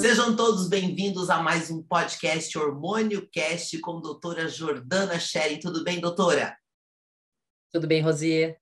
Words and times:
Sejam 0.00 0.36
todos 0.36 0.68
bem-vindos 0.68 1.28
a 1.28 1.42
mais 1.42 1.72
um 1.72 1.82
podcast 1.82 2.56
Hormônio 2.56 3.28
Cast 3.32 3.76
com 3.80 3.98
a 3.98 4.00
doutora 4.00 4.46
Jordana 4.46 5.18
Schering. 5.18 5.58
Tudo 5.58 5.82
bem, 5.82 6.00
doutora? 6.00 6.56
Tudo 7.72 7.88
bem, 7.88 8.00
Rosier? 8.00 8.60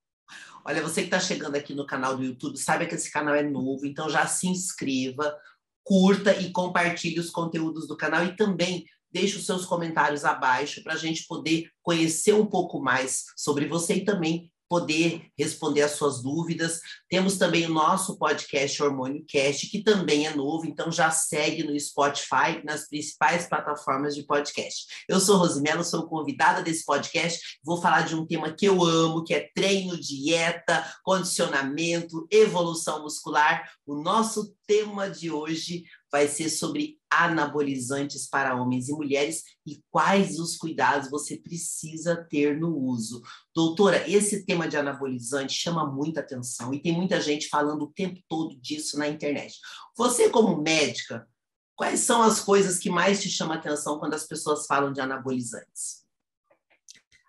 Olha, 0.64 0.82
você 0.82 1.02
que 1.02 1.08
está 1.08 1.20
chegando 1.20 1.54
aqui 1.54 1.74
no 1.74 1.86
canal 1.86 2.16
do 2.16 2.24
YouTube, 2.24 2.56
saiba 2.56 2.86
que 2.86 2.94
esse 2.94 3.12
canal 3.12 3.34
é 3.34 3.42
novo, 3.42 3.84
então 3.84 4.08
já 4.08 4.26
se 4.26 4.48
inscreva, 4.48 5.36
curta 5.84 6.34
e 6.40 6.50
compartilhe 6.50 7.20
os 7.20 7.28
conteúdos 7.28 7.86
do 7.86 7.98
canal 7.98 8.24
e 8.24 8.34
também 8.34 8.86
deixe 9.12 9.36
os 9.36 9.44
seus 9.44 9.66
comentários 9.66 10.24
abaixo 10.24 10.82
para 10.82 10.94
a 10.94 10.98
gente 10.98 11.26
poder 11.26 11.70
conhecer 11.82 12.32
um 12.32 12.46
pouco 12.46 12.80
mais 12.80 13.24
sobre 13.36 13.66
você 13.66 13.96
e 13.96 14.04
também 14.06 14.50
poder 14.68 15.26
responder 15.38 15.82
as 15.82 15.92
suas 15.92 16.22
dúvidas. 16.22 16.80
Temos 17.08 17.38
também 17.38 17.66
o 17.66 17.72
nosso 17.72 18.18
podcast 18.18 18.82
Hormônio 18.82 19.24
Cast, 19.26 19.68
que 19.68 19.82
também 19.82 20.26
é 20.26 20.34
novo, 20.34 20.66
então 20.66 20.90
já 20.90 21.10
segue 21.10 21.62
no 21.62 21.78
Spotify, 21.78 22.62
nas 22.64 22.88
principais 22.88 23.48
plataformas 23.48 24.14
de 24.14 24.24
podcast. 24.24 24.86
Eu 25.08 25.20
sou 25.20 25.36
Rosimelo, 25.36 25.84
sou 25.84 26.08
convidada 26.08 26.62
desse 26.62 26.84
podcast, 26.84 27.58
vou 27.64 27.80
falar 27.80 28.02
de 28.02 28.14
um 28.14 28.26
tema 28.26 28.52
que 28.52 28.66
eu 28.66 28.82
amo, 28.84 29.24
que 29.24 29.34
é 29.34 29.50
treino, 29.54 29.98
dieta, 29.98 30.84
condicionamento, 31.02 32.26
evolução 32.30 33.02
muscular. 33.02 33.70
O 33.86 33.94
nosso 33.94 34.54
tema 34.66 35.08
de 35.08 35.30
hoje 35.30 35.84
vai 36.10 36.28
ser 36.28 36.48
sobre 36.48 36.98
anabolizantes 37.10 38.28
para 38.28 38.54
homens 38.54 38.88
e 38.88 38.92
mulheres 38.92 39.42
e 39.66 39.82
quais 39.90 40.38
os 40.38 40.56
cuidados 40.56 41.10
você 41.10 41.36
precisa 41.36 42.16
ter 42.16 42.58
no 42.58 42.76
uso. 42.76 43.22
Doutora, 43.54 44.08
esse 44.08 44.44
tema 44.44 44.68
de 44.68 44.76
anabolizante 44.76 45.52
chama 45.52 45.86
muita 45.86 46.20
atenção 46.20 46.72
e 46.72 46.80
tem 46.80 46.92
muita 46.92 47.20
gente 47.20 47.48
falando 47.48 47.82
o 47.82 47.92
tempo 47.92 48.20
todo 48.28 48.56
disso 48.60 48.98
na 48.98 49.08
internet. 49.08 49.58
Você, 49.96 50.30
como 50.30 50.62
médica, 50.62 51.26
quais 51.74 52.00
são 52.00 52.22
as 52.22 52.40
coisas 52.40 52.78
que 52.78 52.90
mais 52.90 53.20
te 53.20 53.28
chamam 53.28 53.56
atenção 53.56 53.98
quando 53.98 54.14
as 54.14 54.26
pessoas 54.26 54.66
falam 54.66 54.92
de 54.92 55.00
anabolizantes? 55.00 56.05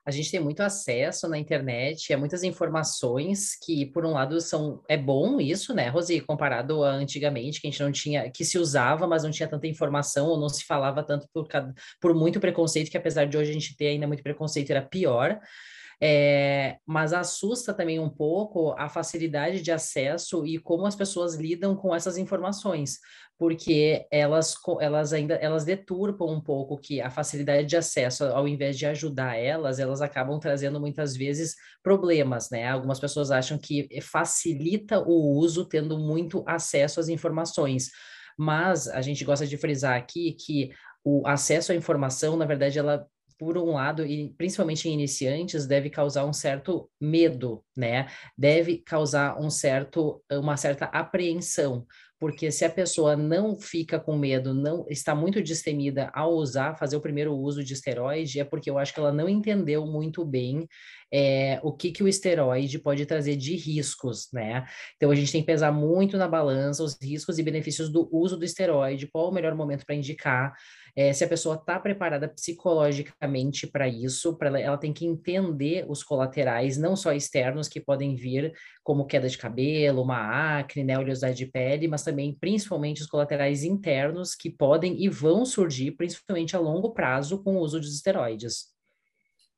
A 0.08 0.12
gente 0.12 0.32
tem 0.32 0.40
muito 0.40 0.62
acesso 0.62 1.28
na 1.28 1.38
internet, 1.38 2.14
a 2.14 2.18
muitas 2.18 2.42
informações 2.42 3.58
que, 3.62 3.86
por 3.88 4.06
um 4.06 4.14
lado, 4.14 4.40
são 4.40 4.82
é 4.88 4.96
bom 4.96 5.38
isso, 5.42 5.74
né, 5.74 5.90
Rosi, 5.90 6.22
comparado 6.22 6.82
a 6.86 6.92
antigamente, 6.92 7.60
que 7.60 7.68
a 7.68 7.70
gente 7.70 7.84
não 7.84 7.92
tinha, 7.92 8.32
que 8.32 8.46
se 8.46 8.58
usava, 8.58 9.06
mas 9.06 9.24
não 9.24 9.32
tinha 9.32 9.50
tanta 9.50 9.68
informação, 9.68 10.28
ou 10.28 10.40
não 10.40 10.48
se 10.48 10.64
falava 10.64 11.04
tanto 11.04 11.28
por, 11.34 11.46
por 12.00 12.16
muito 12.16 12.40
preconceito, 12.40 12.90
que 12.90 12.96
apesar 12.96 13.26
de 13.26 13.38
hoje 13.38 13.50
a 13.50 13.54
gente 13.54 13.76
ter 13.76 13.88
ainda 13.88 14.08
muito 14.08 14.24
preconceito, 14.24 14.72
era 14.72 14.82
pior. 14.82 15.42
É, 16.00 16.78
mas 16.86 17.12
assusta 17.12 17.74
também 17.74 18.00
um 18.00 18.10
pouco 18.10 18.76
a 18.78 18.88
facilidade 18.88 19.62
de 19.62 19.72
acesso 19.72 20.46
e 20.46 20.60
como 20.60 20.86
as 20.86 20.96
pessoas 20.96 21.34
lidam 21.34 21.76
com 21.76 21.94
essas 21.96 22.20
informações, 22.20 23.00
porque 23.36 24.06
elas, 24.12 24.56
elas 24.80 25.12
ainda 25.12 25.34
elas 25.36 25.66
deturpam 25.66 26.28
um 26.28 26.40
pouco 26.40 26.78
que 26.78 27.02
a 27.02 27.10
facilidade 27.10 27.68
de 27.68 27.76
acesso, 27.76 28.26
ao 28.26 28.48
invés 28.48 28.78
de 28.78 28.86
ajudar 28.86 29.38
elas, 29.38 29.80
elas 29.80 30.00
acabam 30.00 30.40
trazendo 30.40 30.80
muitas 30.80 31.16
vezes 31.16 31.56
problemas, 31.82 32.52
né? 32.52 32.68
Algumas 32.68 33.00
pessoas 33.00 33.32
acham 33.32 33.58
que 33.58 33.90
facilita 34.02 35.00
o 35.00 35.36
uso 35.40 35.66
tendo 35.66 35.98
muito 35.98 36.44
acesso 36.48 37.00
às 37.00 37.10
informações. 37.10 37.90
Mas 38.38 38.88
a 38.88 39.02
gente 39.02 39.26
gosta 39.26 39.48
de 39.48 39.58
frisar 39.58 39.98
aqui 39.98 40.34
que 40.34 40.70
o 41.04 41.26
acesso 41.28 41.72
à 41.72 41.76
informação, 41.76 42.38
na 42.38 42.46
verdade, 42.46 42.78
ela 42.78 43.08
por 43.38 43.58
um 43.58 43.74
lado, 43.74 44.06
e 44.06 44.30
principalmente 44.38 44.90
em 44.90 44.94
iniciantes, 44.94 45.68
deve 45.68 45.90
causar 45.90 46.26
um 46.26 46.34
certo 46.34 46.90
medo, 47.00 47.64
né? 47.76 48.08
Deve 48.38 48.78
causar 48.78 49.40
um 49.40 49.50
certo, 49.50 50.24
uma 50.32 50.58
certa 50.58 50.86
apreensão, 50.86 51.86
porque 52.20 52.52
se 52.52 52.66
a 52.66 52.70
pessoa 52.70 53.16
não 53.16 53.56
fica 53.56 54.00
com 54.00 54.18
medo, 54.18 54.54
não 54.54 54.86
está 54.90 55.14
muito 55.14 55.42
destemida 55.42 56.10
ao 56.14 56.34
usar, 56.34 56.76
fazer 56.76 56.96
o 56.96 57.02
primeiro 57.02 57.34
uso 57.36 57.64
de 57.64 57.74
esteroide, 57.74 58.40
é 58.40 58.44
porque 58.44 58.70
eu 58.70 58.78
acho 58.78 58.94
que 58.94 59.00
ela 59.00 59.12
não 59.12 59.30
entendeu 59.30 59.86
muito 59.86 60.26
bem 60.26 60.68
é, 61.14 61.60
o 61.64 61.72
que, 61.72 61.92
que 61.92 62.04
o 62.04 62.08
esteroide 62.08 62.80
pode 62.80 63.06
trazer 63.06 63.36
de 63.36 63.56
riscos, 63.56 64.30
né? 64.34 64.66
Então 64.96 65.12
a 65.12 65.16
gente 65.16 65.32
tem 65.32 65.42
que 65.42 65.48
pesar 65.48 65.72
muito 65.72 66.18
na 66.18 66.28
balança 66.28 66.84
os 66.84 66.98
riscos 67.00 67.38
e 67.38 67.44
benefícios 67.44 67.90
do 67.90 68.10
uso 68.12 68.36
do 68.36 68.46
esteroide, 68.46 69.08
qual 69.08 69.30
o 69.30 69.34
melhor 69.34 69.54
momento 69.54 69.86
para 69.86 69.96
indicar 69.96 70.54
é, 70.98 71.14
se 71.14 71.24
a 71.24 71.28
pessoa 71.28 71.54
está 71.54 71.80
preparada 71.80 72.28
psicologicamente 72.28 73.68
para 73.68 73.88
isso, 73.88 74.36
ela, 74.42 74.60
ela 74.60 74.78
tem 74.80 74.92
que 74.92 75.06
entender 75.06 75.86
os 75.88 76.04
colaterais, 76.04 76.76
não 76.76 76.96
só 76.96 77.14
externos 77.14 77.68
que 77.68 77.80
podem 77.80 78.16
vir, 78.16 78.52
como 78.84 79.06
queda 79.06 79.30
de 79.30 79.38
cabelo, 79.38 80.02
uma 80.02 80.58
acne, 80.58 80.84
né, 80.84 80.98
oleosidade 80.98 81.38
de 81.38 81.46
pele, 81.46 81.88
mas 81.88 82.02
também, 82.02 82.36
principalmente, 82.40 83.04
os 83.04 83.08
colaterais 83.08 83.64
internos 83.64 84.34
que 84.34 84.50
podem 84.50 85.00
e 85.00 85.08
vão 85.08 85.46
surgir, 85.46 85.92
principalmente 85.92 86.56
a 86.56 86.60
longo 86.60 86.92
prazo, 86.92 87.44
com 87.44 87.58
o 87.58 87.60
uso 87.60 87.80
de 87.80 87.88
esteroides. 87.88 88.77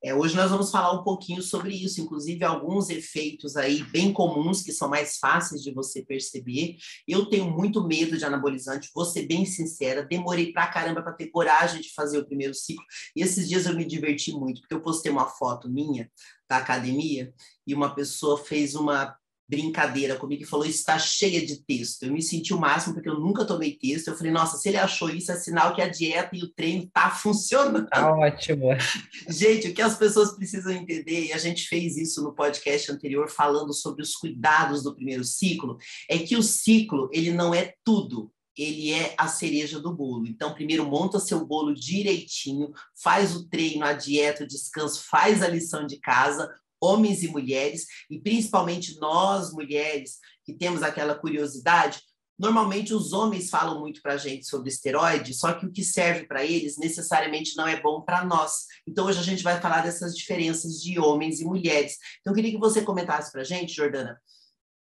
É, 0.02 0.14
hoje 0.16 0.36
nós 0.36 0.50
vamos 0.50 0.72
falar 0.72 0.94
um 0.94 1.04
pouquinho 1.04 1.42
sobre 1.42 1.76
isso, 1.76 2.00
inclusive 2.00 2.44
alguns 2.46 2.90
efeitos 2.90 3.58
aí 3.58 3.84
bem 3.84 4.14
comuns 4.14 4.62
que 4.62 4.72
são 4.72 4.88
mais 4.88 5.18
fáceis 5.18 5.62
de 5.62 5.74
você 5.74 6.02
perceber. 6.02 6.78
Eu 7.06 7.26
tenho 7.26 7.50
muito 7.52 7.86
medo 7.86 8.18
de 8.18 8.24
anabolizante, 8.24 8.90
vou 8.96 9.04
ser 9.04 9.28
bem 9.28 9.46
sincera, 9.46 10.06
demorei 10.06 10.54
pra 10.54 10.68
caramba 10.68 11.02
para 11.02 11.14
ter 11.14 11.28
coragem 11.28 11.82
de 11.82 11.94
fazer 11.94 12.18
o 12.18 12.26
primeiro 12.26 12.54
ciclo. 12.54 12.86
E 13.14 13.22
esses 13.22 13.50
dias 13.50 13.66
eu 13.66 13.76
me 13.76 13.86
diverti 13.86 14.32
muito, 14.32 14.62
porque 14.62 14.74
eu 14.74 14.82
postei 14.82 15.12
uma 15.12 15.28
foto 15.28 15.70
minha 15.70 16.10
da 16.50 16.58
academia 16.58 17.34
e 17.68 17.74
uma 17.74 17.94
pessoa 17.94 18.38
fez 18.38 18.76
uma 18.76 19.16
brincadeira 19.50 20.16
comigo 20.16 20.44
e 20.44 20.46
falou: 20.46 20.66
está 20.66 21.00
cheia 21.00 21.44
de 21.44 21.64
texto. 21.64 22.04
Eu 22.04 22.14
me 22.14 22.22
senti 22.22 22.54
o 22.54 22.60
máximo 22.60 22.94
porque 22.94 23.10
eu 23.10 23.20
nunca 23.20 23.44
tomei 23.44 23.76
texto. 23.76 24.10
Eu 24.10 24.16
falei: 24.16 24.32
nossa, 24.32 24.58
se 24.58 24.70
ele 24.70 24.78
achou 24.78 25.10
isso, 25.10 25.32
é 25.32 25.36
sinal 25.36 25.74
que 25.74 25.82
a 25.82 25.90
dieta 25.90 26.36
e 26.36 26.44
o 26.44 26.50
treino 26.50 26.88
tá 26.94 27.10
funcionando. 27.10 27.88
Tá 27.88 28.14
ótimo. 28.14 28.68
Gente, 29.28 29.70
o 29.70 29.74
que 29.74 29.82
as 29.82 29.98
pessoas 29.98 30.34
precisam 30.34 30.72
entender, 30.72 31.26
e 31.26 31.34
a 31.34 31.38
gente 31.38 31.68
fez 31.68 31.98
isso 31.98 32.22
no 32.22 32.34
podcast 32.34 32.92
anterior, 32.92 33.30
falando 33.30 33.74
sobre 33.74 34.04
os 34.04 34.16
cuidados 34.16 34.84
do 34.84 34.94
primeiro 34.94 35.24
ciclo, 35.24 35.78
é 36.08 36.20
que 36.20 36.36
o 36.36 36.44
ciclo 36.44 37.10
ele 37.12 37.32
não 37.32 37.54
é 37.54 37.74
tudo. 37.84 38.32
Ele 38.58 38.92
é 38.92 39.16
a 39.18 39.30
cereja 39.30 39.80
do 39.80 39.96
bolo. 39.96 40.28
Então, 40.28 40.54
primeiro 40.54 40.86
monta 40.86 41.18
seu 41.18 41.46
bolo 41.46 41.74
direitinho, 41.74 42.74
faz 43.02 43.34
o 43.34 43.48
treino, 43.48 43.86
a 43.86 43.94
dieta, 43.94 44.44
o 44.44 44.48
descanso, 44.48 45.06
faz 45.10 45.42
a 45.42 45.48
lição 45.48 45.88
de 45.88 45.98
casa, 45.98 46.54
homens 46.82 47.24
e 47.24 47.28
mulheres, 47.28 47.86
e 48.10 48.20
principalmente 48.20 48.98
nós, 49.00 49.52
mulheres, 49.52 50.20
que 50.46 50.54
temos 50.54 50.82
aquela 50.82 51.16
curiosidade, 51.16 52.02
normalmente 52.38 52.94
os 52.94 53.12
homens 53.12 53.50
falam 53.50 53.80
muito 53.80 54.02
para 54.02 54.14
a 54.14 54.18
gente 54.18 54.48
sobre 54.48 54.70
esteroide, 54.70 55.34
só 55.34 55.54
que 55.54 55.66
o 55.66 55.72
que 55.72 55.84
serve 55.84 56.26
para 56.26 56.46
eles 56.46 56.78
necessariamente 56.78 57.56
não 57.58 57.68
é 57.68 57.82
bom 57.82 58.02
para 58.02 58.24
nós. 58.24 58.66
Então, 58.88 59.06
hoje 59.06 59.20
a 59.20 59.24
gente 59.24 59.44
vai 59.44 59.60
falar 59.60 59.82
dessas 59.82 60.16
diferenças 60.16 60.82
de 60.82 61.00
homens 61.00 61.42
e 61.42 61.46
mulheres. 61.46 61.98
Então, 62.22 62.32
eu 62.32 62.36
queria 62.36 62.52
que 62.52 62.58
você 62.58 62.82
comentasse 62.82 63.32
para 63.32 63.42
a 63.42 63.46
gente, 63.46 63.74
Jordana, 63.74 64.18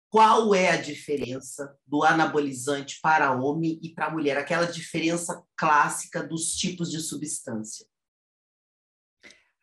qual 0.08 0.54
é 0.54 0.70
a 0.70 0.80
diferença 0.80 1.76
do 1.86 2.04
anabolizante 2.04 3.00
para 3.02 3.32
homem 3.32 3.78
e 3.82 3.92
para 3.92 4.10
mulher? 4.10 4.36
Aquela 4.38 4.66
diferença 4.66 5.42
clássica 5.56 6.22
dos 6.22 6.54
tipos 6.54 6.90
de 6.90 7.00
substância. 7.00 7.86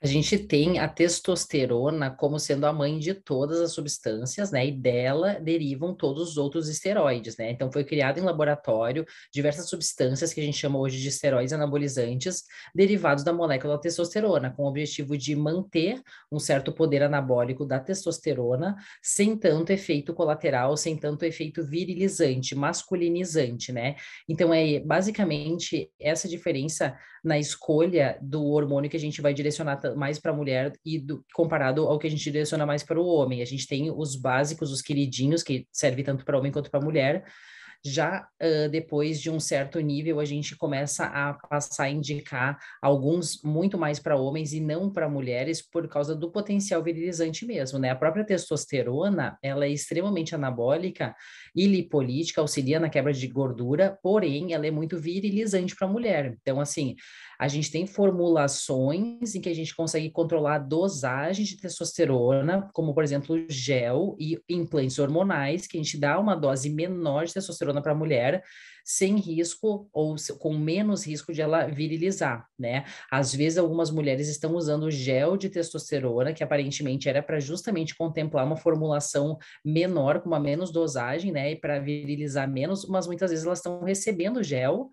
A 0.03 0.07
gente 0.07 0.37
tem 0.37 0.79
a 0.79 0.87
testosterona 0.89 2.11
como 2.11 2.37
sendo 2.37 2.65
a 2.65 2.73
mãe 2.73 2.99
de 2.99 3.13
todas 3.13 3.61
as 3.61 3.71
substâncias, 3.71 4.51
né? 4.51 4.67
E 4.67 4.71
dela 4.73 5.39
derivam 5.39 5.95
todos 5.95 6.31
os 6.31 6.37
outros 6.37 6.67
esteroides, 6.67 7.37
né? 7.37 7.51
Então 7.51 7.71
foi 7.71 7.85
criado 7.85 8.17
em 8.19 8.21
laboratório 8.21 9.05
diversas 9.31 9.69
substâncias 9.69 10.33
que 10.33 10.41
a 10.41 10.43
gente 10.43 10.57
chama 10.57 10.77
hoje 10.77 10.99
de 10.99 11.07
esteroides 11.07 11.53
anabolizantes, 11.53 12.43
derivados 12.75 13.23
da 13.23 13.31
molécula 13.31 13.79
testosterona, 13.79 14.51
com 14.51 14.63
o 14.63 14.67
objetivo 14.67 15.17
de 15.17 15.37
manter 15.37 16.01
um 16.29 16.37
certo 16.37 16.73
poder 16.73 17.01
anabólico 17.01 17.65
da 17.65 17.79
testosterona, 17.79 18.75
sem 19.01 19.37
tanto 19.37 19.71
efeito 19.71 20.13
colateral, 20.13 20.75
sem 20.75 20.97
tanto 20.97 21.23
efeito 21.23 21.65
virilizante, 21.65 22.55
masculinizante, 22.55 23.71
né? 23.71 23.95
Então 24.27 24.53
é 24.53 24.81
basicamente 24.81 25.89
essa 25.97 26.27
diferença 26.27 26.93
na 27.23 27.39
escolha 27.39 28.17
do 28.21 28.43
hormônio 28.47 28.89
que 28.89 28.97
a 28.97 28.99
gente 28.99 29.21
vai 29.21 29.33
direcionar 29.33 29.77
mais 29.95 30.19
para 30.19 30.31
a 30.31 30.35
mulher 30.35 30.73
e 30.85 30.99
do, 30.99 31.23
comparado 31.33 31.83
ao 31.87 31.99
que 31.99 32.07
a 32.07 32.09
gente 32.09 32.23
direciona 32.23 32.65
mais 32.65 32.83
para 32.83 32.99
o 32.99 33.05
homem. 33.05 33.41
A 33.41 33.45
gente 33.45 33.67
tem 33.67 33.91
os 33.91 34.15
básicos, 34.15 34.71
os 34.71 34.81
queridinhos, 34.81 35.43
que 35.43 35.67
servem 35.71 36.03
tanto 36.03 36.25
para 36.25 36.37
homem 36.37 36.51
quanto 36.51 36.71
para 36.71 36.81
mulher, 36.81 37.23
já 37.85 38.25
uh, 38.41 38.69
depois 38.69 39.19
de 39.19 39.29
um 39.29 39.39
certo 39.39 39.79
nível, 39.79 40.19
a 40.21 40.25
gente 40.25 40.55
começa 40.55 41.05
a 41.05 41.33
passar 41.33 41.83
a 41.83 41.89
indicar 41.89 42.57
alguns 42.81 43.41
muito 43.43 43.77
mais 43.77 43.99
para 43.99 44.15
homens 44.15 44.53
e 44.53 44.61
não 44.61 44.89
para 44.89 45.09
mulheres 45.09 45.61
por 45.61 45.87
causa 45.89 46.15
do 46.15 46.31
potencial 46.31 46.81
virilizante 46.81 47.45
mesmo, 47.45 47.77
né? 47.77 47.89
A 47.89 47.95
própria 47.95 48.23
testosterona, 48.23 49.37
ela 49.43 49.65
é 49.65 49.69
extremamente 49.69 50.33
anabólica 50.33 51.13
e 51.53 51.67
lipolítica, 51.67 52.39
auxilia 52.39 52.79
na 52.79 52.89
quebra 52.89 53.11
de 53.11 53.27
gordura, 53.27 53.99
porém, 54.01 54.53
ela 54.53 54.65
é 54.65 54.71
muito 54.71 54.97
virilizante 54.97 55.75
para 55.75 55.85
a 55.85 55.91
mulher. 55.91 56.37
Então, 56.41 56.61
assim, 56.61 56.95
A 57.43 57.49
gente 57.49 57.69
tem 57.69 57.85
formulações 57.85 59.35
em 59.35 59.41
que 59.41 59.49
a 59.49 59.53
gente 59.53 59.75
consegue 59.75 60.09
controlar 60.09 60.55
a 60.55 60.59
dosagem 60.59 61.43
de 61.43 61.57
testosterona, 61.57 62.69
como 62.71 62.93
por 62.93 63.03
exemplo 63.03 63.35
gel 63.49 64.15
e 64.17 64.39
implantes 64.49 64.97
hormonais, 64.97 65.67
que 65.67 65.77
a 65.77 65.83
gente 65.83 65.99
dá 65.99 66.17
uma 66.17 66.35
dose 66.35 66.69
menor 66.69 67.25
de 67.25 67.33
testosterona 67.33 67.81
para 67.81 67.91
a 67.91 67.95
mulher, 67.95 68.41
sem 68.85 69.17
risco 69.17 69.89
ou 69.91 70.15
com 70.39 70.53
menos 70.53 71.05
risco 71.05 71.33
de 71.33 71.41
ela 71.41 71.67
virilizar, 71.67 72.45
né? 72.57 72.85
Às 73.11 73.35
vezes 73.35 73.57
algumas 73.57 73.91
mulheres 73.91 74.29
estão 74.29 74.55
usando 74.55 74.89
gel 74.89 75.35
de 75.35 75.49
testosterona, 75.49 76.33
que 76.33 76.45
aparentemente 76.45 77.09
era 77.09 77.21
para 77.21 77.41
justamente 77.41 77.93
contemplar 77.93 78.45
uma 78.45 78.57
formulação 78.57 79.37
menor, 79.65 80.21
com 80.21 80.27
uma 80.27 80.39
menos 80.39 80.71
dosagem, 80.71 81.31
né? 81.33 81.51
E 81.51 81.55
para 81.57 81.79
virilizar 81.79 82.49
menos, 82.49 82.85
mas 82.87 83.05
muitas 83.05 83.31
vezes 83.31 83.45
elas 83.45 83.59
estão 83.59 83.83
recebendo 83.83 84.41
gel 84.41 84.89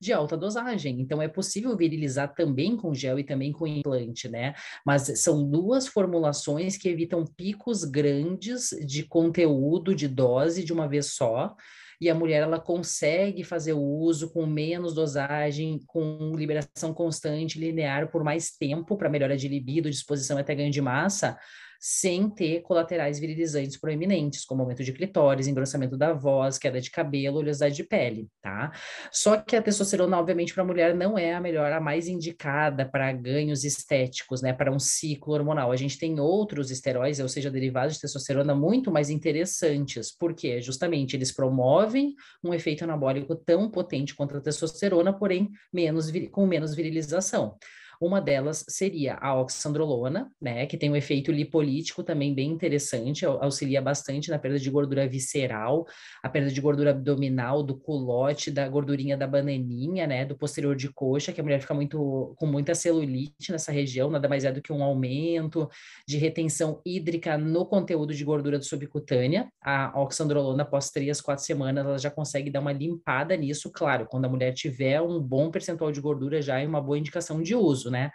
de 0.00 0.12
alta 0.12 0.36
dosagem. 0.36 1.00
Então, 1.00 1.20
é 1.20 1.28
possível 1.28 1.76
virilizar 1.76 2.34
também 2.34 2.76
com 2.76 2.94
gel 2.94 3.18
e 3.18 3.24
também 3.24 3.52
com 3.52 3.66
implante, 3.66 4.28
né? 4.28 4.54
Mas 4.84 5.20
são 5.20 5.48
duas 5.48 5.86
formulações 5.88 6.76
que 6.76 6.88
evitam 6.88 7.24
picos 7.24 7.84
grandes 7.84 8.70
de 8.86 9.02
conteúdo, 9.02 9.94
de 9.94 10.08
dose 10.08 10.64
de 10.64 10.72
uma 10.72 10.88
vez 10.88 11.12
só, 11.12 11.54
e 12.00 12.08
a 12.08 12.14
mulher 12.14 12.42
ela 12.42 12.60
consegue 12.60 13.42
fazer 13.42 13.72
o 13.72 13.82
uso 13.82 14.30
com 14.30 14.46
menos 14.46 14.94
dosagem, 14.94 15.80
com 15.86 16.32
liberação 16.36 16.94
constante, 16.94 17.58
linear 17.58 18.08
por 18.10 18.22
mais 18.22 18.52
tempo 18.52 18.96
para 18.96 19.08
melhora 19.08 19.36
de 19.36 19.48
libido, 19.48 19.90
disposição 19.90 20.38
até 20.38 20.54
ganho 20.54 20.70
de 20.70 20.80
massa, 20.80 21.36
sem 21.78 22.28
ter 22.28 22.60
colaterais 22.62 23.18
virilizantes 23.18 23.78
proeminentes, 23.78 24.44
como 24.44 24.62
aumento 24.62 24.82
de 24.82 24.92
clitóris, 24.92 25.46
engrossamento 25.46 25.96
da 25.96 26.12
voz, 26.12 26.58
queda 26.58 26.80
de 26.80 26.90
cabelo, 26.90 27.38
oleosidade 27.38 27.76
de 27.76 27.84
pele, 27.84 28.28
tá? 28.42 28.72
Só 29.12 29.36
que 29.36 29.54
a 29.54 29.62
testosterona, 29.62 30.18
obviamente, 30.18 30.52
para 30.52 30.62
a 30.62 30.66
mulher 30.66 30.94
não 30.94 31.16
é 31.16 31.34
a 31.34 31.40
melhor, 31.40 31.72
a 31.72 31.80
mais 31.80 32.08
indicada 32.08 32.84
para 32.84 33.12
ganhos 33.12 33.64
estéticos, 33.64 34.42
né? 34.42 34.52
Para 34.52 34.72
um 34.72 34.78
ciclo 34.78 35.34
hormonal. 35.34 35.70
A 35.70 35.76
gente 35.76 35.98
tem 35.98 36.18
outros 36.18 36.70
esteróides, 36.70 37.20
ou 37.20 37.28
seja, 37.28 37.50
derivados 37.50 37.94
de 37.94 38.00
testosterona, 38.00 38.54
muito 38.54 38.90
mais 38.90 39.10
interessantes, 39.10 40.10
porque 40.16 40.60
justamente 40.60 41.14
eles 41.14 41.32
promovem 41.32 42.14
um 42.42 42.52
efeito 42.52 42.84
anabólico 42.84 43.36
tão 43.36 43.70
potente 43.70 44.14
quanto 44.14 44.36
a 44.36 44.40
testosterona, 44.40 45.12
porém 45.12 45.48
menos, 45.72 46.10
com 46.32 46.46
menos 46.46 46.74
virilização. 46.74 47.56
Uma 48.00 48.20
delas 48.20 48.64
seria 48.68 49.14
a 49.14 49.34
oxandrolona, 49.40 50.30
né, 50.40 50.66
que 50.66 50.76
tem 50.76 50.88
um 50.88 50.94
efeito 50.94 51.32
lipolítico 51.32 52.04
também 52.04 52.32
bem 52.32 52.48
interessante, 52.48 53.26
auxilia 53.26 53.82
bastante 53.82 54.30
na 54.30 54.38
perda 54.38 54.58
de 54.58 54.70
gordura 54.70 55.08
visceral, 55.08 55.84
a 56.22 56.28
perda 56.28 56.48
de 56.50 56.60
gordura 56.60 56.90
abdominal, 56.90 57.60
do 57.60 57.76
culote, 57.76 58.52
da 58.52 58.68
gordurinha 58.68 59.16
da 59.16 59.26
bananinha, 59.26 60.06
né, 60.06 60.24
do 60.24 60.36
posterior 60.36 60.76
de 60.76 60.88
coxa, 60.92 61.32
que 61.32 61.40
a 61.40 61.44
mulher 61.44 61.60
fica 61.60 61.74
muito 61.74 62.34
com 62.36 62.46
muita 62.46 62.72
celulite 62.72 63.50
nessa 63.50 63.72
região, 63.72 64.10
nada 64.10 64.28
mais 64.28 64.44
é 64.44 64.52
do 64.52 64.62
que 64.62 64.72
um 64.72 64.82
aumento 64.82 65.68
de 66.06 66.18
retenção 66.18 66.80
hídrica 66.86 67.36
no 67.36 67.66
conteúdo 67.66 68.14
de 68.14 68.24
gordura 68.24 68.62
subcutânea. 68.62 69.48
A 69.60 70.00
oxandrolona, 70.00 70.62
após 70.62 70.90
três, 70.90 71.20
quatro 71.20 71.44
semanas, 71.44 71.84
ela 71.84 71.98
já 71.98 72.10
consegue 72.10 72.48
dar 72.48 72.60
uma 72.60 72.72
limpada 72.72 73.36
nisso, 73.36 73.72
claro, 73.72 74.06
quando 74.06 74.26
a 74.26 74.28
mulher 74.28 74.52
tiver 74.52 75.00
um 75.02 75.20
bom 75.20 75.50
percentual 75.50 75.90
de 75.90 76.00
gordura 76.00 76.40
já 76.40 76.60
é 76.60 76.66
uma 76.66 76.80
boa 76.80 76.98
indicação 76.98 77.42
de 77.42 77.54
uso 77.56 77.87
né? 77.90 78.10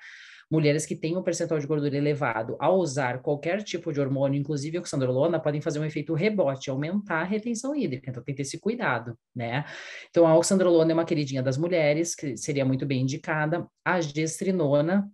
Mulheres 0.53 0.85
que 0.85 0.95
têm 0.95 1.17
um 1.17 1.23
percentual 1.23 1.59
de 1.59 1.65
gordura 1.65 1.97
elevado, 1.97 2.55
ao 2.59 2.77
usar 2.77 3.23
qualquer 3.23 3.63
tipo 3.63 3.91
de 3.91 3.99
hormônio, 3.99 4.39
inclusive 4.39 4.77
oxandrolona, 4.77 5.39
podem 5.39 5.59
fazer 5.59 5.79
um 5.79 5.85
efeito 5.85 6.13
rebote, 6.13 6.69
aumentar 6.69 7.21
a 7.21 7.23
retenção 7.23 7.75
hídrica. 7.75 8.11
Então, 8.11 8.23
tem 8.23 8.35
que 8.35 8.37
ter 8.37 8.47
esse 8.47 8.59
cuidado, 8.59 9.17
né? 9.35 9.65
Então, 10.11 10.27
a 10.27 10.37
oxandrolona 10.37 10.91
é 10.91 10.93
uma 10.93 11.05
queridinha 11.05 11.41
das 11.41 11.57
mulheres, 11.57 12.13
que 12.13 12.37
seria 12.37 12.63
muito 12.63 12.85
bem 12.85 13.01
indicada. 13.01 13.65
A 13.83 13.99
gestrinona 13.99 15.09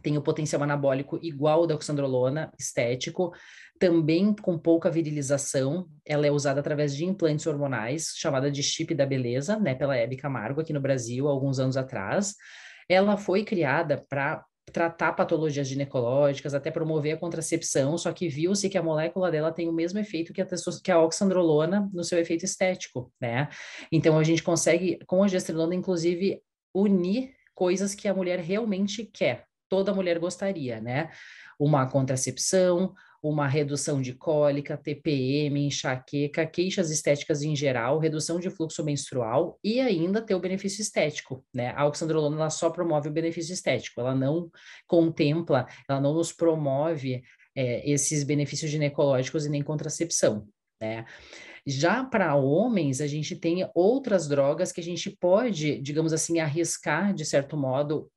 tem 0.00 0.16
o 0.16 0.22
potencial 0.22 0.62
anabólico 0.62 1.18
igual 1.20 1.62
ao 1.62 1.66
da 1.66 1.74
oxandrolona, 1.74 2.52
estético, 2.56 3.32
também 3.80 4.32
com 4.32 4.56
pouca 4.56 4.88
virilização. 4.88 5.88
Ela 6.06 6.28
é 6.28 6.30
usada 6.30 6.60
através 6.60 6.94
de 6.94 7.04
implantes 7.04 7.48
hormonais, 7.48 8.12
chamada 8.16 8.48
de 8.48 8.62
chip 8.62 8.94
da 8.94 9.04
beleza, 9.04 9.58
né, 9.58 9.74
pela 9.74 9.96
Hebe 9.96 10.16
Camargo 10.16 10.60
aqui 10.60 10.72
no 10.72 10.80
Brasil, 10.80 11.26
alguns 11.26 11.58
anos 11.58 11.76
atrás 11.76 12.36
ela 12.88 13.16
foi 13.16 13.44
criada 13.44 14.04
para 14.08 14.44
tratar 14.72 15.12
patologias 15.12 15.68
ginecológicas, 15.68 16.54
até 16.54 16.70
promover 16.70 17.14
a 17.14 17.18
contracepção, 17.18 17.98
só 17.98 18.12
que 18.12 18.28
viu-se 18.28 18.68
que 18.68 18.78
a 18.78 18.82
molécula 18.82 19.30
dela 19.30 19.52
tem 19.52 19.68
o 19.68 19.72
mesmo 19.72 19.98
efeito 19.98 20.32
que 20.32 20.40
a, 20.40 20.46
que 20.82 20.90
a 20.90 21.00
oxandrolona 21.00 21.90
no 21.92 22.04
seu 22.04 22.18
efeito 22.18 22.44
estético, 22.44 23.12
né? 23.20 23.48
Então 23.90 24.18
a 24.18 24.24
gente 24.24 24.42
consegue, 24.42 24.98
com 25.06 25.22
a 25.22 25.28
gestrinona, 25.28 25.74
inclusive, 25.74 26.40
unir 26.74 27.34
coisas 27.54 27.94
que 27.94 28.08
a 28.08 28.14
mulher 28.14 28.38
realmente 28.38 29.04
quer, 29.04 29.44
toda 29.68 29.94
mulher 29.94 30.18
gostaria, 30.18 30.80
né? 30.80 31.10
Uma 31.58 31.86
contracepção, 31.86 32.94
uma 33.22 33.46
redução 33.46 34.02
de 34.02 34.14
cólica, 34.14 34.76
TPM, 34.76 35.64
enxaqueca, 35.66 36.44
queixas 36.44 36.90
estéticas 36.90 37.42
em 37.42 37.54
geral, 37.54 38.00
redução 38.00 38.40
de 38.40 38.50
fluxo 38.50 38.84
menstrual 38.84 39.58
e 39.62 39.80
ainda 39.80 40.20
ter 40.20 40.34
o 40.34 40.40
benefício 40.40 40.82
estético, 40.82 41.44
né? 41.54 41.72
A 41.76 41.86
oxandrolona 41.86 42.36
ela 42.36 42.50
só 42.50 42.68
promove 42.68 43.08
o 43.08 43.12
benefício 43.12 43.52
estético, 43.52 44.00
ela 44.00 44.14
não 44.14 44.50
contempla, 44.88 45.66
ela 45.88 46.00
não 46.00 46.14
nos 46.14 46.32
promove 46.32 47.22
é, 47.54 47.88
esses 47.88 48.24
benefícios 48.24 48.70
ginecológicos 48.70 49.46
e 49.46 49.50
nem 49.50 49.62
contracepção, 49.62 50.48
né? 50.80 51.04
Já 51.64 52.02
para 52.02 52.34
homens, 52.34 53.00
a 53.00 53.06
gente 53.06 53.36
tem 53.36 53.68
outras 53.72 54.26
drogas 54.26 54.72
que 54.72 54.80
a 54.80 54.84
gente 54.84 55.16
pode, 55.20 55.80
digamos 55.80 56.12
assim, 56.12 56.40
arriscar, 56.40 57.14
de 57.14 57.24
certo 57.24 57.56
modo, 57.56 58.10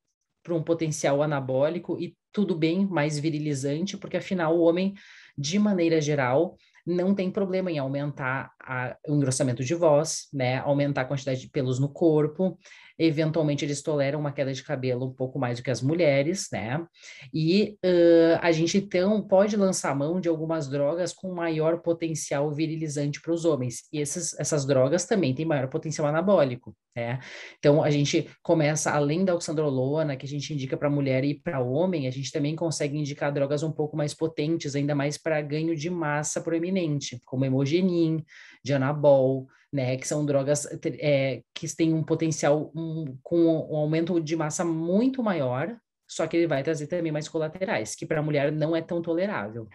para 0.45 0.53
um 0.53 0.62
potencial 0.62 1.24
anabólico 1.24 1.97
e 2.00 2.15
tudo 2.31 2.56
bem 2.56 2.86
mais 2.86 3.18
virilizante, 3.18 3.97
porque 3.97 4.18
afinal 4.18 4.56
o 4.56 4.62
homem, 4.62 4.94
de 5.36 5.57
maneira 5.57 6.00
geral, 6.00 6.56
não 6.86 7.15
tem 7.15 7.31
problema 7.31 7.71
em 7.71 7.80
aumentar 7.80 8.51
a, 8.62 8.95
o 9.07 9.15
engrossamento 9.15 9.63
de 9.63 9.74
voz, 9.74 10.27
né? 10.31 10.59
Aumentar 10.59 11.01
a 11.01 11.06
quantidade 11.06 11.42
de 11.42 11.50
pelos 11.50 11.80
no 11.80 11.89
corpo. 11.89 12.59
Eventualmente, 12.97 13.65
eles 13.65 13.81
toleram 13.81 14.19
uma 14.19 14.31
queda 14.31 14.53
de 14.53 14.63
cabelo 14.63 15.06
um 15.06 15.13
pouco 15.13 15.38
mais 15.38 15.57
do 15.57 15.63
que 15.63 15.71
as 15.71 15.81
mulheres, 15.81 16.47
né? 16.51 16.86
E 17.33 17.77
uh, 17.83 18.39
a 18.42 18.51
gente, 18.51 18.77
então, 18.77 19.21
pode 19.21 19.57
lançar 19.57 19.95
mão 19.95 20.19
de 20.19 20.30
algumas 20.30 20.69
drogas 20.69 21.12
com 21.12 21.33
maior 21.33 21.81
potencial 21.81 22.50
virilizante 22.51 23.21
para 23.21 23.33
os 23.33 23.44
homens. 23.44 23.83
E 23.92 24.00
esses, 24.00 24.38
essas 24.39 24.65
drogas 24.65 25.06
também 25.06 25.33
têm 25.33 25.45
maior 25.45 25.68
potencial 25.68 26.07
anabólico, 26.07 26.75
né? 26.95 27.19
Então, 27.59 27.83
a 27.83 27.89
gente 27.89 28.30
começa, 28.42 28.92
além 28.92 29.25
da 29.25 29.36
oxandrolona, 29.36 30.15
que 30.15 30.25
a 30.25 30.30
gente 30.30 30.53
indica 30.53 30.77
para 30.77 30.89
mulher 30.89 31.25
e 31.25 31.33
para 31.33 31.59
homem, 31.59 32.07
a 32.07 32.12
gente 32.12 32.31
também 32.31 32.56
consegue 32.56 32.98
indicar 32.98 33.33
drogas 33.33 33.62
um 33.62 33.71
pouco 33.71 33.98
mais 33.98 34.13
potentes, 34.13 34.75
ainda 34.75 34.95
mais 34.95 35.18
para 35.18 35.41
ganho 35.41 35.75
de 35.75 35.89
massa 35.89 36.39
proeminente, 36.39 37.21
como 37.25 37.44
hemogenin, 37.44 38.24
Dianabol, 38.63 39.48
né, 39.75 39.98
que 39.98 40.08
são 40.08 40.25
drogas 40.25 40.65
é, 40.86 41.44
que 41.53 41.67
têm 41.75 41.94
um 41.94 42.01
potencial 42.01 42.72
um, 42.74 43.17
com 43.22 43.38
um 43.70 43.75
aumento 43.75 44.22
de 44.22 44.34
massa 44.34 44.63
muito 44.63 45.22
maior, 45.22 45.77
só 46.08 46.25
que 46.25 46.38
ele 46.38 46.48
vai 46.48 46.63
trazer 46.63 46.88
também 46.88 47.12
mais 47.12 47.27
colaterais, 47.27 47.94
que 47.94 48.05
para 48.05 48.22
a 48.22 48.24
mulher 48.24 48.53
não 48.53 48.74
é 48.74 48.82
tão 48.82 49.01
tolerável. 49.01 49.67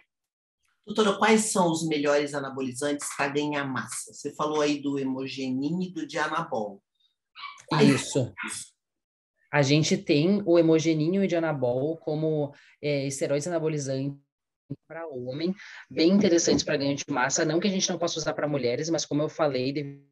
Doutora, 0.86 1.18
quais 1.18 1.52
são 1.52 1.70
os 1.70 1.86
melhores 1.86 2.32
anabolizantes 2.32 3.06
para 3.14 3.28
ganhar 3.28 3.64
massa? 3.66 4.14
Você 4.14 4.34
falou 4.34 4.62
aí 4.62 4.80
do 4.80 4.98
hemogenin 4.98 5.82
e 5.82 5.92
do 5.92 6.06
dianabol. 6.06 6.82
Isso. 7.82 8.32
A 9.52 9.60
gente 9.60 9.98
tem 9.98 10.42
o 10.46 10.58
hemogenin 10.58 11.16
e 11.16 11.18
o 11.18 11.28
dianabol 11.28 11.98
como 11.98 12.54
é, 12.82 13.06
esteroides 13.06 13.46
anabolizantes 13.46 14.18
para 14.86 15.06
homem, 15.06 15.54
bem 15.90 16.10
interessantes 16.10 16.64
para 16.64 16.76
ganho 16.76 16.96
de 16.96 17.04
massa. 17.08 17.44
Não 17.44 17.60
que 17.60 17.68
a 17.68 17.70
gente 17.70 17.88
não 17.90 17.98
possa 17.98 18.18
usar 18.18 18.32
para 18.34 18.48
mulheres, 18.48 18.90
mas 18.90 19.06
como 19.06 19.22
eu 19.22 19.28
falei, 19.28 20.02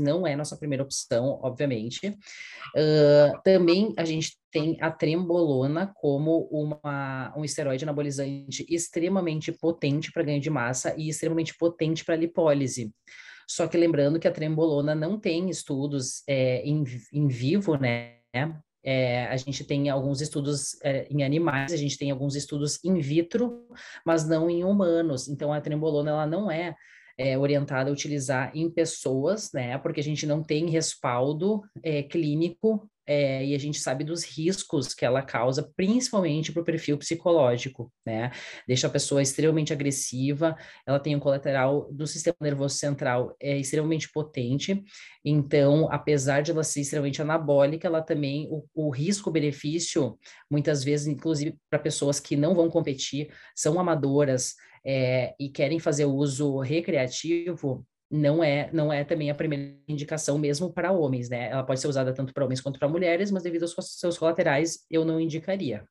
não 0.00 0.26
é 0.26 0.34
nossa 0.34 0.56
primeira 0.56 0.82
opção, 0.82 1.38
obviamente. 1.42 2.08
Uh, 2.08 3.40
também 3.44 3.92
a 3.96 4.04
gente 4.04 4.36
tem 4.50 4.76
a 4.80 4.90
trembolona 4.90 5.92
como 5.96 6.48
uma, 6.50 7.32
um 7.36 7.44
esteroide 7.44 7.84
anabolizante 7.84 8.66
extremamente 8.68 9.52
potente 9.52 10.10
para 10.12 10.22
ganho 10.22 10.40
de 10.40 10.50
massa 10.50 10.94
e 10.96 11.08
extremamente 11.08 11.56
potente 11.56 12.04
para 12.04 12.16
lipólise. 12.16 12.92
Só 13.48 13.66
que 13.66 13.76
lembrando 13.76 14.18
que 14.18 14.28
a 14.28 14.32
trembolona 14.32 14.94
não 14.94 15.18
tem 15.18 15.50
estudos 15.50 16.22
é, 16.26 16.62
em, 16.62 16.84
em 17.12 17.28
vivo, 17.28 17.76
né? 17.76 18.16
É, 18.84 19.26
a 19.26 19.36
gente 19.36 19.64
tem 19.64 19.88
alguns 19.88 20.20
estudos 20.20 20.76
é, 20.82 21.06
em 21.10 21.22
animais, 21.22 21.72
a 21.72 21.76
gente 21.76 21.96
tem 21.96 22.10
alguns 22.10 22.34
estudos 22.34 22.82
in 22.84 22.98
vitro, 23.00 23.66
mas 24.04 24.26
não 24.26 24.50
em 24.50 24.64
humanos. 24.64 25.28
Então, 25.28 25.52
a 25.52 25.60
trembolona 25.60 26.10
ela 26.10 26.26
não 26.26 26.50
é, 26.50 26.74
é 27.16 27.38
orientada 27.38 27.90
a 27.90 27.92
utilizar 27.92 28.50
em 28.54 28.70
pessoas, 28.70 29.52
né? 29.52 29.78
Porque 29.78 30.00
a 30.00 30.04
gente 30.04 30.26
não 30.26 30.42
tem 30.42 30.68
respaldo 30.68 31.62
é, 31.82 32.02
clínico 32.02 32.90
é, 33.06 33.44
e 33.44 33.54
a 33.54 33.58
gente 33.58 33.78
sabe 33.78 34.04
dos 34.04 34.24
riscos 34.24 34.94
que 34.94 35.04
ela 35.04 35.22
causa, 35.22 35.70
principalmente 35.76 36.52
para 36.52 36.62
o 36.62 36.64
perfil 36.64 36.96
psicológico, 36.98 37.92
né? 38.06 38.30
Deixa 38.66 38.86
a 38.86 38.90
pessoa 38.90 39.22
extremamente 39.22 39.72
agressiva, 39.72 40.56
ela 40.86 41.00
tem 41.00 41.16
um 41.16 41.20
colateral 41.20 41.88
do 41.92 42.06
sistema 42.06 42.36
nervoso 42.40 42.76
central 42.76 43.34
é 43.40 43.58
extremamente 43.58 44.10
potente, 44.12 44.82
então, 45.24 45.88
apesar 45.90 46.42
de 46.42 46.50
ela 46.50 46.64
ser 46.64 46.80
extremamente 46.80 47.20
anabólica, 47.20 47.86
ela 47.86 48.02
também, 48.02 48.48
o, 48.50 48.64
o 48.74 48.90
risco-benefício, 48.90 50.18
muitas 50.50 50.84
vezes, 50.84 51.06
inclusive 51.06 51.56
para 51.70 51.78
pessoas 51.78 52.20
que 52.20 52.36
não 52.36 52.54
vão 52.54 52.68
competir, 52.68 53.32
são 53.54 53.78
amadoras, 53.78 54.54
é, 54.84 55.34
e 55.38 55.48
querem 55.48 55.78
fazer 55.78 56.04
uso 56.06 56.58
recreativo, 56.58 57.86
não 58.12 58.44
é 58.44 58.70
não 58.74 58.92
é 58.92 59.04
também 59.04 59.30
a 59.30 59.34
primeira 59.34 59.74
indicação 59.88 60.38
mesmo 60.38 60.70
para 60.70 60.92
homens, 60.92 61.30
né? 61.30 61.48
Ela 61.48 61.64
pode 61.64 61.80
ser 61.80 61.88
usada 61.88 62.12
tanto 62.12 62.34
para 62.34 62.44
homens 62.44 62.60
quanto 62.60 62.78
para 62.78 62.86
mulheres, 62.88 63.30
mas 63.30 63.42
devido 63.42 63.62
aos 63.62 63.74
seus 63.98 64.18
colaterais, 64.18 64.80
eu 64.90 65.02
não 65.02 65.18
indicaria. 65.18 65.88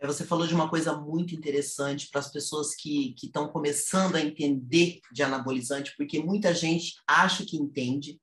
É, 0.00 0.06
você 0.06 0.24
falou 0.24 0.46
de 0.46 0.54
uma 0.54 0.70
coisa 0.70 0.96
muito 0.96 1.34
interessante 1.34 2.08
para 2.10 2.20
as 2.20 2.32
pessoas 2.32 2.74
que 2.74 3.14
estão 3.22 3.48
começando 3.48 4.16
a 4.16 4.20
entender 4.20 5.00
de 5.12 5.22
anabolizante, 5.22 5.92
porque 5.96 6.18
muita 6.18 6.54
gente 6.54 6.94
acha 7.06 7.44
que 7.44 7.56
entende, 7.56 8.18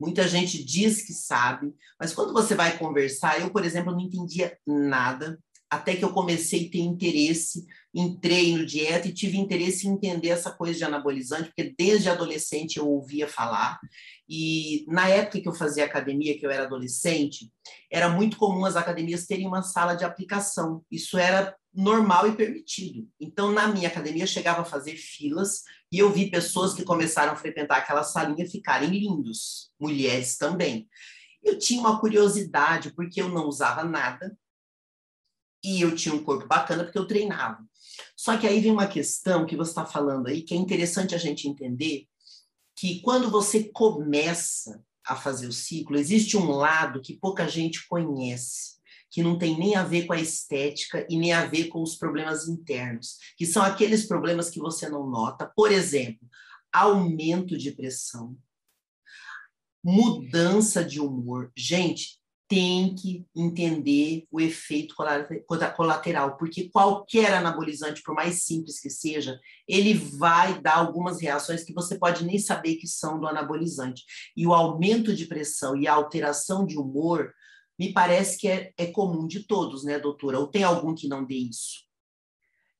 muita 0.00 0.28
gente 0.28 0.64
diz 0.64 1.02
que 1.04 1.12
sabe, 1.12 1.72
mas 1.98 2.14
quando 2.14 2.32
você 2.32 2.54
vai 2.54 2.78
conversar, 2.78 3.40
eu, 3.40 3.50
por 3.50 3.64
exemplo, 3.64 3.92
não 3.92 4.00
entendia 4.00 4.56
nada, 4.66 5.38
até 5.72 5.96
que 5.96 6.04
eu 6.04 6.12
comecei 6.12 6.66
a 6.66 6.70
ter 6.70 6.80
interesse 6.80 7.64
em 7.94 8.14
treino, 8.14 8.66
dieta, 8.66 9.08
e 9.08 9.14
tive 9.14 9.38
interesse 9.38 9.88
em 9.88 9.92
entender 9.92 10.28
essa 10.28 10.50
coisa 10.50 10.76
de 10.76 10.84
anabolizante, 10.84 11.44
porque 11.44 11.74
desde 11.78 12.10
adolescente 12.10 12.76
eu 12.76 12.86
ouvia 12.86 13.26
falar. 13.26 13.80
E 14.28 14.84
na 14.86 15.08
época 15.08 15.40
que 15.40 15.48
eu 15.48 15.54
fazia 15.54 15.86
academia, 15.86 16.38
que 16.38 16.44
eu 16.44 16.50
era 16.50 16.64
adolescente, 16.64 17.50
era 17.90 18.10
muito 18.10 18.36
comum 18.36 18.66
as 18.66 18.76
academias 18.76 19.26
terem 19.26 19.46
uma 19.46 19.62
sala 19.62 19.94
de 19.94 20.04
aplicação. 20.04 20.84
Isso 20.90 21.16
era 21.16 21.56
normal 21.72 22.28
e 22.28 22.36
permitido. 22.36 23.08
Então, 23.18 23.50
na 23.50 23.66
minha 23.66 23.88
academia, 23.88 24.26
chegava 24.26 24.60
a 24.60 24.66
fazer 24.66 24.96
filas 24.96 25.62
e 25.90 25.98
eu 25.98 26.12
vi 26.12 26.30
pessoas 26.30 26.74
que 26.74 26.84
começaram 26.84 27.32
a 27.32 27.36
frequentar 27.36 27.78
aquela 27.78 28.02
salinha 28.02 28.46
ficarem 28.46 28.90
lindos, 28.90 29.70
mulheres 29.80 30.36
também. 30.36 30.86
Eu 31.42 31.58
tinha 31.58 31.80
uma 31.80 31.98
curiosidade, 31.98 32.92
porque 32.92 33.22
eu 33.22 33.30
não 33.30 33.46
usava 33.46 33.82
nada, 33.82 34.36
e 35.64 35.80
eu 35.80 35.94
tinha 35.94 36.14
um 36.14 36.22
corpo 36.22 36.46
bacana 36.46 36.84
porque 36.84 36.98
eu 36.98 37.06
treinava. 37.06 37.64
Só 38.16 38.36
que 38.36 38.46
aí 38.46 38.60
vem 38.60 38.72
uma 38.72 38.86
questão 38.86 39.46
que 39.46 39.56
você 39.56 39.70
está 39.70 39.84
falando 39.84 40.26
aí, 40.28 40.42
que 40.42 40.54
é 40.54 40.56
interessante 40.56 41.14
a 41.14 41.18
gente 41.18 41.48
entender, 41.48 42.06
que 42.76 43.00
quando 43.00 43.30
você 43.30 43.64
começa 43.64 44.82
a 45.04 45.16
fazer 45.16 45.46
o 45.46 45.52
ciclo, 45.52 45.96
existe 45.96 46.36
um 46.36 46.50
lado 46.50 47.00
que 47.00 47.16
pouca 47.16 47.48
gente 47.48 47.86
conhece, 47.86 48.76
que 49.10 49.22
não 49.22 49.38
tem 49.38 49.58
nem 49.58 49.74
a 49.74 49.84
ver 49.84 50.06
com 50.06 50.12
a 50.12 50.20
estética 50.20 51.06
e 51.08 51.18
nem 51.18 51.32
a 51.32 51.44
ver 51.44 51.68
com 51.68 51.82
os 51.82 51.96
problemas 51.96 52.48
internos, 52.48 53.18
que 53.36 53.44
são 53.44 53.62
aqueles 53.62 54.06
problemas 54.06 54.48
que 54.48 54.58
você 54.58 54.88
não 54.88 55.08
nota. 55.08 55.52
Por 55.54 55.70
exemplo, 55.70 56.26
aumento 56.72 57.58
de 57.58 57.72
pressão, 57.72 58.36
mudança 59.84 60.84
de 60.84 61.00
humor. 61.00 61.52
Gente, 61.56 62.21
tem 62.52 62.94
que 62.94 63.24
entender 63.34 64.26
o 64.30 64.38
efeito 64.38 64.94
colateral, 65.74 66.36
porque 66.36 66.68
qualquer 66.68 67.32
anabolizante, 67.32 68.02
por 68.02 68.14
mais 68.14 68.44
simples 68.44 68.78
que 68.78 68.90
seja, 68.90 69.40
ele 69.66 69.94
vai 69.94 70.60
dar 70.60 70.76
algumas 70.76 71.18
reações 71.18 71.64
que 71.64 71.72
você 71.72 71.96
pode 71.96 72.26
nem 72.26 72.38
saber 72.38 72.74
que 72.74 72.86
são 72.86 73.18
do 73.18 73.26
anabolizante. 73.26 74.04
E 74.36 74.46
o 74.46 74.52
aumento 74.52 75.16
de 75.16 75.24
pressão 75.24 75.74
e 75.74 75.88
a 75.88 75.94
alteração 75.94 76.66
de 76.66 76.76
humor, 76.76 77.32
me 77.78 77.90
parece 77.90 78.36
que 78.36 78.46
é, 78.46 78.70
é 78.76 78.86
comum 78.88 79.26
de 79.26 79.46
todos, 79.46 79.82
né, 79.82 79.98
doutora? 79.98 80.38
Ou 80.38 80.46
tem 80.46 80.62
algum 80.62 80.94
que 80.94 81.08
não 81.08 81.24
dê 81.24 81.36
isso? 81.36 81.90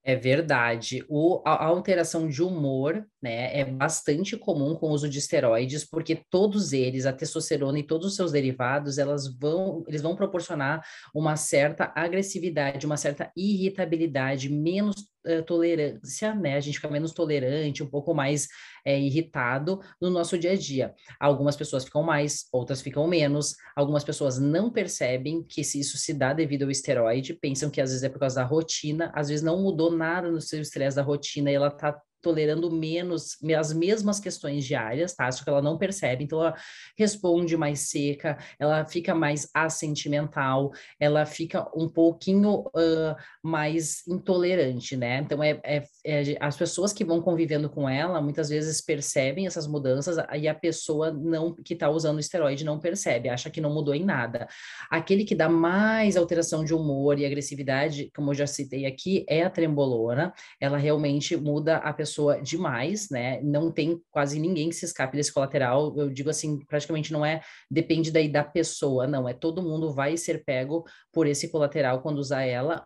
É 0.04 0.16
verdade. 0.16 1.04
O, 1.08 1.40
a 1.44 1.64
alteração 1.64 2.28
de 2.28 2.42
humor, 2.42 3.06
né, 3.22 3.56
é 3.56 3.64
bastante 3.64 4.36
comum 4.36 4.74
com 4.74 4.88
o 4.88 4.90
uso 4.90 5.08
de 5.08 5.20
esteroides, 5.20 5.84
porque 5.84 6.24
todos 6.28 6.72
eles, 6.72 7.06
a 7.06 7.12
testosterona 7.12 7.78
e 7.78 7.86
todos 7.86 8.08
os 8.08 8.16
seus 8.16 8.32
derivados, 8.32 8.98
elas 8.98 9.28
vão, 9.28 9.84
eles 9.86 10.02
vão 10.02 10.16
proporcionar 10.16 10.84
uma 11.14 11.36
certa 11.36 11.92
agressividade, 11.94 12.84
uma 12.84 12.96
certa 12.96 13.30
irritabilidade, 13.36 14.48
menos 14.48 15.11
uh, 15.26 15.42
tolerância, 15.44 16.34
né? 16.34 16.56
A 16.56 16.60
gente 16.60 16.76
fica 16.76 16.90
menos 16.90 17.12
tolerante, 17.12 17.82
um 17.82 17.88
pouco 17.88 18.14
mais 18.14 18.48
é, 18.84 18.98
irritado 18.98 19.80
no 20.00 20.10
nosso 20.10 20.38
dia 20.38 20.52
a 20.52 20.56
dia. 20.56 20.94
Algumas 21.20 21.56
pessoas 21.56 21.84
ficam 21.84 22.02
mais, 22.02 22.46
outras 22.52 22.80
ficam 22.80 23.06
menos. 23.06 23.56
Algumas 23.76 24.04
pessoas 24.04 24.38
não 24.38 24.70
percebem 24.70 25.42
que 25.42 25.62
se 25.64 25.80
isso 25.80 25.96
se 25.96 26.12
dá 26.14 26.32
devido 26.32 26.64
ao 26.64 26.70
esteroide, 26.70 27.34
pensam 27.34 27.70
que 27.70 27.80
às 27.80 27.90
vezes 27.90 28.02
é 28.04 28.08
por 28.08 28.18
causa 28.18 28.36
da 28.36 28.44
rotina, 28.44 29.12
às 29.14 29.28
vezes 29.28 29.44
não 29.44 29.60
mudou 29.60 29.90
nada 29.90 30.30
no 30.30 30.40
seu 30.40 30.60
estresse 30.60 30.96
da 30.96 31.02
rotina 31.02 31.50
e 31.50 31.54
ela 31.54 31.70
tá 31.70 32.00
tolerando 32.22 32.70
menos 32.70 33.36
as 33.58 33.72
mesmas 33.72 34.20
questões 34.20 34.64
diárias, 34.64 35.14
tá? 35.14 35.30
Só 35.30 35.42
que 35.42 35.50
ela 35.50 35.60
não 35.60 35.76
percebe, 35.76 36.24
então 36.24 36.40
ela 36.40 36.54
responde 36.96 37.56
mais 37.56 37.90
seca, 37.90 38.38
ela 38.58 38.84
fica 38.84 39.14
mais 39.14 39.48
assentimental, 39.52 40.70
ela 40.98 41.26
fica 41.26 41.68
um 41.76 41.88
pouquinho 41.88 42.60
uh, 42.60 43.16
mais 43.42 44.06
intolerante, 44.06 44.96
né? 44.96 45.18
Então 45.18 45.42
é, 45.42 45.60
é, 45.64 45.84
é, 46.04 46.36
as 46.40 46.56
pessoas 46.56 46.92
que 46.92 47.04
vão 47.04 47.20
convivendo 47.20 47.68
com 47.68 47.88
ela 47.88 48.20
muitas 48.20 48.48
vezes 48.48 48.80
percebem 48.80 49.46
essas 49.46 49.66
mudanças 49.66 50.16
e 50.34 50.46
a 50.46 50.54
pessoa 50.54 51.10
não 51.10 51.54
que 51.54 51.74
está 51.74 51.90
usando 51.90 52.16
o 52.16 52.20
esteroide 52.20 52.64
não 52.64 52.78
percebe, 52.78 53.28
acha 53.28 53.50
que 53.50 53.60
não 53.60 53.74
mudou 53.74 53.94
em 53.94 54.04
nada. 54.04 54.46
Aquele 54.88 55.24
que 55.24 55.34
dá 55.34 55.48
mais 55.48 56.16
alteração 56.16 56.64
de 56.64 56.72
humor 56.72 57.18
e 57.18 57.26
agressividade, 57.26 58.10
como 58.14 58.30
eu 58.30 58.34
já 58.34 58.46
citei 58.46 58.86
aqui, 58.86 59.24
é 59.28 59.42
a 59.42 59.50
trembolona. 59.50 60.32
Ela 60.60 60.78
realmente 60.78 61.36
muda 61.36 61.76
a 61.78 61.92
pessoa 61.92 62.11
pessoa 62.12 62.40
demais, 62.42 63.08
né? 63.08 63.40
Não 63.42 63.72
tem 63.72 63.98
quase 64.10 64.38
ninguém 64.38 64.68
que 64.68 64.74
se 64.74 64.84
escape 64.84 65.16
desse 65.16 65.32
colateral. 65.32 65.96
Eu 65.96 66.10
digo 66.10 66.28
assim, 66.28 66.58
praticamente 66.66 67.12
não 67.12 67.24
é 67.24 67.40
depende 67.70 68.10
daí 68.10 68.28
da 68.28 68.44
pessoa, 68.44 69.06
não. 69.06 69.26
É 69.26 69.32
todo 69.32 69.62
mundo 69.62 69.92
vai 69.94 70.16
ser 70.16 70.44
pego 70.44 70.84
por 71.10 71.26
esse 71.26 71.50
colateral 71.50 72.02
quando 72.02 72.18
usar 72.18 72.42
ela 72.42 72.84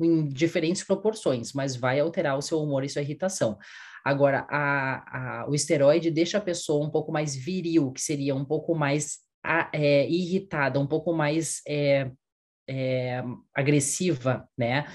em 0.00 0.28
diferentes 0.28 0.84
proporções, 0.84 1.52
mas 1.52 1.74
vai 1.74 1.98
alterar 1.98 2.38
o 2.38 2.42
seu 2.42 2.60
humor 2.60 2.84
e 2.84 2.88
sua 2.88 3.02
irritação. 3.02 3.58
Agora, 4.04 4.46
a, 4.48 5.42
a, 5.42 5.48
o 5.48 5.54
esteroide 5.54 6.10
deixa 6.10 6.38
a 6.38 6.40
pessoa 6.40 6.84
um 6.84 6.90
pouco 6.90 7.12
mais 7.12 7.34
viril, 7.34 7.92
que 7.92 8.00
seria 8.00 8.34
um 8.34 8.44
pouco 8.44 8.74
mais 8.74 9.18
a, 9.44 9.68
é, 9.72 10.08
irritada, 10.08 10.78
um 10.78 10.86
pouco 10.86 11.12
mais 11.12 11.60
é, 11.66 12.10
é, 12.68 13.22
agressiva, 13.54 14.48
né? 14.56 14.86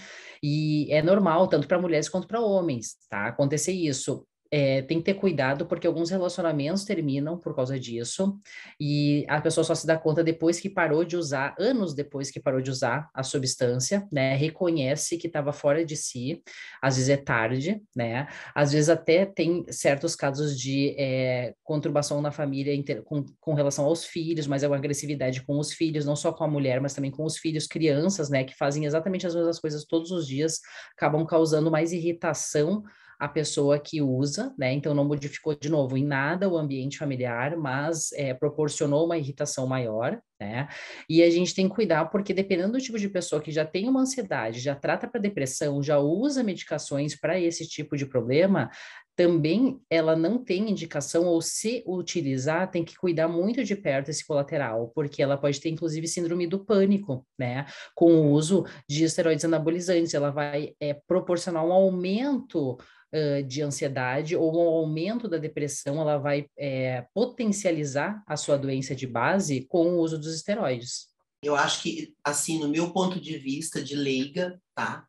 E 0.41 0.91
é 0.91 1.01
normal, 1.01 1.47
tanto 1.47 1.67
para 1.67 1.81
mulheres 1.81 2.09
quanto 2.09 2.27
para 2.27 2.41
homens, 2.41 2.95
tá? 3.09 3.27
Acontecer 3.27 3.71
isso 3.71 4.25
é, 4.51 4.81
tem 4.81 4.99
que 4.99 5.05
ter 5.05 5.13
cuidado 5.15 5.65
porque 5.65 5.87
alguns 5.87 6.09
relacionamentos 6.09 6.83
terminam 6.83 7.37
por 7.37 7.55
causa 7.55 7.79
disso 7.79 8.39
e 8.79 9.25
a 9.27 9.41
pessoa 9.41 9.63
só 9.63 9.75
se 9.75 9.85
dá 9.85 9.97
conta 9.97 10.23
depois 10.23 10.59
que 10.59 10.69
parou 10.69 11.03
de 11.03 11.17
usar, 11.17 11.55
anos 11.59 11.93
depois 11.93 12.31
que 12.31 12.39
parou 12.39 12.61
de 12.61 12.69
usar 12.69 13.09
a 13.13 13.23
substância, 13.23 14.07
né? 14.11 14.35
Reconhece 14.35 15.17
que 15.17 15.27
estava 15.27 15.51
fora 15.51 15.85
de 15.85 15.95
si, 15.95 16.41
às 16.81 16.95
vezes 16.95 17.09
é 17.09 17.17
tarde, 17.17 17.81
né? 17.95 18.27
Às 18.53 18.71
vezes 18.71 18.89
até 18.89 19.25
tem 19.25 19.65
certos 19.69 20.15
casos 20.15 20.59
de 20.59 20.95
é, 20.97 21.53
conturbação 21.63 22.21
na 22.21 22.31
família 22.31 22.73
inter, 22.73 23.03
com, 23.03 23.25
com 23.39 23.53
relação 23.53 23.85
aos 23.85 24.05
filhos, 24.05 24.47
mas 24.47 24.63
é 24.63 24.67
uma 24.67 24.77
agressividade 24.77 25.43
com 25.43 25.57
os 25.59 25.73
filhos, 25.73 26.05
não 26.05 26.15
só 26.15 26.31
com 26.31 26.43
a 26.43 26.47
mulher, 26.47 26.81
mas 26.81 26.93
também 26.93 27.11
com 27.11 27.23
os 27.23 27.37
filhos, 27.37 27.67
crianças, 27.67 28.29
né? 28.29 28.43
Que 28.43 28.55
fazem 28.55 28.85
exatamente 28.85 29.27
as 29.27 29.35
mesmas 29.35 29.59
coisas 29.59 29.85
todos 29.85 30.11
os 30.11 30.27
dias, 30.27 30.59
acabam 30.95 31.25
causando 31.25 31.71
mais 31.71 31.91
irritação 31.91 32.83
a 33.19 33.27
pessoa 33.27 33.79
que 33.79 34.01
usa, 34.01 34.53
né? 34.57 34.73
Então 34.73 34.93
não 34.93 35.05
modificou 35.05 35.55
de 35.55 35.69
novo 35.69 35.97
em 35.97 36.05
nada 36.05 36.47
o 36.47 36.57
ambiente 36.57 36.97
familiar, 36.97 37.57
mas 37.57 38.11
é, 38.13 38.33
proporcionou 38.33 39.05
uma 39.05 39.17
irritação 39.17 39.65
maior, 39.65 40.19
né? 40.39 40.67
E 41.09 41.23
a 41.23 41.29
gente 41.29 41.55
tem 41.55 41.67
que 41.67 41.75
cuidar 41.75 42.05
porque 42.05 42.33
dependendo 42.33 42.73
do 42.73 42.81
tipo 42.81 42.99
de 42.99 43.09
pessoa 43.09 43.41
que 43.41 43.51
já 43.51 43.65
tem 43.65 43.89
uma 43.89 44.01
ansiedade, 44.01 44.59
já 44.59 44.75
trata 44.75 45.07
para 45.07 45.19
depressão, 45.19 45.81
já 45.81 45.97
usa 45.97 46.43
medicações 46.43 47.19
para 47.19 47.39
esse 47.39 47.67
tipo 47.67 47.97
de 47.97 48.05
problema, 48.05 48.69
também 49.17 49.81
ela 49.89 50.15
não 50.15 50.37
tem 50.37 50.69
indicação 50.69 51.25
ou 51.25 51.41
se 51.41 51.83
utilizar 51.87 52.69
tem 52.69 52.85
que 52.85 52.95
cuidar 52.95 53.27
muito 53.27 53.63
de 53.63 53.75
perto 53.75 54.09
esse 54.09 54.25
colateral, 54.25 54.91
porque 54.93 55.23
ela 55.23 55.35
pode 55.35 55.59
ter 55.59 55.69
inclusive 55.69 56.07
síndrome 56.07 56.45
do 56.45 56.63
pânico, 56.63 57.25
né? 57.37 57.65
Com 57.95 58.13
o 58.13 58.31
uso 58.31 58.63
de 58.87 59.03
esteroides 59.03 59.43
anabolizantes, 59.43 60.13
ela 60.13 60.29
vai 60.29 60.75
é, 60.79 60.93
proporcionar 60.93 61.65
um 61.65 61.73
aumento 61.73 62.77
uh, 63.13 63.43
de 63.43 63.61
ansiedade 63.61 64.35
ou 64.35 64.55
um 64.55 64.67
aumento 64.67 65.27
da 65.27 65.37
depressão, 65.37 65.99
ela 66.01 66.17
vai 66.17 66.47
é, 66.57 67.05
potencializar 67.13 68.23
a 68.27 68.35
sua 68.37 68.57
doença 68.57 68.95
de 68.95 69.07
base 69.07 69.65
com 69.67 69.87
o 69.87 69.99
uso 69.99 70.17
dos 70.17 70.35
esteroides. 70.35 71.07
Eu 71.43 71.55
acho 71.55 71.83
que, 71.83 72.15
assim, 72.23 72.59
no 72.59 72.67
meu 72.67 72.91
ponto 72.91 73.19
de 73.19 73.37
vista 73.37 73.83
de 73.83 73.95
leiga, 73.95 74.59
tá? 74.73 75.07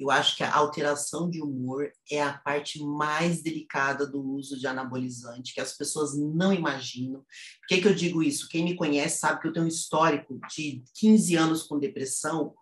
eu 0.00 0.10
acho 0.10 0.34
que 0.34 0.42
a 0.42 0.54
alteração 0.54 1.28
de 1.28 1.42
humor 1.42 1.92
é 2.10 2.22
a 2.22 2.32
parte 2.32 2.82
mais 2.82 3.42
delicada 3.42 4.06
do 4.06 4.18
uso 4.18 4.58
de 4.58 4.66
anabolizante, 4.66 5.52
que 5.52 5.60
as 5.60 5.76
pessoas 5.76 6.18
não 6.18 6.54
imaginam. 6.54 7.20
Por 7.20 7.68
que, 7.68 7.82
que 7.82 7.86
eu 7.86 7.94
digo 7.94 8.22
isso? 8.22 8.48
Quem 8.48 8.64
me 8.64 8.74
conhece 8.74 9.18
sabe 9.18 9.42
que 9.42 9.48
eu 9.48 9.52
tenho 9.52 9.66
um 9.66 9.68
histórico 9.68 10.40
de 10.48 10.82
15 10.94 11.36
anos 11.36 11.62
com 11.64 11.78
depressão, 11.78 12.54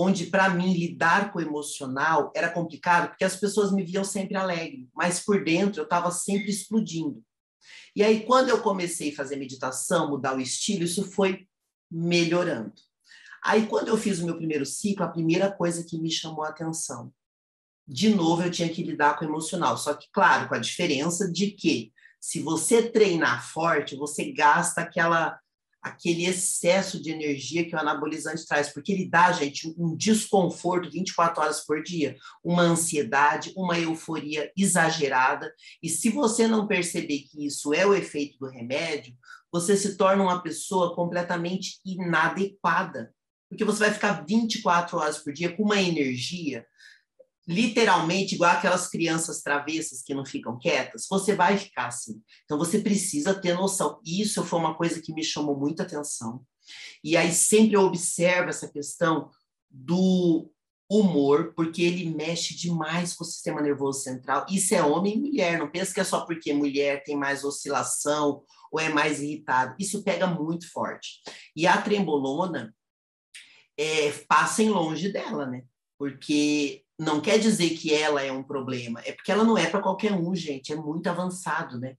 onde 0.00 0.26
para 0.26 0.48
mim 0.48 0.72
lidar 0.74 1.32
com 1.32 1.40
o 1.40 1.42
emocional 1.42 2.32
era 2.36 2.48
complicado, 2.48 3.08
porque 3.08 3.24
as 3.24 3.34
pessoas 3.34 3.72
me 3.72 3.82
viam 3.82 4.04
sempre 4.04 4.36
alegre, 4.36 4.88
mas 4.94 5.18
por 5.18 5.42
dentro 5.42 5.80
eu 5.80 5.84
estava 5.84 6.12
sempre 6.12 6.50
explodindo. 6.50 7.20
E 7.96 8.02
aí, 8.02 8.24
quando 8.24 8.48
eu 8.48 8.62
comecei 8.62 9.10
a 9.10 9.16
fazer 9.16 9.36
meditação, 9.36 10.08
mudar 10.08 10.36
o 10.36 10.40
estilo, 10.40 10.84
isso 10.84 11.10
foi 11.10 11.48
melhorando. 11.90 12.72
Aí, 13.44 13.66
quando 13.66 13.88
eu 13.88 13.96
fiz 13.96 14.20
o 14.20 14.24
meu 14.24 14.36
primeiro 14.36 14.64
ciclo, 14.64 15.04
a 15.04 15.08
primeira 15.10 15.50
coisa 15.50 15.84
que 15.84 15.98
me 15.98 16.10
chamou 16.10 16.44
a 16.44 16.50
atenção, 16.50 17.12
de 17.86 18.14
novo, 18.14 18.42
eu 18.42 18.50
tinha 18.50 18.68
que 18.68 18.84
lidar 18.84 19.18
com 19.18 19.24
o 19.24 19.28
emocional. 19.28 19.76
Só 19.76 19.94
que, 19.94 20.06
claro, 20.12 20.48
com 20.48 20.54
a 20.54 20.58
diferença 20.58 21.30
de 21.30 21.50
que, 21.50 21.92
se 22.20 22.40
você 22.40 22.88
treinar 22.88 23.48
forte, 23.50 23.96
você 23.96 24.30
gasta 24.32 24.82
aquela 24.82 25.40
aquele 25.88 26.24
excesso 26.24 27.02
de 27.02 27.10
energia 27.10 27.64
que 27.64 27.74
o 27.74 27.78
anabolizante 27.78 28.46
traz, 28.46 28.72
porque 28.72 28.92
ele 28.92 29.08
dá, 29.08 29.32
gente, 29.32 29.74
um 29.76 29.96
desconforto 29.96 30.90
24 30.90 31.42
horas 31.42 31.64
por 31.64 31.82
dia, 31.82 32.16
uma 32.42 32.62
ansiedade, 32.62 33.52
uma 33.56 33.78
euforia 33.78 34.50
exagerada. 34.56 35.52
E 35.82 35.88
se 35.88 36.10
você 36.10 36.46
não 36.46 36.66
perceber 36.66 37.20
que 37.20 37.46
isso 37.46 37.74
é 37.74 37.86
o 37.86 37.94
efeito 37.94 38.38
do 38.38 38.48
remédio, 38.48 39.14
você 39.52 39.76
se 39.76 39.96
torna 39.96 40.22
uma 40.22 40.42
pessoa 40.42 40.94
completamente 40.94 41.80
inadequada 41.84 43.12
porque 43.48 43.64
você 43.64 43.80
vai 43.80 43.92
ficar 43.92 44.24
24 44.26 44.98
horas 44.98 45.18
por 45.18 45.32
dia 45.32 45.54
com 45.56 45.62
uma 45.62 45.80
energia, 45.80 46.66
literalmente 47.48 48.34
igual 48.34 48.50
aquelas 48.50 48.88
crianças 48.88 49.40
travessas 49.40 50.02
que 50.02 50.14
não 50.14 50.24
ficam 50.24 50.58
quietas, 50.58 51.06
você 51.08 51.34
vai 51.34 51.56
ficar 51.56 51.86
assim. 51.86 52.22
Então 52.44 52.58
você 52.58 52.78
precisa 52.78 53.34
ter 53.34 53.54
noção. 53.54 53.98
Isso 54.04 54.44
foi 54.44 54.58
uma 54.58 54.74
coisa 54.74 55.00
que 55.00 55.14
me 55.14 55.24
chamou 55.24 55.58
muita 55.58 55.82
atenção. 55.82 56.44
E 57.02 57.16
aí 57.16 57.32
sempre 57.32 57.74
eu 57.74 57.82
observo 57.82 58.50
essa 58.50 58.68
questão 58.68 59.30
do 59.70 60.50
humor, 60.90 61.52
porque 61.54 61.82
ele 61.82 62.14
mexe 62.14 62.54
demais 62.54 63.14
com 63.14 63.24
o 63.24 63.26
sistema 63.26 63.62
nervoso 63.62 64.00
central. 64.00 64.46
Isso 64.50 64.74
é 64.74 64.82
homem 64.82 65.14
e 65.14 65.20
mulher, 65.20 65.58
não 65.58 65.70
pensa 65.70 65.92
que 65.92 66.00
é 66.00 66.04
só 66.04 66.24
porque 66.24 66.52
mulher 66.52 67.02
tem 67.04 67.16
mais 67.16 67.44
oscilação 67.44 68.42
ou 68.70 68.78
é 68.80 68.88
mais 68.88 69.20
irritado. 69.20 69.74
Isso 69.78 70.02
pega 70.02 70.26
muito 70.26 70.70
forte. 70.70 71.20
E 71.56 71.66
a 71.66 71.80
trembolona, 71.80 72.74
é, 73.78 74.10
passem 74.26 74.68
longe 74.68 75.10
dela, 75.10 75.46
né? 75.46 75.62
Porque 75.96 76.84
não 76.98 77.20
quer 77.20 77.38
dizer 77.38 77.70
que 77.70 77.94
ela 77.94 78.22
é 78.22 78.32
um 78.32 78.42
problema, 78.42 79.00
é 79.04 79.12
porque 79.12 79.30
ela 79.30 79.44
não 79.44 79.56
é 79.56 79.68
para 79.68 79.80
qualquer 79.80 80.12
um, 80.12 80.34
gente, 80.34 80.72
é 80.72 80.76
muito 80.76 81.06
avançado, 81.08 81.78
né? 81.78 81.94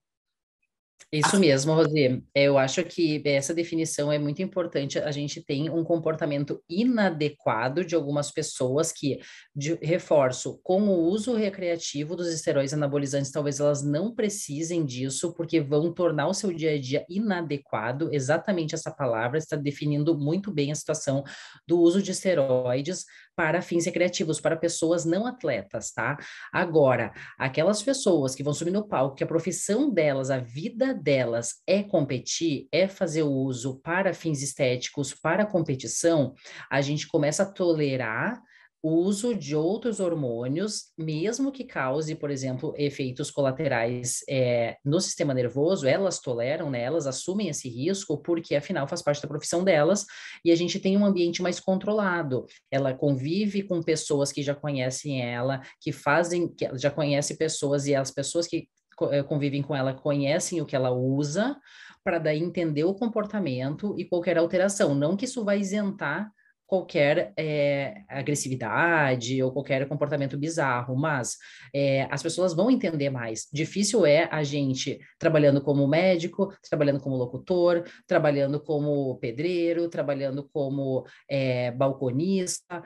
Isso 1.12 1.40
mesmo, 1.40 1.74
Rosê. 1.74 2.22
Eu 2.36 2.56
acho 2.56 2.84
que 2.84 3.20
essa 3.26 3.52
definição 3.52 4.12
é 4.12 4.20
muito 4.20 4.44
importante. 4.44 5.00
A 5.00 5.10
gente 5.10 5.42
tem 5.42 5.68
um 5.68 5.84
comportamento 5.84 6.62
inadequado 6.70 7.84
de 7.84 7.96
algumas 7.96 8.30
pessoas 8.30 8.92
que, 8.92 9.20
de, 9.56 9.74
reforço, 9.82 10.60
com 10.62 10.84
o 10.84 11.08
uso 11.08 11.34
recreativo 11.34 12.16
dos 12.16 12.28
esteroides 12.32 12.76
anabolizantes, 12.76 13.32
talvez 13.32 13.60
elas 13.60 13.82
não 13.82 14.14
precisem 14.14 14.86
disso, 14.86 15.34
porque 15.34 15.60
vão 15.60 15.92
tornar 15.92 16.28
o 16.28 16.34
seu 16.34 16.54
dia 16.54 16.74
a 16.74 16.80
dia 16.80 17.04
inadequado. 17.10 18.14
Exatamente 18.14 18.76
essa 18.76 18.92
palavra 18.92 19.40
está 19.40 19.56
definindo 19.56 20.16
muito 20.16 20.52
bem 20.52 20.72
a 20.72 20.76
situação 20.76 21.24
do 21.68 21.80
uso 21.80 22.04
de 22.04 22.12
esteroides 22.12 23.06
para 23.40 23.62
fins 23.62 23.86
recreativos, 23.86 24.42
para 24.42 24.58
pessoas 24.58 25.06
não 25.06 25.26
atletas, 25.26 25.94
tá? 25.94 26.18
Agora, 26.52 27.14
aquelas 27.38 27.82
pessoas 27.82 28.36
que 28.36 28.44
vão 28.44 28.54
subir 28.54 28.72
no 28.72 28.86
palco, 28.86 29.16
que 29.16 29.24
a 29.24 29.28
profissão 29.28 29.90
delas, 29.90 30.30
a 30.30 30.40
vida 30.40 30.94
delas 30.94 31.54
é 31.66 31.82
competir, 31.82 32.68
é 32.70 32.86
fazer 32.86 33.24
o 33.24 33.32
uso 33.32 33.80
para 33.80 34.14
fins 34.14 34.42
estéticos, 34.42 35.14
para 35.14 35.46
competição, 35.46 36.34
a 36.70 36.82
gente 36.82 37.08
começa 37.08 37.44
a 37.44 37.46
tolerar 37.46 38.42
uso 38.82 39.36
de 39.36 39.56
outros 39.56 40.00
hormônios, 40.00 40.86
mesmo 40.98 41.52
que 41.52 41.66
cause, 41.66 42.16
por 42.16 42.32
exemplo, 42.32 42.74
efeitos 42.78 43.30
colaterais 43.30 44.20
é, 44.30 44.78
no 44.86 45.02
sistema 45.02 45.34
nervoso, 45.34 45.86
elas 45.86 46.20
toleram, 46.20 46.70
né, 46.70 46.82
elas 46.82 47.06
assumem 47.06 47.50
esse 47.50 47.68
risco, 47.68 48.18
porque 48.18 48.56
afinal 48.56 48.88
faz 48.88 49.02
parte 49.02 49.22
da 49.22 49.28
profissão 49.28 49.64
delas, 49.64 50.06
e 50.46 50.52
a 50.52 50.56
gente 50.56 50.80
tem 50.80 50.98
um 50.98 51.06
ambiente 51.06 51.42
mais 51.42 51.60
controlado. 51.60 52.46
Ela 52.72 52.94
convive 52.94 53.64
com 53.64 53.84
pessoas 53.84 54.32
que 54.32 54.42
já 54.42 54.56
conhecem 54.56 55.22
ela, 55.22 55.62
que 55.82 55.92
fazem, 55.92 56.48
que 56.48 56.70
já 56.78 56.90
conhece 56.90 57.38
pessoas, 57.38 57.86
e 57.86 57.94
as 57.94 58.12
pessoas 58.12 58.48
que 58.48 58.68
eh, 59.12 59.24
convivem 59.24 59.62
com 59.62 59.76
ela 59.76 59.94
conhecem 59.94 60.62
o 60.62 60.66
que 60.66 60.76
ela 60.76 60.92
usa, 60.92 61.58
para 62.04 62.18
daí 62.18 62.40
entender 62.40 62.86
o 62.86 62.94
comportamento 62.94 63.94
e 63.98 64.06
qualquer 64.06 64.38
alteração. 64.38 64.96
Não 64.96 65.18
que 65.18 65.26
isso 65.26 65.44
vai 65.44 65.60
isentar 65.60 66.32
qualquer 66.70 67.34
é, 67.36 68.04
agressividade 68.08 69.42
ou 69.42 69.52
qualquer 69.52 69.88
comportamento 69.88 70.38
bizarro, 70.38 70.96
mas 70.96 71.36
é, 71.74 72.08
as 72.12 72.22
pessoas 72.22 72.54
vão 72.54 72.70
entender 72.70 73.10
mais. 73.10 73.48
Difícil 73.52 74.06
é 74.06 74.30
a 74.32 74.44
gente 74.44 75.00
trabalhando 75.18 75.62
como 75.62 75.88
médico, 75.88 76.54
trabalhando 76.70 77.00
como 77.00 77.16
locutor, 77.16 77.84
trabalhando 78.06 78.60
como 78.60 79.18
pedreiro, 79.18 79.90
trabalhando 79.90 80.48
como 80.54 81.08
é, 81.28 81.72
balconista, 81.72 82.84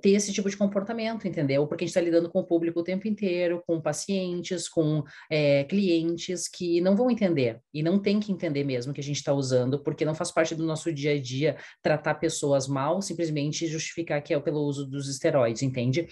ter 0.00 0.10
esse 0.10 0.32
tipo 0.32 0.48
de 0.48 0.56
comportamento, 0.56 1.28
entendeu? 1.28 1.66
Porque 1.66 1.84
a 1.84 1.86
gente 1.86 1.94
está 1.94 2.00
lidando 2.00 2.30
com 2.30 2.38
o 2.38 2.46
público 2.46 2.80
o 2.80 2.84
tempo 2.84 3.06
inteiro, 3.06 3.62
com 3.66 3.82
pacientes, 3.82 4.66
com 4.66 5.04
clientes 5.68 6.48
que 6.48 6.80
não 6.80 6.96
vão 6.96 7.10
entender 7.10 7.60
e 7.74 7.82
não 7.82 7.98
tem 7.98 8.18
que 8.18 8.32
entender 8.32 8.64
mesmo 8.64 8.94
que 8.94 9.00
a 9.00 9.04
gente 9.04 9.16
está 9.16 9.34
usando, 9.34 9.82
porque 9.82 10.06
não 10.06 10.14
faz 10.14 10.32
parte 10.32 10.54
do 10.54 10.64
nosso 10.64 10.90
dia 10.90 11.12
a 11.12 11.20
dia 11.20 11.56
tratar 11.82 12.14
pessoas 12.14 12.66
mal, 12.66 13.02
simplesmente 13.02 13.25
simplesmente 13.26 13.66
justificar 13.66 14.22
que 14.22 14.32
é 14.32 14.40
pelo 14.40 14.60
uso 14.60 14.86
dos 14.86 15.08
esteroides, 15.08 15.62
entende? 15.62 16.06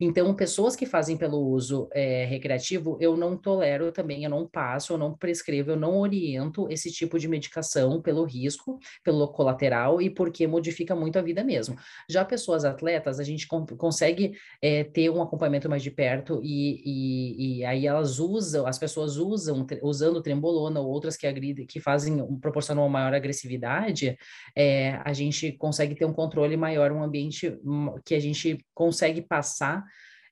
Então, 0.00 0.34
pessoas 0.34 0.76
que 0.76 0.86
fazem 0.86 1.16
pelo 1.16 1.38
uso 1.38 1.88
é, 1.92 2.24
recreativo, 2.24 2.98
eu 3.00 3.16
não 3.16 3.36
tolero 3.36 3.90
também, 3.90 4.24
eu 4.24 4.30
não 4.30 4.46
passo, 4.46 4.92
eu 4.92 4.98
não 4.98 5.16
prescrevo, 5.16 5.72
eu 5.72 5.76
não 5.76 5.98
oriento 5.98 6.68
esse 6.70 6.90
tipo 6.90 7.18
de 7.18 7.26
medicação 7.26 8.00
pelo 8.00 8.24
risco, 8.24 8.78
pelo 9.02 9.28
colateral 9.28 10.00
e 10.00 10.10
porque 10.10 10.46
modifica 10.46 10.94
muito 10.94 11.18
a 11.18 11.22
vida 11.22 11.42
mesmo. 11.42 11.76
Já 12.08 12.24
pessoas 12.24 12.64
atletas, 12.64 13.18
a 13.18 13.24
gente 13.24 13.46
consegue 13.46 14.32
é, 14.62 14.84
ter 14.84 15.10
um 15.10 15.22
acompanhamento 15.22 15.68
mais 15.68 15.82
de 15.82 15.90
perto 15.90 16.40
e, 16.42 16.82
e, 16.84 17.58
e, 17.58 17.64
aí 17.64 17.86
elas 17.86 18.18
usam, 18.18 18.66
as 18.66 18.78
pessoas 18.78 19.16
usam, 19.16 19.66
usando 19.82 20.22
trembolona 20.22 20.80
ou 20.80 20.88
outras 20.88 21.16
que 21.16 21.26
agridem, 21.26 21.66
que 21.66 21.80
fazem, 21.80 22.24
proporcionam 22.40 22.82
uma 22.82 22.88
maior 22.88 23.14
agressividade, 23.14 24.16
é, 24.54 25.00
a 25.04 25.12
gente 25.12 25.52
consegue 25.52 25.94
ter 25.94 26.04
um 26.04 26.12
controle 26.12 26.57
maior, 26.58 26.92
um 26.92 27.02
ambiente 27.02 27.58
que 28.04 28.14
a 28.14 28.20
gente 28.20 28.58
consegue 28.74 29.22
passar 29.22 29.84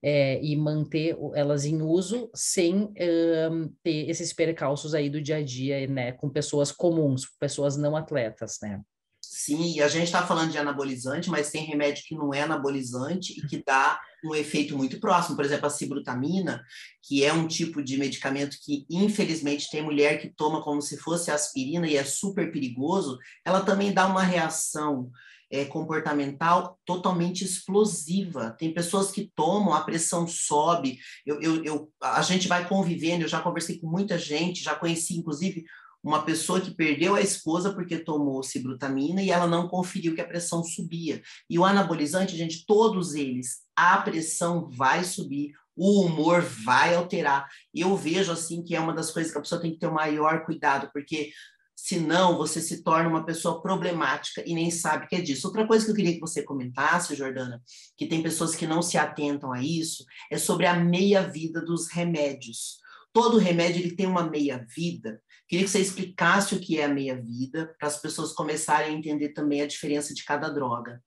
é, 0.03 0.41
e 0.43 0.55
manter 0.57 1.17
elas 1.35 1.65
em 1.65 1.83
uso 1.83 2.31
sem 2.35 2.93
um, 3.51 3.69
ter 3.83 4.09
esses 4.09 4.33
percalços 4.33 4.95
aí 4.95 5.09
do 5.09 5.21
dia 5.21 5.37
a 5.37 5.43
dia, 5.43 5.87
né, 5.87 6.13
com 6.13 6.29
pessoas 6.29 6.71
comuns, 6.71 7.27
pessoas 7.41 7.77
não 7.77 7.97
atletas, 7.97 8.59
né? 8.63 8.81
Sim, 9.21 9.75
e 9.75 9.83
a 9.83 9.89
gente 9.89 10.05
está 10.05 10.27
falando 10.27 10.53
de 10.53 10.59
anabolizante, 10.59 11.29
mas 11.29 11.51
tem 11.51 11.65
remédio 11.65 12.05
que 12.07 12.15
não 12.15 12.33
é 12.33 12.43
anabolizante 12.43 13.33
e 13.39 13.47
que 13.47 13.63
dá 13.65 14.01
um 14.25 14.35
efeito 14.35 14.77
muito 14.77 14.99
próximo. 15.01 15.37
Por 15.37 15.45
exemplo, 15.45 15.67
a 15.67 15.71
cibrutamina, 15.71 16.65
que 17.03 17.25
é 17.25 17.33
um 17.33 17.47
tipo 17.47 17.83
de 17.83 17.99
medicamento 17.99 18.57
que, 18.65 18.87
infelizmente, 18.89 19.71
tem 19.71 19.83
mulher 19.83 20.21
que 20.21 20.33
toma 20.35 20.63
como 20.63 20.81
se 20.81 20.97
fosse 20.97 21.31
aspirina 21.31 21.87
e 21.89 21.97
é 21.97 22.05
super 22.05 22.51
perigoso, 22.51 23.19
ela 23.45 23.61
também 23.61 23.93
dá 23.93 24.07
uma 24.07 24.23
reação 24.23 25.11
é, 25.51 25.65
comportamental 25.65 26.79
totalmente 26.85 27.45
explosiva. 27.45 28.51
Tem 28.59 28.73
pessoas 28.73 29.11
que 29.11 29.31
tomam, 29.35 29.73
a 29.73 29.83
pressão 29.83 30.27
sobe, 30.27 30.99
eu, 31.25 31.41
eu, 31.41 31.65
eu, 31.65 31.93
a 32.03 32.23
gente 32.23 32.49
vai 32.49 32.69
convivendo, 32.69 33.25
eu 33.25 33.29
já 33.29 33.41
conversei 33.41 33.79
com 33.79 33.89
muita 33.89 34.19
gente, 34.19 34.63
já 34.63 34.75
conheci, 34.75 35.17
inclusive, 35.17 35.65
uma 36.03 36.23
pessoa 36.23 36.61
que 36.61 36.71
perdeu 36.71 37.17
a 37.17 37.21
esposa 37.21 37.73
porque 37.75 37.99
tomou 37.99 38.43
cibrutamina 38.43 39.23
e 39.23 39.31
ela 39.31 39.47
não 39.47 39.69
conferiu 39.69 40.15
que 40.15 40.21
a 40.21 40.27
pressão 40.27 40.63
subia. 40.63 41.21
E 41.51 41.59
o 41.59 41.65
anabolizante, 41.65 42.37
gente, 42.37 42.65
todos 42.65 43.15
eles, 43.15 43.63
a 43.75 43.99
pressão 43.99 44.69
vai 44.71 45.03
subir, 45.03 45.53
o 45.75 46.03
humor 46.03 46.43
vai 46.43 46.95
alterar. 46.95 47.49
Eu 47.75 47.97
vejo 47.97 48.33
assim 48.33 48.63
que 48.63 48.75
é 48.75 48.81
uma 48.81 48.95
das 48.95 49.11
coisas 49.11 49.33
que 49.33 49.39
a 49.39 49.41
pessoa 49.41 49.61
tem 49.61 49.73
que 49.73 49.79
ter 49.79 49.89
o 49.89 49.95
maior 49.95 50.45
cuidado, 50.45 50.89
porque 50.93 51.31
senão 51.77 52.39
você 52.39 52.61
se 52.61 52.83
torna 52.83 53.09
uma 53.11 53.25
pessoa 53.25 53.61
problemática 53.61 54.43
e 54.47 54.55
nem 54.55 54.71
sabe 54.71 55.07
que 55.07 55.15
é 55.15 55.21
disso. 55.21 55.47
Outra 55.47 55.67
coisa 55.67 55.85
que 55.85 55.91
eu 55.91 55.95
queria 55.95 56.15
que 56.15 56.21
você 56.21 56.43
comentasse, 56.43 57.15
Jordana, 57.15 57.63
que 57.97 58.07
tem 58.07 58.23
pessoas 58.23 58.55
que 58.55 58.67
não 58.67 58.81
se 58.81 58.97
atentam 58.97 59.53
a 59.53 59.63
isso, 59.63 60.05
é 60.33 60.39
sobre 60.39 60.67
a 60.67 60.75
meia-vida 60.75 61.61
dos 61.61 61.89
remédios. 61.89 62.79
Todo 63.13 63.39
remédio 63.39 63.83
ele 63.83 63.95
tem 63.95 64.07
uma 64.07 64.29
meia-vida. 64.29 65.21
Queria 65.47 65.65
que 65.65 65.71
você 65.71 65.81
explicasse 65.81 66.55
o 66.55 66.61
que 66.61 66.79
é 66.79 66.85
a 66.85 66.89
meia-vida, 66.89 67.75
para 67.79 67.89
as 67.89 68.01
pessoas 68.01 68.33
começarem 68.33 68.95
a 68.95 68.99
entender 68.99 69.29
também 69.31 69.61
a 69.61 69.67
diferença 69.67 70.15
de 70.15 70.25
cada 70.25 70.49
droga. 70.49 71.01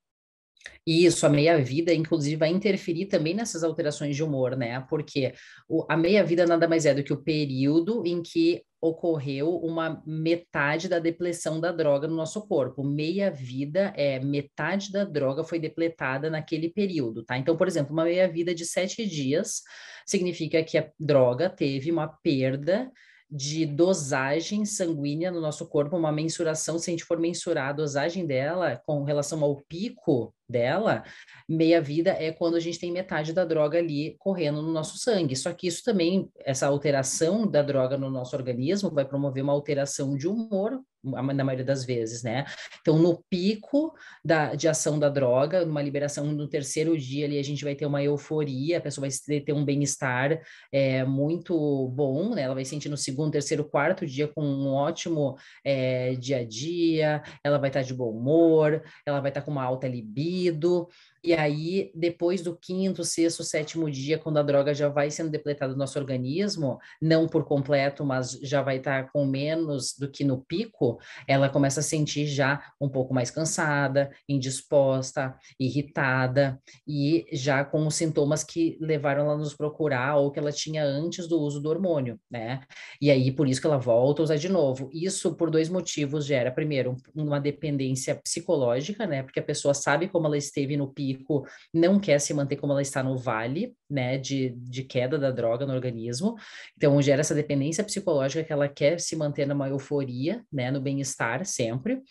Isso, 0.86 1.26
a 1.26 1.30
meia-vida, 1.30 1.94
inclusive, 1.94 2.36
vai 2.36 2.50
interferir 2.50 3.08
também 3.08 3.34
nessas 3.34 3.64
alterações 3.64 4.16
de 4.16 4.24
humor, 4.24 4.56
né? 4.56 4.80
Porque 4.90 5.34
o, 5.68 5.86
a 5.90 5.96
meia-vida 5.96 6.46
nada 6.46 6.68
mais 6.68 6.86
é 6.86 6.94
do 6.94 7.04
que 7.04 7.14
o 7.14 7.22
período 7.22 8.04
em 8.06 8.22
que 8.22 8.64
ocorreu 8.82 9.58
uma 9.58 10.02
metade 10.06 10.88
da 10.88 11.00
depleção 11.00 11.60
da 11.60 11.72
droga 11.72 12.08
no 12.08 12.16
nosso 12.16 12.48
corpo. 12.48 12.84
Meia-vida 12.84 13.94
é 13.96 14.20
metade 14.20 14.92
da 14.92 15.04
droga 15.04 15.44
foi 15.44 15.60
depletada 15.60 16.30
naquele 16.30 16.70
período, 16.70 17.24
tá? 17.24 17.38
Então, 17.38 17.58
por 17.58 17.68
exemplo, 17.68 17.94
uma 17.94 18.06
meia-vida 18.06 18.56
de 18.56 18.66
sete 18.66 19.06
dias 19.06 19.62
significa 20.06 20.64
que 20.64 20.78
a 20.78 20.90
droga 21.00 21.50
teve 21.50 21.92
uma 21.92 22.08
perda 22.08 22.92
de 23.30 23.66
dosagem 23.66 24.66
sanguínea 24.66 25.30
no 25.30 25.40
nosso 25.40 25.68
corpo, 25.68 25.96
uma 25.96 26.12
mensuração, 26.12 26.80
se 26.80 26.90
a 26.90 26.92
gente 26.92 27.04
for 27.04 27.20
mensurar 27.20 27.70
a 27.70 27.74
dosagem 27.74 28.26
dela 28.26 28.82
com 28.86 29.04
relação 29.04 29.44
ao 29.44 29.58
pico 29.68 30.34
dela, 30.50 31.04
meia 31.48 31.82
vida 31.82 32.12
é 32.12 32.32
quando 32.32 32.56
a 32.56 32.60
gente 32.60 32.80
tem 32.80 32.92
metade 32.92 33.34
da 33.34 33.46
droga 33.46 33.78
ali 33.78 34.16
correndo 34.18 34.62
no 34.62 34.72
nosso 34.72 34.98
sangue. 34.98 35.36
Só 35.36 35.54
que 35.54 35.68
isso 35.68 35.84
também, 35.84 36.30
essa 36.40 36.68
alteração 36.68 37.46
da 37.50 37.62
droga 37.62 37.98
no 37.98 38.10
nosso 38.10 38.36
organismo 38.36 38.90
vai 38.90 39.06
promover 39.06 39.44
uma 39.44 39.54
alteração 39.54 40.18
de 40.18 40.28
humor 40.28 40.82
na 41.04 41.44
maioria 41.44 41.66
das 41.66 41.86
vezes, 41.86 42.24
né? 42.24 42.46
Então, 42.82 42.98
no 42.98 43.24
pico 43.30 43.94
da, 44.24 44.54
de 44.54 44.68
ação 44.68 45.00
da 45.00 45.08
droga, 45.08 45.66
numa 45.66 45.82
liberação 45.82 46.26
no 46.26 46.48
terceiro 46.48 46.98
dia 46.98 47.26
ali, 47.26 47.40
a 47.40 47.44
gente 47.44 47.64
vai 47.64 47.74
ter 47.74 47.86
uma 47.86 48.04
euforia, 48.04 48.78
a 48.78 48.82
pessoa 48.82 49.08
vai 49.08 49.40
ter 49.40 49.54
um 49.54 49.64
bem-estar 49.64 50.42
é, 50.72 51.06
muito 51.06 51.88
bom, 51.90 52.36
né? 52.36 52.42
Ela 52.42 52.56
vai 52.56 52.66
sentir 52.66 52.90
no 52.90 52.98
segundo, 52.98 53.32
terceiro, 53.32 53.64
quarto 53.64 54.06
dia 54.06 54.28
com 54.28 54.44
um 54.44 54.68
ótimo 54.74 55.38
é, 55.64 56.16
dia 56.16 56.40
a 56.40 56.46
dia, 56.46 57.24
ela 57.44 57.58
vai 57.58 57.70
estar 57.70 57.82
de 57.82 57.94
bom 57.94 58.12
humor, 58.12 58.84
ela 59.06 59.22
vai 59.22 59.30
estar 59.32 59.42
com 59.42 59.52
uma 59.52 59.64
alta 59.64 59.88
libido, 59.88 60.39
libido, 60.40 60.90
e 61.24 61.34
aí, 61.34 61.92
depois 61.94 62.42
do 62.42 62.56
quinto, 62.56 63.04
sexto, 63.04 63.44
sétimo 63.44 63.90
dia, 63.92 64.18
quando 64.18 64.38
a 64.38 64.44
droga 64.44 64.74
já 64.74 64.88
vai 64.88 65.12
sendo 65.12 65.30
depletada 65.30 65.74
do 65.74 65.78
nosso 65.78 66.00
organismo, 66.00 66.80
não 67.02 67.28
por 67.28 67.44
completo, 67.44 68.06
mas 68.06 68.32
já 68.42 68.62
vai 68.62 68.78
estar 68.78 69.12
com 69.12 69.26
menos 69.26 69.94
do 69.98 70.10
que 70.10 70.24
no 70.24 70.40
pico, 70.40 70.98
ela 71.28 71.50
começa 71.50 71.82
a 71.82 71.84
sentir 71.84 72.26
já 72.26 72.72
um 72.80 72.88
pouco 72.88 73.14
mais 73.14 73.30
cansada, 73.30 74.10
indisposta, 74.28 75.36
irritada, 75.60 76.58
e 76.88 77.26
já 77.34 77.66
com 77.66 77.86
os 77.86 77.96
sintomas 77.96 78.44
que 78.44 78.78
levaram 78.80 79.26
ela 79.26 79.34
a 79.34 79.38
nos 79.38 79.54
procurar 79.54 80.16
ou 80.16 80.32
que 80.32 80.40
ela 80.40 80.52
tinha 80.52 80.84
antes 80.84 81.28
do 81.28 81.40
uso 81.40 81.60
do 81.60 81.70
hormônio, 81.70 82.18
né? 82.32 82.62
E 83.02 83.12
aí, 83.12 83.32
por 83.32 83.48
isso 83.48 83.60
que 83.60 83.68
ela 83.68 83.78
volta 83.78 84.22
a 84.22 84.24
usar 84.24 84.38
de 84.38 84.48
novo. 84.48 84.90
Isso 84.94 85.36
por 85.36 85.50
dois 85.50 85.68
motivos 85.68 86.26
gera, 86.26 86.52
primeiro, 86.52 86.96
uma 87.14 87.40
dependência 87.40 88.16
psicológica, 88.16 89.06
né? 89.06 89.24
Porque 89.24 89.40
a 89.40 89.44
pessoa 89.44 89.74
sabe 89.74 90.08
como 90.08 90.28
ela 90.28 90.38
esteve 90.38 90.78
no 90.78 90.88
pico 90.88 91.09
pico, 91.14 91.46
não 91.74 92.00
quer 92.00 92.20
se 92.20 92.34
manter 92.34 92.56
como 92.56 92.74
ela 92.74 92.82
está 92.82 93.02
no 93.02 93.18
vale, 93.18 93.76
né, 93.90 94.18
de, 94.18 94.50
de 94.56 94.84
queda 94.84 95.18
da 95.18 95.32
droga 95.32 95.66
no 95.66 95.74
organismo. 95.74 96.36
Então, 96.78 97.02
gera 97.02 97.22
essa 97.22 97.36
dependência 97.36 97.84
psicológica 97.84 98.44
que 98.44 98.54
ela 98.54 98.68
quer 98.68 99.00
se 99.00 99.16
manter 99.16 99.48
numa 99.48 99.70
euforia, 99.70 100.44
né, 100.52 100.70
no 100.72 100.82
bem-estar 100.82 101.46
sempre. 101.46 102.02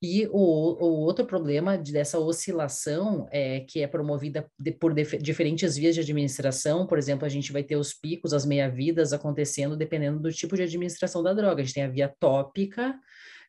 E 0.00 0.28
o, 0.28 0.30
o, 0.30 1.00
outro 1.00 1.26
problema 1.26 1.76
dessa 1.76 2.20
oscilação 2.20 3.26
é 3.32 3.60
que 3.60 3.82
é 3.82 3.86
promovida 3.86 4.48
de, 4.56 4.70
por 4.70 4.94
diferentes 4.94 5.76
vias 5.76 5.94
de 5.94 6.00
administração. 6.00 6.86
Por 6.86 6.98
exemplo, 6.98 7.26
a 7.26 7.28
gente 7.28 7.52
vai 7.52 7.64
ter 7.64 7.74
os 7.74 7.92
picos, 7.92 8.32
as 8.32 8.46
meia-vidas 8.46 9.12
acontecendo 9.12 9.76
dependendo 9.76 10.20
do 10.20 10.32
tipo 10.32 10.54
de 10.54 10.62
administração 10.62 11.20
da 11.20 11.34
droga. 11.34 11.62
A 11.62 11.64
gente 11.64 11.74
tem 11.74 11.82
a 11.82 11.88
via 11.88 12.14
tópica, 12.20 12.94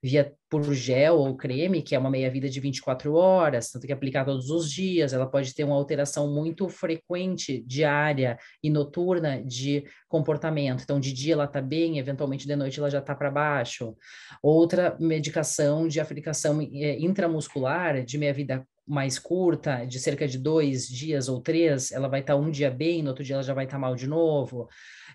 via 0.02 0.34
por 0.50 0.64
gel 0.74 1.18
ou 1.18 1.36
creme, 1.36 1.82
que 1.82 1.94
é 1.94 2.00
uma 2.00 2.10
meia-vida 2.10 2.50
de 2.50 2.60
24 2.60 3.14
horas, 3.14 3.70
tanto 3.70 3.86
que 3.86 3.94
aplicar 3.94 4.26
todos 4.26 4.50
os 4.50 4.72
dias, 4.72 5.14
ela 5.14 5.28
pode 5.28 5.54
ter 5.54 5.64
uma 5.64 5.76
alteração 5.76 6.34
muito 6.34 6.68
frequente, 6.70 7.62
diária 7.68 8.38
e 8.64 8.70
noturna 8.70 9.44
de 9.44 9.84
comportamento. 10.08 10.84
Então, 10.84 11.00
de 11.00 11.14
dia 11.14 11.34
ela 11.34 11.46
está 11.46 11.62
bem, 11.62 12.00
eventualmente 12.00 12.48
de 12.48 12.56
noite 12.56 12.80
ela 12.80 12.90
já 12.90 13.00
está 13.00 13.14
para 13.14 13.30
baixo. 13.30 13.96
Outra 14.42 14.98
medicação 15.00 15.88
de 15.88 16.00
aplicação 16.00 16.62
é, 16.62 16.98
intramuscular, 17.00 18.04
de 18.04 18.18
meia-vida 18.18 18.66
mais 18.88 19.20
curta, 19.20 19.86
de 19.86 20.00
cerca 20.00 20.28
de 20.28 20.40
dois 20.40 20.88
dias 20.88 21.30
ou 21.30 21.40
três, 21.40 21.92
ela 21.92 22.08
vai 22.08 22.22
estar 22.22 22.34
tá 22.34 22.40
um 22.40 22.50
dia 22.50 22.72
bem, 22.72 23.04
no 23.04 23.10
outro 23.10 23.24
dia 23.24 23.36
ela 23.36 23.44
já 23.44 23.54
vai 23.54 23.66
estar 23.66 23.76
tá 23.76 23.82
mal 23.82 23.96
de 23.96 24.08
novo 24.08 24.68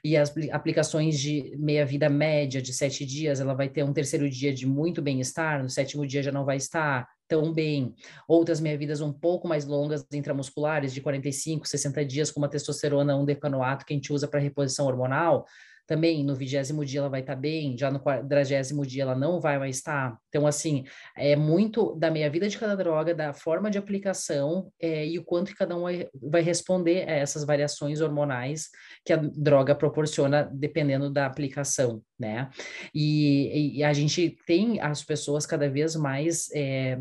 e 0.05 0.19
as 0.19 0.35
aplicações 0.53 1.19
de 1.19 1.57
meia-vida 1.57 2.11
média 2.11 2.61
de 2.61 2.75
sete 2.75 3.07
dias, 3.07 3.41
ela 3.41 3.55
vai 3.55 3.71
ter 3.71 3.83
um 3.83 3.93
terceiro 3.93 4.29
dia 4.29 4.53
de 4.53 4.67
muito 4.67 5.01
bem-estar, 5.01 5.63
no 5.63 5.71
sétimo 5.71 6.07
dia 6.07 6.23
já 6.23 6.31
não 6.31 6.45
vai 6.45 6.59
estar 6.59 7.09
tão 7.27 7.55
bem. 7.55 7.95
Outras 8.29 8.61
meia-vidas 8.61 9.01
um 9.01 9.11
pouco 9.11 9.49
mais 9.49 9.65
longas, 9.65 10.07
intramusculares, 10.13 10.93
de 10.93 11.01
45, 11.01 11.67
60 11.67 12.05
dias, 12.05 12.31
com 12.31 12.39
uma 12.39 12.51
testosterona, 12.51 13.17
um 13.17 13.25
decanoato 13.25 13.87
que 13.87 13.95
a 13.95 13.97
gente 13.97 14.13
usa 14.13 14.29
para 14.29 14.39
reposição 14.41 14.85
hormonal, 14.87 15.47
também 15.87 16.25
no 16.25 16.35
vigésimo 16.35 16.85
dia 16.85 17.01
ela 17.01 17.09
vai 17.09 17.21
estar 17.21 17.35
tá 17.35 17.41
bem, 17.41 17.77
já 17.77 17.91
no 17.91 18.01
quadragésimo 18.01 18.87
dia 18.87 19.03
ela 19.03 19.15
não 19.15 19.41
vai 19.41 19.59
mais 19.59 19.77
estar. 19.77 20.17
Então, 20.29 20.47
assim, 20.47 20.85
é 21.17 21.37
muito 21.37 21.95
da 21.97 22.11
meia-vida 22.11 22.49
de 22.49 22.59
cada 22.59 22.77
droga, 22.77 23.15
da 23.15 23.33
forma 23.33 23.71
de 23.71 23.79
aplicação 23.79 24.71
é, 24.81 25.07
e 25.07 25.19
o 25.19 25.25
quanto 25.25 25.53
que 25.53 25.57
cada 25.57 25.77
um 25.77 25.83
vai, 25.83 26.09
vai 26.15 26.43
responder 26.43 27.09
a 27.09 27.13
essas 27.13 27.45
variações 27.45 28.01
hormonais 28.01 28.69
que 29.05 29.13
a 29.13 29.17
droga 29.17 29.75
proporciona 29.75 30.49
dependendo 30.53 31.11
da 31.11 31.27
aplicação, 31.27 32.03
né? 32.19 32.51
E, 32.95 33.79
e 33.79 33.85
a 33.85 33.93
gente 33.93 34.37
tem 34.47 34.81
as 34.81 35.03
pessoas 35.03 35.47
cada 35.47 35.69
vez 35.69 35.95
mais 35.97 36.51
é, 36.55 37.01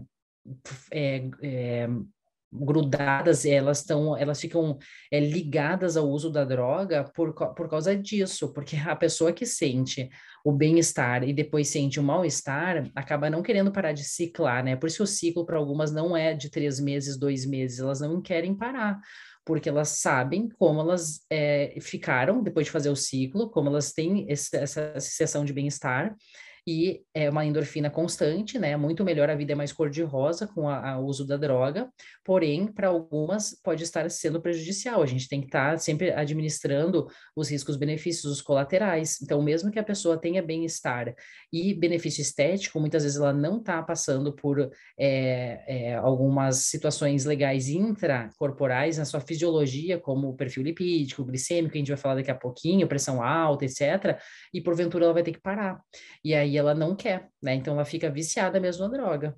é, 0.91 1.29
é, 1.41 1.87
grudadas, 2.53 3.45
elas 3.45 3.79
estão, 3.79 4.15
elas 4.15 4.39
ficam 4.39 4.77
é, 5.11 5.19
ligadas 5.19 5.97
ao 5.97 6.07
uso 6.07 6.29
da 6.29 6.45
droga 6.45 7.03
por, 7.15 7.33
por 7.33 7.69
causa 7.69 7.95
disso, 7.95 8.53
porque 8.53 8.75
a 8.75 8.95
pessoa 8.95 9.33
que 9.33 9.45
sente 9.45 10.09
o 10.45 10.51
bem-estar 10.51 11.23
e 11.23 11.33
depois 11.33 11.69
sente 11.69 11.99
o 11.99 12.03
mal-estar, 12.03 12.89
acaba 12.95 13.29
não 13.29 13.41
querendo 13.41 13.71
parar 13.71 13.93
de 13.93 14.03
ciclar, 14.03 14.63
né? 14.63 14.75
Por 14.75 14.87
isso 14.87 15.03
o 15.03 15.07
ciclo 15.07 15.45
para 15.45 15.57
algumas 15.57 15.91
não 15.91 16.15
é 16.15 16.33
de 16.33 16.49
três 16.49 16.79
meses, 16.79 17.17
dois 17.17 17.45
meses, 17.45 17.79
elas 17.79 18.01
não 18.01 18.21
querem 18.21 18.53
parar, 18.53 18.99
porque 19.45 19.69
elas 19.69 19.89
sabem 19.89 20.49
como 20.49 20.81
elas 20.81 21.25
é, 21.29 21.75
ficaram 21.81 22.43
depois 22.43 22.65
de 22.65 22.71
fazer 22.71 22.89
o 22.89 22.95
ciclo, 22.95 23.49
como 23.49 23.69
elas 23.69 23.93
têm 23.93 24.29
esse, 24.29 24.55
essa 24.55 24.99
sensação 24.99 25.43
de 25.43 25.53
bem-estar, 25.53 26.15
e 26.65 27.01
é 27.13 27.29
uma 27.29 27.45
endorfina 27.45 27.89
constante, 27.89 28.57
né? 28.57 28.77
Muito 28.77 29.03
melhor, 29.03 29.29
a 29.29 29.35
vida 29.35 29.51
é 29.51 29.55
mais 29.55 29.73
cor-de-rosa 29.73 30.47
com 30.47 30.65
o 30.67 31.05
uso 31.05 31.25
da 31.27 31.35
droga, 31.35 31.89
porém, 32.23 32.67
para 32.67 32.87
algumas 32.87 33.59
pode 33.61 33.83
estar 33.83 34.09
sendo 34.09 34.41
prejudicial. 34.41 35.03
A 35.03 35.05
gente 35.05 35.27
tem 35.27 35.41
que 35.41 35.47
estar 35.47 35.71
tá 35.71 35.77
sempre 35.77 36.11
administrando 36.11 37.07
os 37.35 37.49
riscos-benefícios, 37.49 38.31
os 38.31 38.41
colaterais. 38.41 39.21
Então, 39.21 39.41
mesmo 39.41 39.71
que 39.71 39.79
a 39.79 39.83
pessoa 39.83 40.17
tenha 40.17 40.41
bem-estar 40.41 41.13
e 41.51 41.73
benefício 41.73 42.21
estético, 42.21 42.79
muitas 42.79 43.03
vezes 43.03 43.17
ela 43.17 43.33
não 43.33 43.57
está 43.57 43.81
passando 43.83 44.33
por 44.33 44.71
é, 44.97 45.63
é, 45.67 45.95
algumas 45.95 46.57
situações 46.57 47.25
legais 47.25 47.67
intracorporais 47.67 48.97
na 48.97 49.05
sua 49.05 49.19
fisiologia, 49.19 49.99
como 49.99 50.29
o 50.29 50.35
perfil 50.35 50.63
lipídico, 50.63 51.25
glicêmico, 51.25 51.73
que 51.73 51.77
a 51.77 51.81
gente 51.81 51.91
vai 51.91 51.97
falar 51.97 52.15
daqui 52.15 52.31
a 52.31 52.35
pouquinho, 52.35 52.87
pressão 52.87 53.21
alta, 53.21 53.65
etc. 53.65 54.17
E 54.53 54.61
porventura 54.61 55.05
ela 55.05 55.13
vai 55.13 55.23
ter 55.23 55.33
que 55.33 55.41
parar. 55.41 55.81
E 56.23 56.33
aí 56.33 56.52
ela 56.57 56.73
não 56.73 56.95
quer, 56.95 57.29
né? 57.41 57.55
Então 57.55 57.73
ela 57.73 57.85
fica 57.85 58.09
viciada 58.09 58.59
mesmo 58.59 58.87
na 58.87 58.97
droga. 58.97 59.37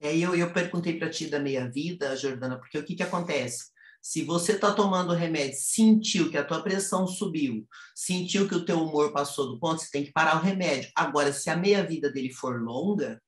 É, 0.00 0.16
eu, 0.16 0.34
eu 0.34 0.52
perguntei 0.52 0.98
para 0.98 1.10
ti 1.10 1.26
da 1.28 1.38
meia-vida, 1.38 2.16
Jordana, 2.16 2.58
porque 2.58 2.78
o 2.78 2.84
que, 2.84 2.94
que 2.94 3.02
acontece? 3.02 3.72
Se 4.02 4.22
você 4.22 4.52
está 4.52 4.70
tomando 4.70 5.14
remédio, 5.14 5.56
sentiu 5.58 6.30
que 6.30 6.36
a 6.36 6.44
tua 6.44 6.62
pressão 6.62 7.06
subiu, 7.06 7.66
sentiu 7.94 8.46
que 8.46 8.54
o 8.54 8.64
teu 8.64 8.82
humor 8.82 9.12
passou 9.14 9.48
do 9.48 9.58
ponto, 9.58 9.80
você 9.80 9.88
tem 9.90 10.04
que 10.04 10.12
parar 10.12 10.36
o 10.36 10.42
remédio. 10.42 10.90
Agora, 10.94 11.32
se 11.32 11.48
a 11.48 11.56
meia-vida 11.56 12.12
dele 12.12 12.30
for 12.30 12.60
longa, 12.60 13.18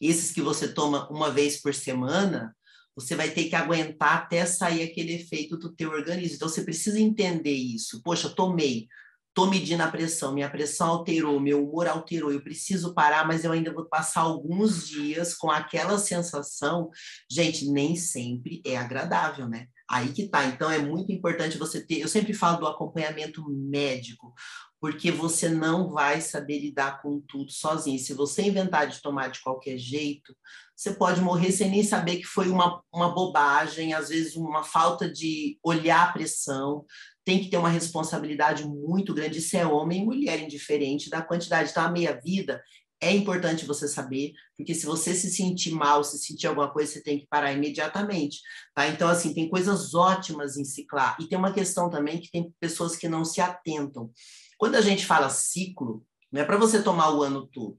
esses 0.00 0.30
que 0.30 0.40
você 0.40 0.72
toma 0.72 1.10
uma 1.10 1.32
vez 1.32 1.60
por 1.60 1.74
semana, 1.74 2.56
você 2.94 3.16
vai 3.16 3.30
ter 3.30 3.48
que 3.48 3.56
aguentar 3.56 4.18
até 4.18 4.46
sair 4.46 4.84
aquele 4.84 5.14
efeito 5.14 5.56
do 5.56 5.74
teu 5.74 5.90
organismo. 5.90 6.36
Então, 6.36 6.48
você 6.48 6.62
precisa 6.62 7.00
entender 7.00 7.50
isso. 7.50 8.00
Poxa, 8.02 8.28
tomei, 8.28 8.86
Estou 9.30 9.48
medindo 9.48 9.82
a 9.82 9.88
pressão, 9.88 10.34
minha 10.34 10.50
pressão 10.50 10.88
alterou, 10.88 11.38
meu 11.38 11.64
humor 11.64 11.86
alterou, 11.86 12.32
eu 12.32 12.42
preciso 12.42 12.92
parar, 12.92 13.24
mas 13.24 13.44
eu 13.44 13.52
ainda 13.52 13.72
vou 13.72 13.84
passar 13.84 14.22
alguns 14.22 14.88
dias 14.88 15.34
com 15.34 15.48
aquela 15.48 15.98
sensação. 15.98 16.90
Gente, 17.30 17.70
nem 17.70 17.94
sempre 17.94 18.60
é 18.66 18.76
agradável, 18.76 19.48
né? 19.48 19.68
Aí 19.88 20.12
que 20.12 20.28
tá. 20.28 20.44
Então 20.44 20.70
é 20.70 20.78
muito 20.78 21.12
importante 21.12 21.58
você 21.58 21.84
ter. 21.84 22.00
Eu 22.00 22.08
sempre 22.08 22.32
falo 22.34 22.58
do 22.58 22.66
acompanhamento 22.66 23.44
médico, 23.48 24.34
porque 24.80 25.12
você 25.12 25.48
não 25.48 25.90
vai 25.90 26.20
saber 26.20 26.58
lidar 26.58 27.00
com 27.00 27.20
tudo 27.20 27.52
sozinho. 27.52 27.98
Se 27.98 28.14
você 28.14 28.42
inventar 28.42 28.88
de 28.88 29.00
tomar 29.00 29.28
de 29.28 29.40
qualquer 29.40 29.78
jeito, 29.78 30.34
você 30.80 30.94
pode 30.94 31.20
morrer 31.20 31.52
sem 31.52 31.68
nem 31.68 31.82
saber 31.82 32.16
que 32.16 32.24
foi 32.24 32.48
uma, 32.48 32.82
uma 32.90 33.10
bobagem, 33.14 33.92
às 33.92 34.08
vezes 34.08 34.34
uma 34.34 34.62
falta 34.62 35.12
de 35.12 35.58
olhar 35.62 36.08
a 36.08 36.12
pressão 36.12 36.86
tem 37.22 37.38
que 37.38 37.50
ter 37.50 37.58
uma 37.58 37.68
responsabilidade 37.68 38.66
muito 38.66 39.12
grande. 39.12 39.40
Isso 39.40 39.58
é 39.58 39.66
homem 39.66 40.00
e 40.00 40.04
mulher, 40.06 40.40
indiferente 40.40 41.10
da 41.10 41.20
quantidade. 41.20 41.70
Então, 41.70 41.84
a 41.84 41.90
meia-vida 41.90 42.62
é 42.98 43.14
importante 43.14 43.66
você 43.66 43.86
saber, 43.86 44.32
porque 44.56 44.74
se 44.74 44.86
você 44.86 45.14
se 45.14 45.30
sentir 45.30 45.72
mal, 45.72 46.02
se 46.02 46.18
sentir 46.18 46.46
alguma 46.46 46.72
coisa, 46.72 46.92
você 46.92 47.02
tem 47.02 47.18
que 47.18 47.26
parar 47.26 47.52
imediatamente, 47.52 48.40
tá? 48.74 48.88
Então, 48.88 49.06
assim, 49.06 49.34
tem 49.34 49.50
coisas 49.50 49.94
ótimas 49.94 50.56
em 50.56 50.64
ciclar. 50.64 51.14
E 51.20 51.28
tem 51.28 51.36
uma 51.36 51.52
questão 51.52 51.90
também 51.90 52.18
que 52.20 52.30
tem 52.30 52.54
pessoas 52.58 52.96
que 52.96 53.06
não 53.06 53.22
se 53.22 53.42
atentam. 53.42 54.10
Quando 54.56 54.76
a 54.76 54.80
gente 54.80 55.04
fala 55.04 55.28
ciclo, 55.28 56.02
não 56.32 56.40
é 56.40 56.44
para 56.44 56.56
você 56.56 56.82
tomar 56.82 57.14
o 57.14 57.22
ano 57.22 57.46
todo. 57.46 57.76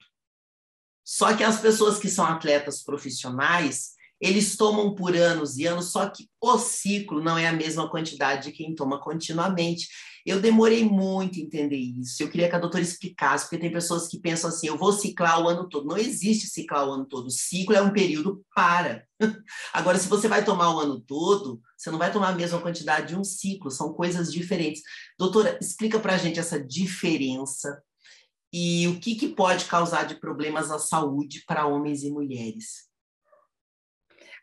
Só 1.04 1.36
que 1.36 1.44
as 1.44 1.60
pessoas 1.60 1.98
que 1.98 2.10
são 2.10 2.26
atletas 2.26 2.84
profissionais, 2.84 3.92
eles 4.20 4.56
tomam 4.56 4.94
por 4.94 5.16
anos 5.16 5.58
e 5.58 5.66
anos, 5.66 5.92
só 5.92 6.08
que 6.08 6.30
o 6.40 6.58
ciclo 6.60 7.24
não 7.24 7.38
é 7.38 7.48
a 7.48 7.54
mesma 7.54 7.90
quantidade 7.90 8.50
de 8.50 8.52
quem 8.52 8.76
toma 8.76 9.02
continuamente. 9.02 9.88
Eu 10.24 10.40
demorei 10.40 10.86
muito 10.86 11.40
a 11.40 11.42
entender 11.42 11.78
isso. 11.78 12.22
Eu 12.22 12.30
queria 12.30 12.48
que 12.48 12.56
a 12.56 12.60
doutora 12.60 12.84
explicasse, 12.84 13.46
porque 13.46 13.58
tem 13.58 13.72
pessoas 13.72 14.08
que 14.08 14.20
pensam 14.20 14.50
assim: 14.50 14.68
eu 14.68 14.78
vou 14.78 14.94
ciclar 14.94 15.42
o 15.42 15.48
ano 15.48 15.68
todo. 15.68 15.88
Não 15.88 15.98
existe 15.98 16.46
ciclar 16.46 16.88
o 16.88 16.92
ano 16.92 17.06
todo. 17.06 17.26
O 17.26 17.32
ciclo 17.32 17.76
é 17.76 17.82
um 17.82 17.92
período 17.92 18.46
para. 18.54 19.04
Agora, 19.74 19.98
se 19.98 20.08
você 20.08 20.28
vai 20.28 20.46
tomar 20.46 20.76
o 20.76 20.80
ano 20.80 21.00
todo, 21.00 21.60
você 21.76 21.90
não 21.90 21.98
vai 21.98 22.12
tomar 22.12 22.30
a 22.30 22.36
mesma 22.36 22.62
quantidade 22.62 23.08
de 23.08 23.16
um 23.16 23.24
ciclo, 23.24 23.72
são 23.72 23.92
coisas 23.94 24.32
diferentes. 24.32 24.84
Doutora, 25.18 25.58
explica 25.60 26.00
para 26.00 26.14
a 26.14 26.18
gente 26.18 26.40
essa 26.40 26.64
diferença 26.64 27.82
e 28.54 28.88
o 28.88 29.00
que, 29.00 29.16
que 29.16 29.30
pode 29.30 29.66
causar 29.66 30.06
de 30.06 30.16
problemas 30.16 30.70
à 30.72 30.78
saúde 30.78 31.44
para 31.46 31.66
homens 31.66 32.04
e 32.04 32.12
mulheres 32.12 32.91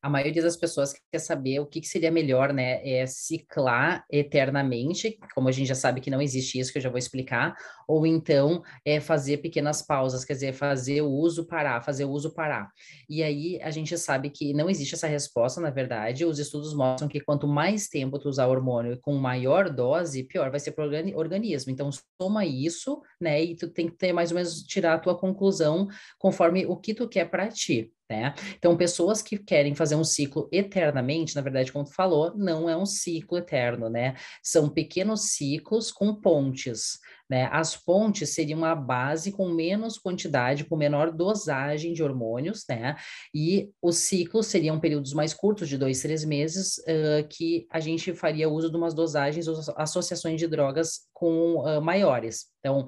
a 0.02 0.08
maioria 0.08 0.42
das 0.42 0.56
pessoas 0.56 0.94
quer 1.10 1.18
saber 1.18 1.60
o 1.60 1.66
que, 1.66 1.80
que, 1.80 1.88
seria 1.88 2.10
melhor, 2.10 2.52
né? 2.52 2.86
É 2.88 3.06
ciclar 3.06 4.04
eternamente, 4.10 5.18
como 5.34 5.48
a 5.48 5.52
gente 5.52 5.68
já 5.68 5.74
sabe 5.74 6.00
que 6.00 6.10
não 6.10 6.20
existe 6.20 6.58
isso, 6.58 6.72
que 6.72 6.78
eu 6.78 6.82
já 6.82 6.90
vou 6.90 6.98
explicar, 6.98 7.56
ou 7.86 8.06
então 8.06 8.62
é 8.84 9.00
fazer 9.00 9.38
pequenas 9.38 9.82
pausas, 9.82 10.24
quer 10.24 10.34
dizer, 10.34 10.52
fazer 10.52 11.02
o 11.02 11.10
uso 11.10 11.46
parar, 11.46 11.82
fazer 11.82 12.04
o 12.04 12.10
uso 12.10 12.32
parar. 12.32 12.70
E 13.08 13.22
aí 13.22 13.60
a 13.62 13.70
gente 13.70 13.96
sabe 13.98 14.30
que 14.30 14.52
não 14.52 14.68
existe 14.68 14.94
essa 14.94 15.06
resposta, 15.06 15.60
na 15.60 15.70
verdade, 15.70 16.24
os 16.24 16.38
estudos 16.38 16.74
mostram 16.74 17.08
que 17.08 17.20
quanto 17.20 17.46
mais 17.48 17.88
tempo 17.88 18.18
tu 18.18 18.28
usar 18.28 18.46
hormônio 18.46 18.98
com 19.00 19.14
maior 19.14 19.70
dose, 19.70 20.24
pior 20.24 20.50
vai 20.50 20.60
ser 20.60 20.72
para 20.72 20.84
o 20.84 21.18
organismo. 21.18 21.72
Então, 21.72 21.90
toma 22.18 22.44
isso, 22.44 23.00
né? 23.20 23.42
E 23.42 23.56
tu 23.56 23.68
tem 23.68 23.88
que 23.88 23.96
ter 23.96 24.12
mais 24.12 24.30
ou 24.30 24.36
menos 24.36 24.62
tirar 24.62 24.94
a 24.94 24.98
tua 24.98 25.16
conclusão 25.16 25.88
conforme 26.18 26.66
o 26.66 26.76
que 26.76 26.94
tu 26.94 27.08
quer 27.08 27.30
para 27.30 27.48
ti. 27.48 27.92
Né? 28.10 28.34
Então, 28.56 28.74
pessoas 28.74 29.20
que 29.20 29.36
querem 29.36 29.74
fazer 29.74 29.94
um 29.94 30.04
ciclo 30.04 30.48
eternamente, 30.50 31.36
na 31.36 31.42
verdade, 31.42 31.70
como 31.70 31.84
tu 31.84 31.92
falou, 31.92 32.34
não 32.34 32.68
é 32.68 32.74
um 32.74 32.86
ciclo 32.86 33.36
eterno, 33.36 33.90
né? 33.90 34.14
São 34.42 34.70
pequenos 34.70 35.32
ciclos 35.32 35.92
com 35.92 36.14
pontes, 36.14 36.98
né? 37.28 37.50
As 37.52 37.76
pontes 37.76 38.30
seriam 38.30 38.60
uma 38.60 38.74
base 38.74 39.30
com 39.30 39.50
menos 39.50 39.98
quantidade, 39.98 40.64
com 40.64 40.74
menor 40.74 41.12
dosagem 41.12 41.92
de 41.92 42.02
hormônios, 42.02 42.64
né? 42.66 42.96
E 43.34 43.70
os 43.82 43.98
ciclos 43.98 44.46
seriam 44.46 44.80
períodos 44.80 45.12
mais 45.12 45.34
curtos, 45.34 45.68
de 45.68 45.76
dois, 45.76 46.00
três 46.00 46.24
meses, 46.24 46.78
uh, 46.78 47.28
que 47.28 47.66
a 47.70 47.78
gente 47.78 48.14
faria 48.14 48.48
uso 48.48 48.70
de 48.70 48.76
umas 48.76 48.94
dosagens 48.94 49.46
ou 49.46 49.60
associações 49.76 50.40
de 50.40 50.46
drogas 50.46 51.00
com 51.12 51.56
uh, 51.56 51.82
maiores. 51.82 52.46
Então, 52.60 52.86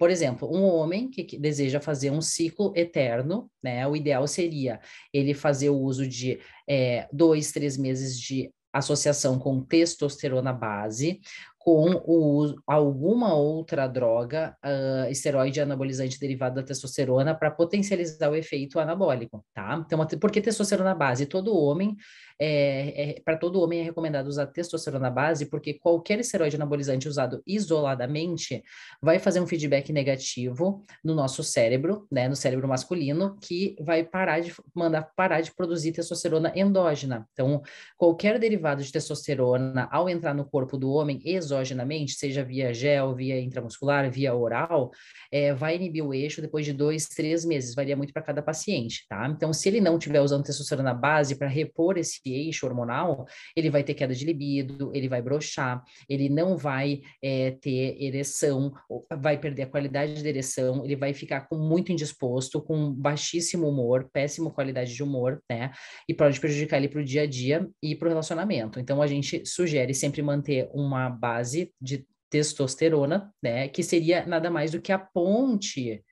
por 0.00 0.08
exemplo, 0.08 0.50
um 0.50 0.64
homem 0.64 1.10
que, 1.10 1.36
deseja 1.36 1.78
fazer 1.78 2.10
um 2.10 2.22
ciclo 2.22 2.72
eterno, 2.74 3.50
né? 3.62 3.86
O 3.86 3.94
ideal 3.94 4.26
seria 4.26 4.80
ele 5.12 5.34
fazer 5.34 5.68
o 5.68 5.78
uso 5.78 6.08
de 6.08 6.40
é, 6.66 7.06
dois, 7.12 7.52
três 7.52 7.76
meses 7.76 8.18
de 8.18 8.50
associação 8.72 9.38
com 9.38 9.62
testosterona 9.62 10.54
base, 10.54 11.20
com 11.58 12.00
o, 12.06 12.54
alguma 12.66 13.34
outra 13.34 13.86
droga, 13.86 14.56
uh, 14.64 15.10
esteroide 15.10 15.60
anabolizante 15.60 16.18
derivado 16.18 16.54
da 16.54 16.62
testosterona, 16.62 17.34
para 17.34 17.50
potencializar 17.50 18.30
o 18.30 18.34
efeito 18.34 18.80
anabólico, 18.80 19.44
tá? 19.52 19.84
Então, 19.84 20.06
por 20.18 20.30
que 20.30 20.40
testosterona 20.40 20.94
base? 20.94 21.26
Todo 21.26 21.54
homem 21.54 21.94
é, 22.40 23.10
é 23.10 23.20
para 23.20 23.36
todo 23.36 23.60
homem 23.60 23.80
é 23.80 23.82
recomendado 23.82 24.26
usar 24.26 24.46
testosterona 24.46 25.10
base, 25.10 25.46
porque 25.46 25.74
qualquer 25.74 26.18
esteroide 26.20 26.56
anabolizante 26.56 27.06
usado 27.06 27.42
isoladamente 27.46 28.62
vai 29.02 29.18
fazer 29.18 29.40
um 29.40 29.46
feedback 29.46 29.92
negativo 29.92 30.84
no 31.04 31.14
nosso 31.14 31.44
cérebro, 31.44 32.06
né, 32.10 32.28
no 32.28 32.36
cérebro 32.36 32.66
masculino, 32.66 33.36
que 33.40 33.76
vai 33.80 34.02
parar 34.02 34.40
de 34.40 34.54
mandar 34.74 35.02
parar 35.14 35.42
de 35.42 35.54
produzir 35.54 35.92
testosterona 35.92 36.52
endógena. 36.56 37.28
Então, 37.32 37.62
qualquer 37.98 38.38
derivado 38.38 38.82
de 38.82 38.90
testosterona 38.90 39.86
ao 39.90 40.08
entrar 40.08 40.34
no 40.34 40.44
corpo 40.44 40.78
do 40.78 40.90
homem 40.90 41.20
exogenamente, 41.24 42.14
seja 42.14 42.42
via 42.42 42.72
gel, 42.72 43.14
via 43.14 43.38
intramuscular, 43.38 44.10
via 44.10 44.34
oral, 44.34 44.90
é, 45.30 45.52
vai 45.52 45.76
inibir 45.76 46.04
o 46.04 46.14
eixo 46.14 46.40
depois 46.40 46.64
de 46.64 46.72
dois, 46.72 47.06
três 47.06 47.44
meses, 47.44 47.74
varia 47.74 47.96
muito 47.96 48.12
para 48.12 48.22
cada 48.22 48.42
paciente, 48.42 49.04
tá? 49.08 49.28
Então, 49.28 49.52
se 49.52 49.68
ele 49.68 49.80
não 49.80 49.98
estiver 49.98 50.20
usando 50.20 50.44
testosterona 50.44 50.94
base 50.94 51.36
para 51.36 51.48
repor 51.48 51.98
esse 51.98 52.20
eixo 52.34 52.66
hormonal, 52.66 53.26
ele 53.56 53.70
vai 53.70 53.82
ter 53.82 53.94
queda 53.94 54.14
de 54.14 54.24
libido, 54.24 54.90
ele 54.94 55.08
vai 55.08 55.22
brochar, 55.22 55.82
ele 56.08 56.28
não 56.28 56.56
vai 56.56 57.00
é, 57.22 57.52
ter 57.52 57.96
ereção, 58.02 58.72
vai 59.18 59.38
perder 59.38 59.62
a 59.62 59.66
qualidade 59.66 60.22
da 60.22 60.28
ereção, 60.28 60.84
ele 60.84 60.96
vai 60.96 61.12
ficar 61.12 61.42
com 61.42 61.56
muito 61.56 61.92
indisposto, 61.92 62.62
com 62.62 62.92
baixíssimo 62.92 63.68
humor, 63.68 64.08
péssima 64.12 64.50
qualidade 64.50 64.94
de 64.94 65.02
humor, 65.02 65.42
né? 65.50 65.70
E 66.08 66.14
pode 66.14 66.40
prejudicar 66.40 66.78
ele 66.78 66.88
para 66.88 67.00
o 67.00 67.04
dia 67.04 67.22
a 67.22 67.26
dia 67.26 67.68
e 67.82 67.94
para 67.94 68.06
o 68.06 68.08
relacionamento. 68.10 68.80
Então, 68.80 69.00
a 69.02 69.06
gente 69.06 69.44
sugere 69.46 69.94
sempre 69.94 70.22
manter 70.22 70.68
uma 70.72 71.08
base 71.08 71.72
de 71.80 72.06
testosterona, 72.30 73.32
né, 73.42 73.68
que 73.68 73.82
seria 73.82 74.24
nada 74.24 74.50
mais 74.50 74.70
do 74.70 74.80
que 74.80 74.92
a 74.92 74.98
ponte 74.98 76.02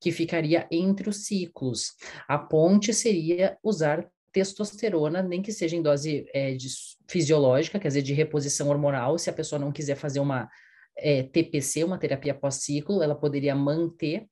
que 0.00 0.10
ficaria 0.10 0.66
entre 0.70 1.08
os 1.08 1.26
ciclos. 1.26 1.92
A 2.28 2.38
ponte 2.38 2.92
seria 2.92 3.56
usar 3.62 4.06
testosterona, 4.32 5.22
nem 5.22 5.42
que 5.42 5.52
seja 5.52 5.76
em 5.76 5.82
dose 5.82 6.26
é, 6.32 6.54
de, 6.54 6.68
fisiológica, 7.08 7.78
quer 7.78 7.88
dizer, 7.88 8.02
de 8.02 8.12
reposição 8.12 8.68
hormonal, 8.68 9.18
se 9.18 9.30
a 9.30 9.32
pessoa 9.32 9.58
não 9.58 9.72
quiser 9.72 9.96
fazer 9.96 10.20
uma 10.20 10.48
é, 10.96 11.22
TPC, 11.22 11.84
uma 11.84 11.98
terapia 11.98 12.34
pós-ciclo, 12.34 13.02
ela 13.02 13.14
poderia 13.14 13.54
manter 13.54 14.26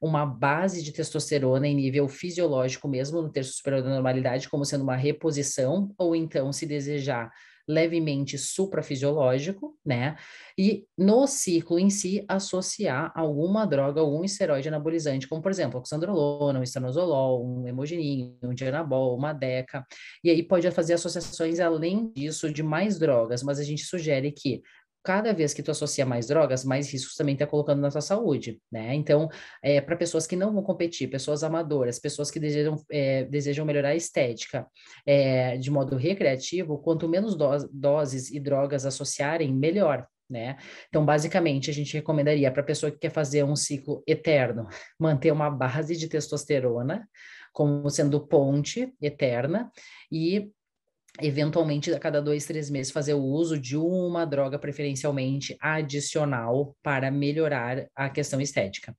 uma 0.00 0.26
base 0.26 0.82
de 0.82 0.92
testosterona 0.92 1.66
em 1.66 1.74
nível 1.74 2.06
fisiológico 2.08 2.86
mesmo, 2.86 3.22
no 3.22 3.30
terço 3.30 3.54
superior 3.54 3.82
da 3.82 3.88
normalidade, 3.88 4.48
como 4.48 4.64
sendo 4.64 4.82
uma 4.82 4.96
reposição, 4.96 5.94
ou 5.96 6.14
então, 6.14 6.52
se 6.52 6.66
desejar 6.66 7.30
levemente 7.66 8.36
suprafisiológico, 8.36 9.76
né? 9.84 10.16
E 10.56 10.84
no 10.96 11.26
ciclo 11.26 11.78
em 11.78 11.90
si, 11.90 12.24
associar 12.28 13.12
alguma 13.14 13.66
droga, 13.66 14.00
algum 14.00 14.22
esteroide 14.24 14.68
anabolizante, 14.68 15.26
como 15.26 15.42
por 15.42 15.50
exemplo, 15.50 15.80
oxandrolona, 15.80 16.60
um 16.60 16.62
estanozolol, 16.62 17.44
um 17.44 17.66
hemogenin, 17.66 18.36
um 18.42 18.54
dianabol, 18.54 19.16
uma 19.16 19.32
deca. 19.32 19.84
E 20.22 20.30
aí 20.30 20.42
pode 20.42 20.70
fazer 20.70 20.94
associações 20.94 21.60
além 21.60 22.12
disso 22.12 22.52
de 22.52 22.62
mais 22.62 22.98
drogas, 22.98 23.42
mas 23.42 23.58
a 23.58 23.64
gente 23.64 23.84
sugere 23.84 24.30
que 24.30 24.62
cada 25.04 25.34
vez 25.34 25.52
que 25.52 25.62
tu 25.62 25.70
associa 25.70 26.06
mais 26.06 26.26
drogas, 26.26 26.64
mais 26.64 26.90
riscos 26.90 27.14
também 27.14 27.34
está 27.34 27.46
colocando 27.46 27.80
na 27.80 27.90
tua 27.90 28.00
saúde, 28.00 28.58
né? 28.72 28.94
Então, 28.94 29.28
é, 29.62 29.78
para 29.80 29.96
pessoas 29.96 30.26
que 30.26 30.34
não 30.34 30.52
vão 30.52 30.62
competir, 30.62 31.10
pessoas 31.10 31.44
amadoras, 31.44 31.98
pessoas 31.98 32.30
que 32.30 32.40
desejam, 32.40 32.82
é, 32.90 33.24
desejam 33.24 33.66
melhorar 33.66 33.90
a 33.90 33.94
estética 33.94 34.66
é, 35.04 35.58
de 35.58 35.70
modo 35.70 35.94
recreativo, 35.96 36.78
quanto 36.78 37.06
menos 37.06 37.36
do 37.36 37.44
doses 37.70 38.30
e 38.30 38.40
drogas 38.40 38.86
associarem, 38.86 39.52
melhor. 39.52 40.06
Né? 40.28 40.56
Então, 40.88 41.04
basicamente, 41.04 41.70
a 41.70 41.74
gente 41.74 41.92
recomendaria 41.92 42.50
para 42.50 42.62
a 42.62 42.64
pessoa 42.66 42.90
que 42.90 42.98
quer 42.98 43.10
fazer 43.10 43.44
um 43.44 43.54
ciclo 43.54 44.02
eterno, 44.06 44.66
manter 44.98 45.30
uma 45.30 45.50
base 45.50 45.94
de 45.94 46.08
testosterona 46.08 47.06
como 47.52 47.88
sendo 47.88 48.26
ponte 48.26 48.92
eterna 49.00 49.70
e 50.10 50.50
eventualmente 51.20 51.92
a 51.92 51.98
cada 51.98 52.20
dois, 52.20 52.44
três 52.44 52.68
meses 52.70 52.92
fazer 52.92 53.14
o 53.14 53.22
uso 53.22 53.58
de 53.58 53.76
uma 53.76 54.24
droga 54.24 54.58
preferencialmente 54.58 55.56
adicional 55.60 56.76
para 56.82 57.10
melhorar 57.10 57.86
a 57.94 58.10
questão 58.10 58.40
estética. 58.40 58.96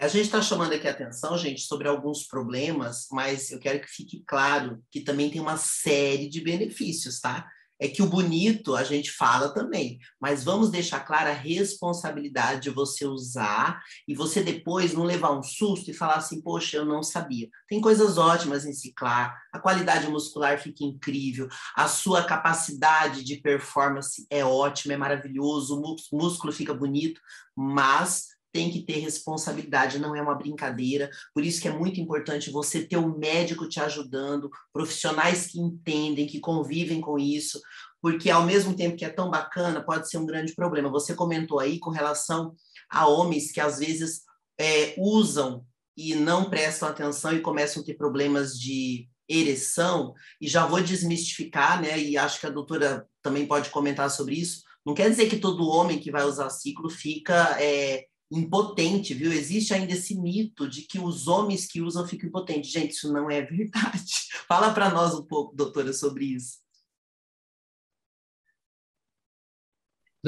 A 0.00 0.06
gente 0.06 0.26
está 0.26 0.40
chamando 0.40 0.74
aqui 0.74 0.86
a 0.86 0.92
atenção, 0.92 1.36
gente, 1.36 1.62
sobre 1.62 1.88
alguns 1.88 2.24
problemas, 2.24 3.08
mas 3.10 3.50
eu 3.50 3.58
quero 3.58 3.80
que 3.80 3.88
fique 3.88 4.22
claro 4.24 4.80
que 4.92 5.00
também 5.00 5.28
tem 5.28 5.40
uma 5.40 5.56
série 5.56 6.28
de 6.28 6.40
benefícios, 6.40 7.18
tá? 7.18 7.48
É 7.80 7.88
que 7.88 8.02
o 8.02 8.06
bonito 8.06 8.74
a 8.74 8.82
gente 8.82 9.10
fala 9.10 9.52
também, 9.54 9.98
mas 10.20 10.42
vamos 10.44 10.70
deixar 10.70 11.00
clara 11.00 11.30
a 11.30 11.34
responsabilidade 11.34 12.62
de 12.62 12.70
você 12.70 13.06
usar 13.06 13.82
e 14.06 14.14
você 14.14 14.42
depois 14.42 14.92
não 14.92 15.04
levar 15.04 15.32
um 15.32 15.42
susto 15.42 15.90
e 15.90 15.94
falar 15.94 16.16
assim, 16.16 16.40
poxa, 16.40 16.76
eu 16.76 16.84
não 16.84 17.02
sabia. 17.02 17.48
Tem 17.68 17.80
coisas 17.80 18.18
ótimas 18.18 18.64
em 18.64 18.72
ciclar, 18.72 19.36
a 19.52 19.58
qualidade 19.58 20.08
muscular 20.08 20.58
fica 20.58 20.84
incrível, 20.84 21.48
a 21.76 21.86
sua 21.86 22.24
capacidade 22.24 23.22
de 23.22 23.36
performance 23.36 24.26
é 24.30 24.44
ótima, 24.44 24.94
é 24.94 24.96
maravilhoso, 24.96 25.80
o 25.80 26.16
músculo 26.16 26.52
fica 26.52 26.74
bonito, 26.74 27.20
mas 27.56 28.37
tem 28.58 28.72
que 28.72 28.82
ter 28.82 28.98
responsabilidade, 28.98 30.00
não 30.00 30.16
é 30.16 30.20
uma 30.20 30.34
brincadeira. 30.34 31.08
Por 31.32 31.44
isso 31.44 31.60
que 31.60 31.68
é 31.68 31.72
muito 31.72 32.00
importante 32.00 32.50
você 32.50 32.84
ter 32.84 32.96
um 32.96 33.16
médico 33.16 33.68
te 33.68 33.78
ajudando, 33.78 34.50
profissionais 34.72 35.46
que 35.46 35.60
entendem, 35.60 36.26
que 36.26 36.40
convivem 36.40 37.00
com 37.00 37.16
isso, 37.16 37.60
porque 38.02 38.28
ao 38.28 38.42
mesmo 38.42 38.74
tempo 38.74 38.96
que 38.96 39.04
é 39.04 39.08
tão 39.08 39.30
bacana, 39.30 39.80
pode 39.80 40.10
ser 40.10 40.18
um 40.18 40.26
grande 40.26 40.56
problema. 40.56 40.90
Você 40.90 41.14
comentou 41.14 41.60
aí 41.60 41.78
com 41.78 41.90
relação 41.90 42.52
a 42.90 43.06
homens 43.06 43.52
que 43.52 43.60
às 43.60 43.78
vezes 43.78 44.22
é, 44.58 44.96
usam 44.98 45.64
e 45.96 46.16
não 46.16 46.50
prestam 46.50 46.88
atenção 46.88 47.32
e 47.32 47.40
começam 47.40 47.80
a 47.80 47.86
ter 47.86 47.94
problemas 47.94 48.58
de 48.58 49.08
ereção, 49.28 50.14
e 50.40 50.48
já 50.48 50.66
vou 50.66 50.82
desmistificar, 50.82 51.80
né? 51.80 51.96
E 51.96 52.16
acho 52.16 52.40
que 52.40 52.46
a 52.46 52.50
doutora 52.50 53.06
também 53.22 53.46
pode 53.46 53.70
comentar 53.70 54.10
sobre 54.10 54.34
isso. 54.34 54.62
Não 54.84 54.94
quer 54.94 55.10
dizer 55.10 55.28
que 55.28 55.36
todo 55.36 55.68
homem 55.68 56.00
que 56.00 56.10
vai 56.10 56.24
usar 56.24 56.50
ciclo 56.50 56.90
fica 56.90 57.56
é, 57.62 58.06
impotente, 58.30 59.14
viu? 59.14 59.32
Existe 59.32 59.72
ainda 59.72 59.92
esse 59.92 60.14
mito 60.14 60.68
de 60.68 60.82
que 60.82 60.98
os 60.98 61.26
homens 61.26 61.66
que 61.66 61.80
usam 61.80 62.06
ficam 62.06 62.28
impotentes. 62.28 62.70
Gente, 62.70 62.92
isso 62.92 63.12
não 63.12 63.30
é 63.30 63.42
verdade. 63.42 64.28
Fala 64.46 64.72
para 64.72 64.90
nós 64.90 65.14
um 65.14 65.22
pouco, 65.22 65.54
doutora, 65.56 65.92
sobre 65.92 66.26
isso. 66.26 66.58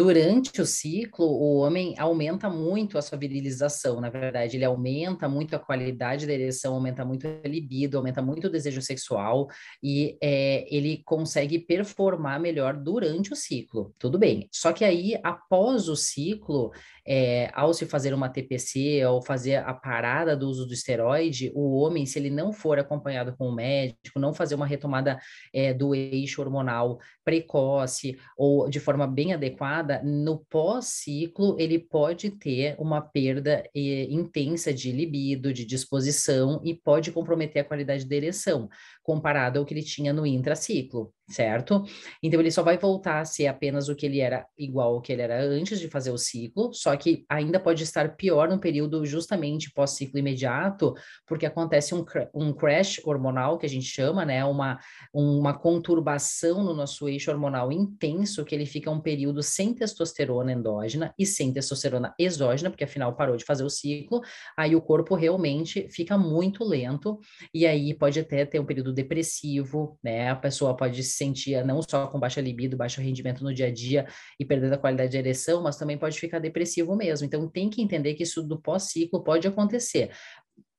Durante 0.00 0.62
o 0.62 0.64
ciclo, 0.64 1.26
o 1.26 1.58
homem 1.58 1.94
aumenta 1.98 2.48
muito 2.48 2.96
a 2.96 3.02
sua 3.02 3.18
virilização, 3.18 4.00
na 4.00 4.08
verdade, 4.08 4.56
ele 4.56 4.64
aumenta 4.64 5.28
muito 5.28 5.54
a 5.54 5.58
qualidade 5.58 6.26
da 6.26 6.32
ereção, 6.32 6.72
aumenta 6.72 7.04
muito 7.04 7.26
a 7.26 7.46
libido, 7.46 7.98
aumenta 7.98 8.22
muito 8.22 8.46
o 8.46 8.50
desejo 8.50 8.80
sexual 8.80 9.48
e 9.82 10.16
é, 10.22 10.64
ele 10.74 11.02
consegue 11.04 11.58
performar 11.58 12.40
melhor 12.40 12.78
durante 12.78 13.30
o 13.30 13.36
ciclo. 13.36 13.94
Tudo 13.98 14.18
bem. 14.18 14.48
Só 14.50 14.72
que 14.72 14.86
aí, 14.86 15.20
após 15.22 15.86
o 15.86 15.94
ciclo, 15.94 16.72
é, 17.06 17.50
ao 17.52 17.74
se 17.74 17.86
fazer 17.86 18.14
uma 18.14 18.28
TPC, 18.28 19.04
ou 19.04 19.20
fazer 19.20 19.56
a 19.56 19.74
parada 19.74 20.36
do 20.36 20.48
uso 20.48 20.64
do 20.64 20.72
esteroide, 20.72 21.50
o 21.54 21.76
homem, 21.76 22.06
se 22.06 22.18
ele 22.18 22.30
não 22.30 22.52
for 22.52 22.78
acompanhado 22.78 23.34
com 23.36 23.48
o 23.48 23.54
médico, 23.54 24.18
não 24.18 24.32
fazer 24.32 24.54
uma 24.54 24.66
retomada 24.66 25.18
é, 25.52 25.74
do 25.74 25.94
eixo 25.94 26.40
hormonal 26.40 26.98
precoce 27.24 28.16
ou 28.36 28.68
de 28.68 28.80
forma 28.80 29.06
bem 29.06 29.32
adequada, 29.32 29.89
no 30.02 30.38
pós-ciclo 30.50 31.56
ele 31.58 31.78
pode 31.78 32.30
ter 32.30 32.76
uma 32.78 33.00
perda 33.00 33.68
é, 33.74 34.04
intensa 34.04 34.72
de 34.72 34.92
libido, 34.92 35.52
de 35.52 35.64
disposição 35.64 36.60
e 36.64 36.74
pode 36.74 37.10
comprometer 37.10 37.62
a 37.62 37.64
qualidade 37.64 38.06
da 38.06 38.14
ereção, 38.14 38.68
comparado 39.02 39.58
ao 39.58 39.64
que 39.64 39.74
ele 39.74 39.82
tinha 39.82 40.12
no 40.12 40.26
intraciclo 40.26 41.12
certo? 41.30 41.84
Então 42.22 42.40
ele 42.40 42.50
só 42.50 42.62
vai 42.62 42.76
voltar 42.76 43.20
a 43.20 43.24
ser 43.24 43.46
apenas 43.46 43.88
o 43.88 43.94
que 43.94 44.06
ele 44.06 44.20
era 44.20 44.46
igual 44.58 44.94
ao 44.94 45.00
que 45.00 45.12
ele 45.12 45.22
era 45.22 45.40
antes 45.42 45.78
de 45.78 45.88
fazer 45.88 46.10
o 46.10 46.18
ciclo, 46.18 46.72
só 46.74 46.94
que 46.96 47.24
ainda 47.28 47.60
pode 47.60 47.82
estar 47.82 48.16
pior 48.16 48.48
no 48.48 48.58
período 48.58 49.04
justamente 49.06 49.72
pós-ciclo 49.72 50.18
imediato, 50.18 50.94
porque 51.26 51.46
acontece 51.46 51.94
um, 51.94 52.04
um 52.34 52.52
crash 52.52 53.00
hormonal 53.04 53.58
que 53.58 53.66
a 53.66 53.68
gente 53.68 53.86
chama, 53.86 54.24
né? 54.24 54.44
Uma, 54.44 54.78
uma 55.12 55.56
conturbação 55.56 56.64
no 56.64 56.74
nosso 56.74 57.08
eixo 57.08 57.30
hormonal 57.30 57.70
intenso, 57.70 58.44
que 58.44 58.54
ele 58.54 58.66
fica 58.66 58.90
um 58.90 59.00
período 59.00 59.42
sem 59.42 59.72
testosterona 59.72 60.52
endógena 60.52 61.14
e 61.18 61.24
sem 61.24 61.52
testosterona 61.52 62.14
exógena, 62.18 62.70
porque 62.70 62.84
afinal 62.84 63.14
parou 63.14 63.36
de 63.36 63.44
fazer 63.44 63.64
o 63.64 63.70
ciclo, 63.70 64.20
aí 64.56 64.74
o 64.74 64.82
corpo 64.82 65.14
realmente 65.14 65.88
fica 65.90 66.18
muito 66.18 66.64
lento, 66.64 67.18
e 67.54 67.66
aí 67.66 67.94
pode 67.94 68.18
até 68.18 68.44
ter 68.44 68.58
um 68.58 68.66
período 68.66 68.92
depressivo, 68.92 69.98
né? 70.02 70.30
A 70.30 70.36
pessoa 70.36 70.76
pode 70.76 71.02
sentia 71.20 71.62
não 71.62 71.80
só 71.82 72.06
com 72.06 72.18
baixa 72.18 72.40
libido, 72.40 72.76
baixo 72.76 73.00
rendimento 73.00 73.44
no 73.44 73.52
dia 73.52 73.66
a 73.66 73.72
dia 73.72 74.06
e 74.38 74.44
perdendo 74.44 74.72
a 74.72 74.78
qualidade 74.78 75.12
de 75.12 75.18
ereção, 75.18 75.62
mas 75.62 75.76
também 75.76 75.98
pode 75.98 76.18
ficar 76.18 76.38
depressivo 76.38 76.96
mesmo. 76.96 77.26
Então 77.26 77.48
tem 77.48 77.68
que 77.68 77.82
entender 77.82 78.14
que 78.14 78.22
isso 78.22 78.42
do 78.42 78.60
pós-ciclo 78.60 79.22
pode 79.22 79.46
acontecer 79.46 80.10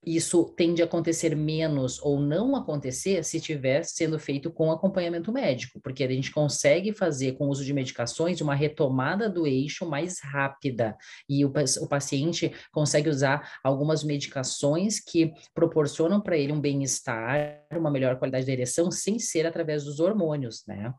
isso 0.06 0.46
tende 0.58 0.82
a 0.82 0.86
acontecer 0.86 1.36
menos 1.36 2.00
ou 2.02 2.20
não 2.20 2.56
acontecer 2.56 3.24
se 3.24 3.38
estiver 3.38 3.84
sendo 3.84 4.18
feito 4.18 4.52
com 4.52 4.72
acompanhamento 4.72 5.32
médico, 5.32 5.80
porque 5.82 6.04
a 6.04 6.08
gente 6.08 6.32
consegue 6.32 6.92
fazer 6.92 7.34
com 7.34 7.46
o 7.46 7.50
uso 7.50 7.64
de 7.64 7.74
medicações 7.74 8.42
uma 8.42 8.56
retomada 8.56 9.30
do 9.30 9.46
eixo 9.46 9.86
mais 9.86 10.20
rápida 10.20 10.98
e 11.30 11.46
o, 11.46 11.54
o 11.82 11.88
paciente 11.88 12.52
consegue 12.72 13.10
usar 13.10 13.60
algumas 13.64 14.04
medicações 14.04 15.00
que 15.00 15.32
proporcionam 15.54 16.20
para 16.20 16.38
ele 16.38 16.52
um 16.52 16.60
bem-estar, 16.60 17.64
uma 17.72 17.92
melhor 17.92 18.18
qualidade 18.18 18.46
da 18.46 18.52
ereção, 18.52 18.90
sem 18.90 19.20
ser 19.20 19.46
através 19.46 19.84
dos 19.84 20.00
hormônios, 20.00 20.64
né? 20.68 20.94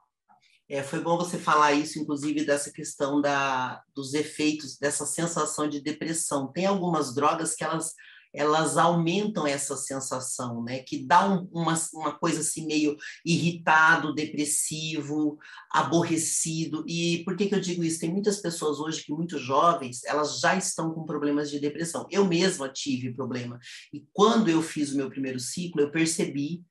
É, 0.68 0.82
foi 0.82 1.00
bom 1.00 1.18
você 1.18 1.36
falar 1.36 1.72
isso, 1.72 1.98
inclusive, 1.98 2.46
dessa 2.46 2.72
questão 2.72 3.20
da, 3.20 3.82
dos 3.94 4.14
efeitos, 4.14 4.78
dessa 4.78 5.04
sensação 5.04 5.68
de 5.68 5.82
depressão. 5.82 6.50
Tem 6.50 6.64
algumas 6.64 7.14
drogas 7.14 7.54
que 7.54 7.62
elas 7.62 7.92
elas 8.34 8.76
aumentam 8.76 9.46
essa 9.46 9.76
sensação, 9.76 10.64
né? 10.64 10.80
Que 10.80 11.04
dá 11.04 11.28
um, 11.28 11.48
uma, 11.52 11.74
uma 11.94 12.18
coisa 12.18 12.40
assim 12.40 12.66
meio 12.66 12.96
irritado, 13.24 14.14
depressivo, 14.14 15.38
aborrecido. 15.70 16.84
E 16.86 17.22
por 17.24 17.36
que, 17.36 17.46
que 17.46 17.54
eu 17.54 17.60
digo 17.60 17.84
isso? 17.84 18.00
Tem 18.00 18.10
muitas 18.10 18.40
pessoas 18.40 18.78
hoje 18.78 19.04
que, 19.04 19.12
muito 19.12 19.38
jovens, 19.38 20.02
elas 20.04 20.40
já 20.40 20.56
estão 20.56 20.92
com 20.92 21.04
problemas 21.04 21.50
de 21.50 21.60
depressão. 21.60 22.06
Eu 22.10 22.26
mesma 22.26 22.68
tive 22.68 23.12
problema. 23.12 23.58
E 23.92 24.06
quando 24.12 24.48
eu 24.48 24.62
fiz 24.62 24.92
o 24.92 24.96
meu 24.96 25.10
primeiro 25.10 25.38
ciclo, 25.38 25.82
eu 25.82 25.90
percebi 25.90 26.62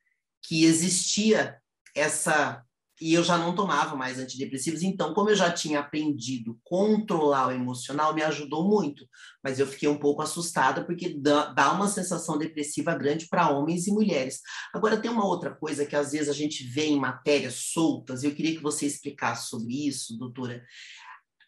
que 0.44 0.66
existia 0.66 1.58
essa 1.96 2.64
e 3.02 3.16
eu 3.16 3.24
já 3.24 3.36
não 3.36 3.56
tomava 3.56 3.96
mais 3.96 4.20
antidepressivos, 4.20 4.84
então, 4.84 5.12
como 5.12 5.32
eu 5.32 5.36
já 5.36 5.52
tinha 5.52 5.80
aprendido 5.80 6.60
controlar 6.64 7.48
o 7.48 7.52
emocional, 7.52 8.14
me 8.14 8.22
ajudou 8.22 8.70
muito. 8.70 9.08
Mas 9.44 9.60
eu 9.60 9.66
fiquei 9.66 9.90
um 9.90 9.98
pouco 9.98 10.22
assustada, 10.22 10.86
porque 10.86 11.18
dá, 11.18 11.74
uma 11.74 11.88
sensação 11.88 12.38
depressiva 12.38 12.94
grande 12.94 13.28
para 13.28 13.50
homens 13.50 13.88
e 13.88 13.92
mulheres. 13.92 14.42
Agora, 14.72 15.02
tem 15.02 15.10
uma 15.10 15.26
outra 15.26 15.56
coisa 15.56 15.84
que 15.84 15.96
às 15.96 16.12
vezes 16.12 16.30
a 16.30 16.34
gente 16.34 16.64
vê 16.64 16.86
em 16.86 17.00
matérias 17.00 17.72
soltas, 17.74 18.24
eu 18.24 18.36
queria 18.36 18.56
que 18.56 18.62
você 18.62 18.86
explicasse 18.86 19.50
sobre 19.50 19.88
isso, 19.88 20.16
doutora. 20.20 20.64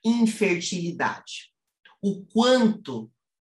Infertilidade. 0.03 1.51
O 2.01 2.25
quanto 2.25 3.11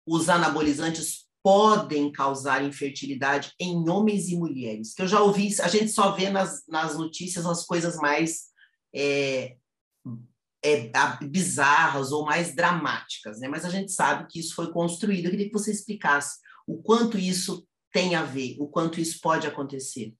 os 0.07 0.29
anabolizantes 0.29 1.28
podem 1.43 2.11
causar 2.11 2.63
infertilidade 2.63 3.53
em 3.59 3.89
homens 3.89 4.29
e 4.29 4.35
mulheres. 4.35 4.93
Que 4.93 5.01
eu 5.01 5.07
já 5.07 5.21
ouvi, 5.21 5.49
a 5.61 5.67
gente 5.67 5.89
só 5.89 6.11
vê 6.11 6.29
nas, 6.29 6.63
nas 6.67 6.97
notícias 6.97 7.45
as 7.45 7.65
coisas 7.65 7.95
mais 7.97 8.49
é, 8.93 9.55
é, 10.63 10.91
bizarras 11.23 12.11
ou 12.11 12.25
mais 12.25 12.55
dramáticas, 12.55 13.39
né? 13.39 13.47
Mas 13.47 13.63
a 13.63 13.69
gente 13.69 13.91
sabe 13.91 14.27
que 14.29 14.39
isso 14.39 14.55
foi 14.55 14.71
construído. 14.71 15.25
Eu 15.25 15.31
queria 15.31 15.47
que 15.47 15.53
você 15.53 15.71
explicasse 15.71 16.39
o 16.67 16.81
quanto 16.81 17.17
isso 17.17 17.65
tem 17.91 18.15
a 18.15 18.23
ver, 18.23 18.55
o 18.59 18.67
quanto 18.67 18.99
isso 18.99 19.19
pode 19.21 19.47
acontecer. 19.47 20.13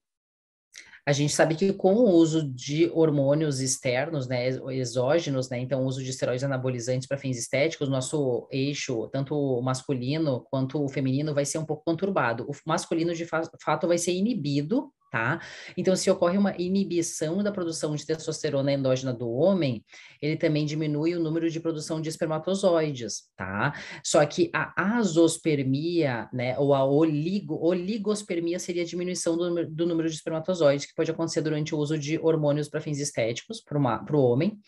A 1.09 1.11
gente 1.11 1.33
sabe 1.33 1.55
que 1.55 1.73
com 1.73 1.95
o 1.95 2.07
uso 2.07 2.47
de 2.47 2.87
hormônios 2.93 3.61
externos, 3.61 4.27
né, 4.27 4.47
exógenos, 4.69 5.49
né, 5.49 5.57
então 5.57 5.81
o 5.81 5.87
uso 5.87 6.03
de 6.03 6.11
esteroides 6.11 6.43
anabolizantes 6.43 7.07
para 7.07 7.17
fins 7.17 7.35
estéticos, 7.35 7.89
nosso 7.89 8.47
eixo, 8.51 9.09
tanto 9.11 9.33
o 9.33 9.59
masculino 9.59 10.45
quanto 10.51 10.79
o 10.79 10.87
feminino, 10.87 11.33
vai 11.33 11.45
ser 11.45 11.57
um 11.57 11.65
pouco 11.65 11.83
conturbado. 11.83 12.45
O 12.47 12.53
masculino, 12.63 13.15
de 13.15 13.25
fato, 13.25 13.87
vai 13.87 13.97
ser 13.97 14.11
inibido 14.11 14.91
tá? 15.09 15.41
Então, 15.75 15.95
se 15.95 16.09
ocorre 16.09 16.37
uma 16.37 16.55
inibição 16.57 17.41
da 17.43 17.51
produção 17.51 17.95
de 17.95 18.05
testosterona 18.05 18.71
endógena 18.71 19.13
do 19.13 19.29
homem, 19.29 19.83
ele 20.21 20.37
também 20.37 20.65
diminui 20.65 21.15
o 21.15 21.19
número 21.19 21.49
de 21.49 21.59
produção 21.59 22.01
de 22.01 22.09
espermatozoides, 22.09 23.23
tá? 23.35 23.73
Só 24.03 24.25
que 24.25 24.49
a 24.53 24.97
azospermia, 24.97 26.29
né, 26.31 26.57
ou 26.57 26.73
a 26.73 26.85
oligo, 26.85 27.55
oligospermia 27.55 28.59
seria 28.59 28.83
a 28.83 28.85
diminuição 28.85 29.35
do, 29.35 29.67
do 29.67 29.85
número 29.85 30.09
de 30.09 30.15
espermatozoides, 30.15 30.85
que 30.85 30.95
pode 30.95 31.11
acontecer 31.11 31.41
durante 31.41 31.73
o 31.73 31.77
uso 31.77 31.97
de 31.97 32.19
hormônios 32.19 32.69
para 32.69 32.81
fins 32.81 32.99
estéticos 32.99 33.61
para 33.61 34.17
o 34.17 34.23
homem. 34.23 34.59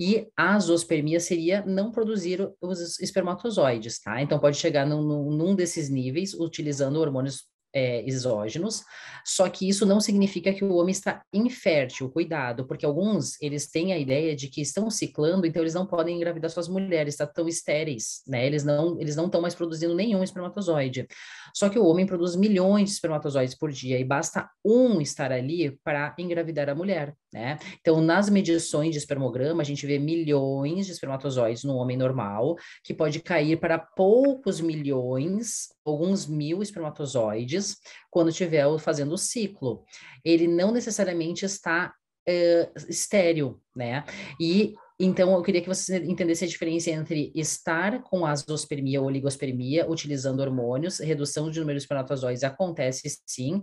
E 0.00 0.26
a 0.36 0.54
azospermia 0.54 1.20
seria 1.20 1.64
não 1.66 1.92
produzir 1.92 2.48
os 2.60 2.98
espermatozoides, 2.98 4.00
tá? 4.00 4.22
Então, 4.22 4.38
pode 4.38 4.56
chegar 4.56 4.86
num, 4.86 5.30
num 5.30 5.54
desses 5.54 5.90
níveis, 5.90 6.32
utilizando 6.32 6.98
hormônios 6.98 7.51
é, 7.74 8.06
exógenos, 8.06 8.84
só 9.24 9.48
que 9.48 9.68
isso 9.68 9.86
não 9.86 10.00
significa 10.00 10.52
que 10.52 10.64
o 10.64 10.74
homem 10.74 10.92
está 10.92 11.22
infértil, 11.32 12.10
cuidado, 12.10 12.66
porque 12.66 12.84
alguns, 12.84 13.40
eles 13.40 13.70
têm 13.70 13.92
a 13.92 13.98
ideia 13.98 14.34
de 14.34 14.48
que 14.48 14.60
estão 14.60 14.90
ciclando, 14.90 15.46
então 15.46 15.62
eles 15.62 15.74
não 15.74 15.86
podem 15.86 16.16
engravidar 16.16 16.50
suas 16.50 16.68
mulheres, 16.68 17.14
estão 17.14 17.26
tão 17.32 17.48
estéreis, 17.48 18.22
né, 18.26 18.46
eles 18.46 18.64
não 18.64 19.00
eles 19.00 19.16
não 19.16 19.26
estão 19.26 19.40
mais 19.40 19.54
produzindo 19.54 19.94
nenhum 19.94 20.22
espermatozoide, 20.22 21.06
só 21.54 21.68
que 21.68 21.78
o 21.78 21.86
homem 21.86 22.06
produz 22.06 22.36
milhões 22.36 22.88
de 22.88 22.94
espermatozoides 22.94 23.54
por 23.54 23.70
dia, 23.70 23.98
e 23.98 24.04
basta 24.04 24.48
um 24.64 25.00
estar 25.00 25.32
ali 25.32 25.78
para 25.84 26.14
engravidar 26.18 26.68
a 26.68 26.74
mulher, 26.74 27.14
né, 27.32 27.58
então 27.80 28.00
nas 28.00 28.28
medições 28.28 28.92
de 28.92 28.98
espermograma, 28.98 29.62
a 29.62 29.64
gente 29.64 29.86
vê 29.86 29.98
milhões 29.98 30.86
de 30.86 30.92
espermatozoides 30.92 31.64
no 31.64 31.76
homem 31.76 31.96
normal, 31.96 32.56
que 32.84 32.92
pode 32.92 33.20
cair 33.20 33.58
para 33.58 33.78
poucos 33.78 34.60
milhões, 34.60 35.68
alguns 35.84 36.26
mil 36.26 36.62
espermatozoides, 36.62 37.61
quando 38.10 38.30
estiver 38.30 38.64
fazendo 38.78 39.12
o 39.12 39.18
ciclo. 39.18 39.84
Ele 40.24 40.46
não 40.46 40.72
necessariamente 40.72 41.44
está 41.44 41.92
uh, 42.28 42.88
estéreo, 42.88 43.60
né? 43.74 44.04
E 44.40 44.74
então, 45.04 45.32
eu 45.32 45.42
queria 45.42 45.60
que 45.60 45.68
você 45.68 45.96
entendesse 46.04 46.44
a 46.44 46.48
diferença 46.48 46.88
entre 46.88 47.32
estar 47.34 48.02
com 48.04 48.24
azospermia 48.24 49.00
ou 49.00 49.08
oligospermia, 49.08 49.90
utilizando 49.90 50.38
hormônios, 50.38 51.00
redução 51.00 51.50
de 51.50 51.58
número 51.58 51.76
de 51.76 51.82
espermatozoides 51.82 52.44
acontece 52.44 53.18
sim, 53.26 53.60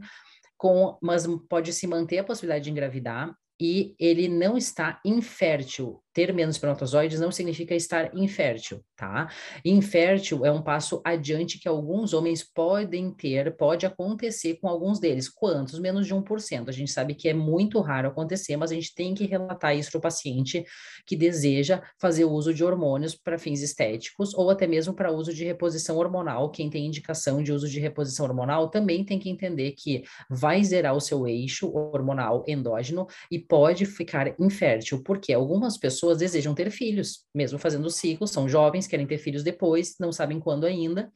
com, 0.58 0.98
mas 1.02 1.26
pode 1.50 1.72
se 1.72 1.88
manter 1.88 2.18
a 2.18 2.24
possibilidade 2.26 2.66
de 2.66 2.72
engravidar 2.72 3.34
e 3.58 3.96
ele 3.98 4.28
não 4.28 4.58
está 4.58 5.00
infértil, 5.06 6.02
ter 6.20 6.34
menos 6.34 6.58
espermatozoides 6.58 7.18
não 7.18 7.32
significa 7.32 7.74
estar 7.74 8.14
infértil, 8.14 8.84
tá? 8.98 9.30
Infértil 9.64 10.46
é 10.46 10.52
um 10.52 10.62
passo 10.62 11.02
adiante 11.06 11.58
que 11.58 11.68
alguns 11.68 12.14
homens 12.14 12.44
podem 12.44 13.10
ter, 13.10 13.56
pode 13.56 13.86
acontecer 13.86 14.56
com 14.56 14.68
alguns 14.68 15.00
deles. 15.00 15.30
Quantos? 15.30 15.80
Menos 15.80 16.06
de 16.06 16.14
1%. 16.14 16.68
A 16.68 16.74
gente 16.74 16.92
sabe 16.92 17.16
que 17.16 17.30
é 17.30 17.34
muito 17.34 17.80
raro 17.80 18.10
acontecer, 18.10 18.58
mas 18.58 18.70
a 18.70 18.74
gente 18.74 18.94
tem 18.94 19.16
que 19.16 19.26
relatar 19.26 19.74
isso 19.78 19.92
para 19.92 20.00
o 20.00 20.02
paciente 20.02 20.66
que 21.06 21.16
deseja 21.16 21.82
fazer 21.98 22.26
uso 22.26 22.54
de 22.54 22.66
hormônios 22.66 23.16
para 23.16 23.40
fins 23.40 23.62
estéticos 23.62 24.34
ou 24.34 24.50
até 24.50 24.68
mesmo 24.68 24.94
para 24.94 25.14
uso 25.14 25.34
de 25.34 25.46
reposição 25.46 25.96
hormonal. 25.96 26.52
Quem 26.52 26.70
tem 26.70 26.86
indicação 26.86 27.42
de 27.42 27.54
uso 27.54 27.70
de 27.70 27.80
reposição 27.80 28.26
hormonal 28.26 28.70
também 28.70 29.06
tem 29.06 29.18
que 29.20 29.30
entender 29.30 29.72
que 29.72 30.04
vai 30.30 30.62
zerar 30.66 30.98
o 30.98 31.00
seu 31.00 31.26
eixo 31.26 31.72
hormonal 31.74 32.44
endógeno 32.46 33.08
e 33.32 33.40
pode 33.40 33.86
ficar 33.86 34.36
infértil, 34.38 35.02
porque 35.02 35.32
algumas 35.32 35.78
pessoas 35.78 36.09
desejam 36.18 36.54
ter 36.54 36.70
filhos, 36.72 37.26
mesmo 37.34 37.60
fazendo 37.60 37.86
o 37.86 37.90
ciclo, 37.90 38.28
são 38.28 38.48
jovens, 38.48 38.88
querem 38.88 39.06
ter 39.06 39.18
filhos 39.18 39.44
depois, 39.44 39.96
não 40.00 40.12
sabem 40.12 40.40
quando 40.40 40.66
ainda. 40.66 41.12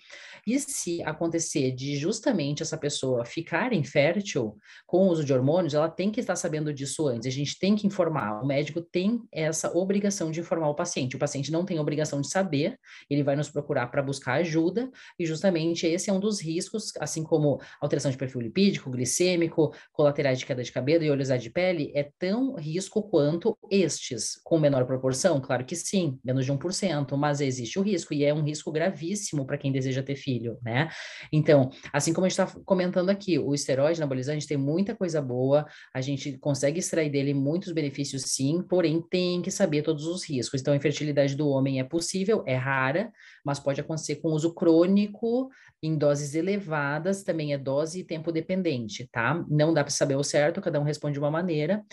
E 0.46 0.60
se 0.60 1.02
acontecer 1.04 1.72
de 1.72 1.96
justamente 1.96 2.62
essa 2.62 2.78
pessoa 2.78 3.26
ficar 3.26 3.72
infértil 3.74 4.58
com 4.86 5.08
o 5.08 5.10
uso 5.10 5.24
de 5.24 5.34
hormônios, 5.34 5.74
ela 5.74 5.90
tem 5.90 6.12
que 6.12 6.20
estar 6.20 6.36
sabendo 6.36 6.74
disso 6.74 7.08
antes. 7.08 7.28
A 7.28 7.32
gente 7.32 7.58
tem 7.58 7.76
que 7.76 7.88
informar. 7.88 8.42
O 8.42 8.46
médico 8.46 8.82
tem 8.82 9.22
essa 9.32 9.72
obrigação 9.76 10.32
de 10.32 10.40
informar 10.40 10.70
o 10.70 10.76
paciente. 10.76 11.16
O 11.16 11.20
paciente 11.20 11.52
não 11.52 11.64
tem 11.64 11.80
obrigação 11.80 12.20
de 12.20 12.30
saber, 12.30 12.78
ele 13.10 13.24
vai 13.24 13.36
nos 13.36 13.50
procurar 13.50 13.88
para 13.88 14.02
buscar 14.02 14.34
ajuda, 14.34 14.92
e 15.18 15.26
justamente 15.26 15.86
esse 15.86 16.10
é 16.10 16.14
um 16.14 16.20
dos 16.20 16.42
riscos, 16.42 16.92
assim 17.00 17.24
como 17.24 17.62
alteração 17.80 18.12
de 18.12 18.18
perfil 18.18 18.42
lipídico, 18.42 18.92
glicêmico, 18.92 19.74
colaterais 19.92 20.40
de 20.40 20.46
queda 20.46 20.64
de 20.64 20.72
cabelo 20.72 21.04
e 21.04 21.12
oleosidade 21.12 21.44
de 21.44 21.50
pele, 21.50 21.92
é 21.96 22.10
tão 22.18 22.56
risco 22.56 23.04
quanto 23.04 23.58
estes. 23.70 24.40
Com 24.44 24.60
menor 24.60 24.73
proporção? 24.86 25.40
Claro 25.40 25.66
que 25.66 25.76
sim, 25.76 26.20
menos 26.24 26.46
de 26.46 26.52
1%, 26.52 27.16
mas 27.16 27.42
existe 27.42 27.78
o 27.78 27.82
risco, 27.82 28.14
e 28.14 28.24
é 28.24 28.34
um 28.34 28.44
risco 28.44 28.72
gravíssimo 28.72 29.46
para 29.46 29.58
quem 29.58 29.72
deseja 29.72 30.02
ter 30.02 30.16
filho, 30.16 30.58
né? 30.64 30.90
Então, 31.32 31.70
assim 31.92 32.14
como 32.14 32.26
a 32.26 32.30
gente 32.30 32.40
está 32.40 32.60
comentando 32.66 33.10
aqui, 33.10 33.38
o 33.38 33.54
esteroide 33.54 34.00
anabolizante 34.00 34.48
tem 34.48 34.58
muita 34.58 34.96
coisa 34.96 35.22
boa, 35.22 35.66
a 35.94 36.02
gente 36.02 36.38
consegue 36.38 36.80
extrair 36.80 37.10
dele 37.10 37.34
muitos 37.34 37.72
benefícios 37.72 38.24
sim, 38.24 38.64
porém 38.68 39.02
tem 39.02 39.42
que 39.42 39.52
saber 39.52 39.84
todos 39.84 40.06
os 40.06 40.28
riscos. 40.28 40.62
Então, 40.62 40.74
a 40.74 40.78
infertilidade 40.78 41.36
do 41.36 41.48
homem 41.48 41.80
é 41.80 41.84
possível, 41.84 42.44
é 42.46 42.56
rara, 42.56 43.12
mas 43.46 43.60
pode 43.60 43.80
acontecer 43.80 44.16
com 44.16 44.30
uso 44.30 44.54
crônico 44.54 45.50
em 45.82 45.98
doses 45.98 46.34
elevadas, 46.34 47.24
também 47.24 47.54
é 47.54 47.58
dose 47.58 48.00
e 48.00 48.04
tempo 48.04 48.32
dependente, 48.32 49.08
tá? 49.12 49.44
Não 49.50 49.74
dá 49.74 49.84
para 49.84 49.92
saber 49.92 50.16
o 50.16 50.24
certo, 50.24 50.62
cada 50.62 50.80
um 50.80 50.84
responde 50.84 51.14
de 51.14 51.20
uma 51.20 51.30
maneira. 51.30 51.84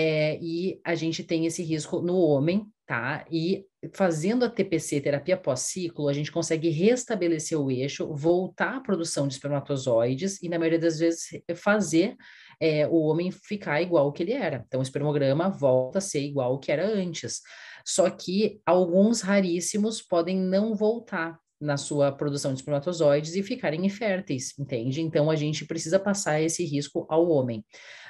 É, 0.00 0.38
e 0.40 0.80
a 0.84 0.94
gente 0.94 1.24
tem 1.24 1.44
esse 1.44 1.60
risco 1.60 2.00
no 2.00 2.20
homem, 2.20 2.64
tá? 2.86 3.26
E 3.28 3.66
fazendo 3.92 4.44
a 4.44 4.48
TPC, 4.48 5.00
terapia 5.00 5.36
pós-ciclo, 5.36 6.08
a 6.08 6.12
gente 6.12 6.30
consegue 6.30 6.68
restabelecer 6.68 7.60
o 7.60 7.68
eixo, 7.68 8.14
voltar 8.14 8.76
à 8.76 8.80
produção 8.80 9.26
de 9.26 9.34
espermatozoides 9.34 10.40
e, 10.40 10.48
na 10.48 10.56
maioria 10.56 10.78
das 10.78 11.00
vezes, 11.00 11.26
fazer 11.56 12.14
é, 12.60 12.86
o 12.86 12.94
homem 12.94 13.32
ficar 13.32 13.82
igual 13.82 14.04
ao 14.04 14.12
que 14.12 14.22
ele 14.22 14.34
era. 14.34 14.64
Então, 14.68 14.78
o 14.78 14.84
espermograma 14.84 15.50
volta 15.50 15.98
a 15.98 16.00
ser 16.00 16.20
igual 16.20 16.52
ao 16.52 16.60
que 16.60 16.70
era 16.70 16.86
antes. 16.86 17.40
Só 17.84 18.08
que 18.08 18.60
alguns 18.64 19.20
raríssimos 19.20 20.00
podem 20.00 20.36
não 20.36 20.76
voltar 20.76 21.40
na 21.60 21.76
sua 21.76 22.12
produção 22.12 22.52
de 22.52 22.60
espermatozoides 22.60 23.34
e 23.34 23.42
ficarem 23.42 23.84
inférteis, 23.84 24.56
entende? 24.56 25.00
Então, 25.00 25.28
a 25.28 25.34
gente 25.34 25.64
precisa 25.64 25.98
passar 25.98 26.40
esse 26.40 26.64
risco 26.64 27.04
ao 27.08 27.28
homem. 27.28 27.64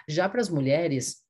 Já 0.07 0.29
para 0.29 0.43
as 0.43 0.51
mulheres, 0.51 1.27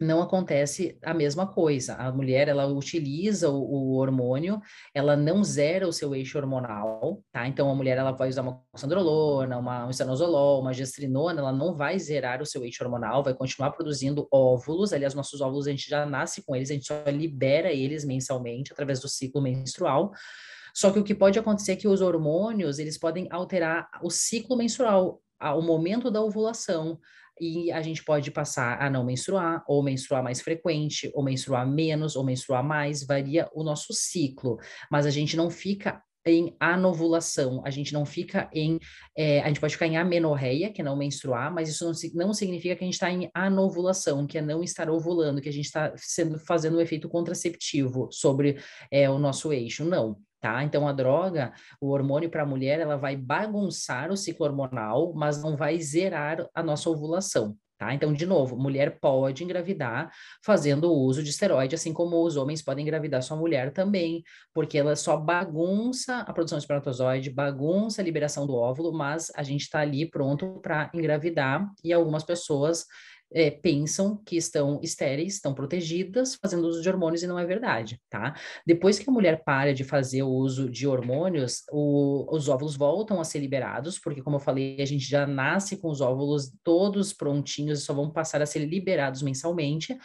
não 0.00 0.20
acontece 0.20 0.98
a 1.04 1.14
mesma 1.14 1.46
coisa. 1.46 1.94
A 1.94 2.12
mulher, 2.12 2.48
ela 2.48 2.66
utiliza 2.66 3.48
o, 3.48 3.58
o, 3.58 3.96
hormônio, 3.96 4.60
ela 4.94 5.16
não 5.16 5.42
zera 5.42 5.88
o 5.88 5.92
seu 5.92 6.14
eixo 6.14 6.38
hormonal, 6.38 7.22
tá? 7.32 7.46
Então, 7.46 7.70
a 7.70 7.74
mulher, 7.74 7.96
ela 7.96 8.12
vai 8.12 8.28
usar 8.28 8.42
uma 8.42 8.62
sandrolona, 8.74 9.58
uma 9.58 9.86
um 9.86 9.90
estanozolol, 9.90 10.60
uma 10.60 10.72
gestrinona, 10.72 11.40
ela 11.40 11.52
não 11.52 11.74
vai 11.74 11.98
zerar 11.98 12.42
o 12.42 12.46
seu 12.46 12.64
eixo 12.64 12.84
hormonal, 12.84 13.22
vai 13.22 13.34
continuar 13.34 13.70
produzindo 13.72 14.28
óvulos. 14.32 14.92
Aliás, 14.92 15.14
nossos 15.14 15.40
óvulos, 15.40 15.66
a 15.66 15.70
gente 15.70 15.88
já 15.88 16.04
nasce 16.04 16.42
com 16.44 16.54
eles, 16.54 16.70
a 16.70 16.74
gente 16.74 16.86
só 16.86 17.02
libera 17.10 17.72
eles 17.72 18.04
mensalmente, 18.04 18.72
através 18.72 19.00
do 19.00 19.08
ciclo 19.08 19.40
menstrual. 19.40 20.12
Só 20.74 20.90
que 20.90 20.98
o 20.98 21.04
que 21.04 21.14
pode 21.14 21.38
acontecer 21.38 21.72
é 21.72 21.76
que 21.76 21.88
os 21.88 22.02
hormônios, 22.02 22.78
eles 22.78 22.98
podem 22.98 23.26
alterar 23.30 23.88
o 24.02 24.10
ciclo 24.10 24.56
menstrual, 24.56 25.22
o 25.40 25.62
momento 25.62 26.10
da 26.10 26.20
ovulação, 26.20 26.98
e 27.40 27.70
a 27.72 27.82
gente 27.82 28.02
pode 28.04 28.30
passar 28.30 28.80
a 28.80 28.88
não 28.88 29.04
menstruar, 29.04 29.64
ou 29.66 29.82
menstruar 29.82 30.22
mais 30.22 30.40
frequente, 30.40 31.10
ou 31.14 31.22
menstruar 31.22 31.66
menos, 31.66 32.16
ou 32.16 32.24
menstruar 32.24 32.64
mais, 32.64 33.04
varia 33.04 33.48
o 33.54 33.62
nosso 33.62 33.92
ciclo, 33.92 34.58
mas 34.90 35.06
a 35.06 35.10
gente 35.10 35.36
não 35.36 35.50
fica 35.50 36.02
em 36.26 36.56
anovulação, 36.58 37.62
a 37.64 37.70
gente 37.70 37.92
não 37.92 38.04
fica 38.04 38.50
em, 38.52 38.80
é, 39.16 39.40
a 39.42 39.46
gente 39.46 39.60
pode 39.60 39.74
ficar 39.74 39.86
em 39.86 39.96
amenorreia, 39.96 40.72
que 40.72 40.80
é 40.80 40.84
não 40.84 40.96
menstruar, 40.96 41.54
mas 41.54 41.68
isso 41.68 41.84
não, 41.84 42.26
não 42.26 42.34
significa 42.34 42.74
que 42.74 42.82
a 42.82 42.86
gente 42.86 42.94
está 42.94 43.10
em 43.10 43.30
anovulação, 43.32 44.26
que 44.26 44.36
é 44.36 44.42
não 44.42 44.62
estar 44.62 44.90
ovulando, 44.90 45.40
que 45.40 45.48
a 45.48 45.52
gente 45.52 45.66
está 45.66 45.92
sendo 45.96 46.38
fazendo 46.40 46.78
um 46.78 46.80
efeito 46.80 47.08
contraceptivo 47.08 48.08
sobre 48.10 48.58
é, 48.90 49.08
o 49.08 49.18
nosso 49.18 49.52
eixo, 49.52 49.84
não 49.84 50.18
tá? 50.46 50.62
Então 50.62 50.86
a 50.86 50.92
droga, 50.92 51.52
o 51.80 51.90
hormônio 51.90 52.30
para 52.30 52.44
a 52.44 52.46
mulher, 52.46 52.78
ela 52.78 52.96
vai 52.96 53.16
bagunçar 53.16 54.12
o 54.12 54.16
ciclo 54.16 54.46
hormonal, 54.46 55.12
mas 55.12 55.42
não 55.42 55.56
vai 55.56 55.76
zerar 55.80 56.46
a 56.54 56.62
nossa 56.62 56.88
ovulação. 56.88 57.56
Tá? 57.76 57.92
Então, 57.92 58.10
de 58.12 58.24
novo, 58.24 58.56
mulher 58.56 58.98
pode 59.00 59.44
engravidar 59.44 60.10
fazendo 60.42 60.90
uso 60.90 61.22
de 61.22 61.28
esteroide, 61.28 61.74
assim 61.74 61.92
como 61.92 62.24
os 62.24 62.36
homens 62.36 62.62
podem 62.62 62.82
engravidar 62.82 63.22
sua 63.22 63.36
mulher 63.36 63.70
também, 63.70 64.22
porque 64.54 64.78
ela 64.78 64.96
só 64.96 65.16
bagunça 65.16 66.20
a 66.20 66.32
produção 66.32 66.56
de 66.56 66.62
espermatozoide, 66.62 67.28
bagunça 67.28 68.00
a 68.00 68.04
liberação 68.04 68.46
do 68.46 68.54
óvulo, 68.54 68.96
mas 68.96 69.30
a 69.36 69.42
gente 69.42 69.62
está 69.62 69.80
ali 69.80 70.08
pronto 70.08 70.58
para 70.62 70.90
engravidar 70.94 71.68
e 71.84 71.92
algumas 71.92 72.22
pessoas 72.22 72.86
é, 73.32 73.50
pensam 73.50 74.20
que 74.24 74.36
estão 74.36 74.80
estéreis, 74.82 75.34
estão 75.34 75.54
protegidas, 75.54 76.36
fazendo 76.36 76.66
uso 76.66 76.80
de 76.80 76.88
hormônios 76.88 77.22
e 77.22 77.26
não 77.26 77.38
é 77.38 77.44
verdade, 77.44 78.00
tá? 78.08 78.34
Depois 78.66 78.98
que 78.98 79.08
a 79.08 79.12
mulher 79.12 79.42
para 79.44 79.74
de 79.74 79.84
fazer 79.84 80.22
o 80.22 80.28
uso 80.28 80.70
de 80.70 80.86
hormônios, 80.86 81.62
o, 81.70 82.26
os 82.34 82.48
óvulos 82.48 82.76
voltam 82.76 83.20
a 83.20 83.24
ser 83.24 83.40
liberados, 83.40 83.98
porque, 83.98 84.22
como 84.22 84.36
eu 84.36 84.40
falei, 84.40 84.80
a 84.80 84.86
gente 84.86 85.04
já 85.04 85.26
nasce 85.26 85.76
com 85.76 85.88
os 85.88 86.00
óvulos 86.00 86.52
todos 86.62 87.12
prontinhos 87.12 87.80
e 87.80 87.82
só 87.82 87.92
vão 87.92 88.10
passar 88.10 88.40
a 88.40 88.46
ser 88.46 88.60
liberados 88.60 89.22
mensalmente. 89.22 89.96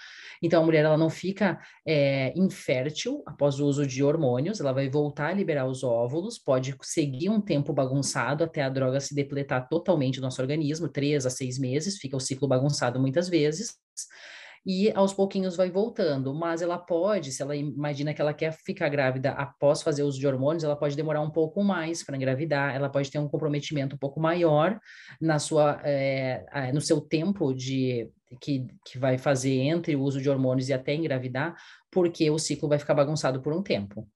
Então, 0.42 0.64
a 0.64 0.66
mulher 0.66 0.86
ela 0.86 0.98
não 0.98 1.10
fica 1.10 1.60
é, 1.86 2.34
infértil 2.36 3.22
após 3.28 3.60
o 3.60 3.66
uso 3.68 3.86
de 3.86 4.04
hormônios, 4.04 4.60
ela 4.60 4.74
vai 4.74 4.90
voltar 4.90 5.28
a 5.28 5.34
liberar 5.34 5.68
os 5.68 5.84
óvulos, 5.84 6.40
pode 6.40 6.76
seguir 6.82 7.30
um 7.30 7.40
tempo 7.40 7.72
bagunçado 7.72 8.44
até 8.44 8.64
a 8.64 8.70
droga 8.70 9.00
se 9.00 9.14
depletar 9.14 9.70
totalmente 9.70 10.16
do 10.16 10.24
nosso 10.24 10.42
organismo, 10.42 10.88
três 10.88 11.26
a 11.26 11.30
seis 11.30 11.60
meses, 11.60 11.98
fica 11.98 12.18
o 12.18 12.20
ciclo 12.20 12.48
bagunçado 12.48 13.00
muitas 13.12 13.28
vezes, 13.28 13.76
e 14.66 14.92
aos 14.92 15.12
pouquinhos 15.12 15.56
vai 15.56 15.72
voltando, 15.72 16.34
mas 16.36 16.62
ela 16.62 16.78
pode, 16.78 17.32
se 17.32 17.42
ela 17.42 17.56
imagina 17.56 18.14
que 18.14 18.22
ela 18.22 18.34
quer 18.34 18.54
ficar 18.54 18.90
grávida 18.90 19.32
após 19.32 19.82
fazer 19.82 20.04
uso 20.04 20.20
de 20.20 20.28
hormônios, 20.28 20.64
ela 20.64 20.76
pode 20.76 20.96
demorar 20.96 21.22
um 21.22 21.32
pouco 21.32 21.64
mais 21.64 22.04
para 22.04 22.16
engravidar, 22.16 22.76
ela 22.76 22.88
pode 22.88 23.10
ter 23.10 23.18
um 23.18 23.28
comprometimento 23.28 23.96
um 23.96 24.00
pouco 24.00 24.20
maior 24.20 24.80
na 25.20 25.40
sua, 25.40 25.82
é, 25.84 26.72
no 26.74 26.80
seu 26.80 27.02
tempo 27.02 27.54
de 27.54 28.08
que, 28.40 28.68
que 28.86 29.00
vai 29.00 29.18
fazer 29.18 29.58
entre 29.62 29.96
o 29.96 30.02
uso 30.02 30.22
de 30.22 30.30
hormônios 30.30 30.70
e 30.70 30.74
até 30.74 30.94
engravidar, 30.94 31.56
porque 31.90 32.30
o 32.30 32.38
ciclo 32.38 32.70
vai 32.70 32.78
ficar 32.78 32.94
bagunçado 32.94 33.42
por 33.42 33.54
um 33.54 33.64
tempo. 33.64 34.08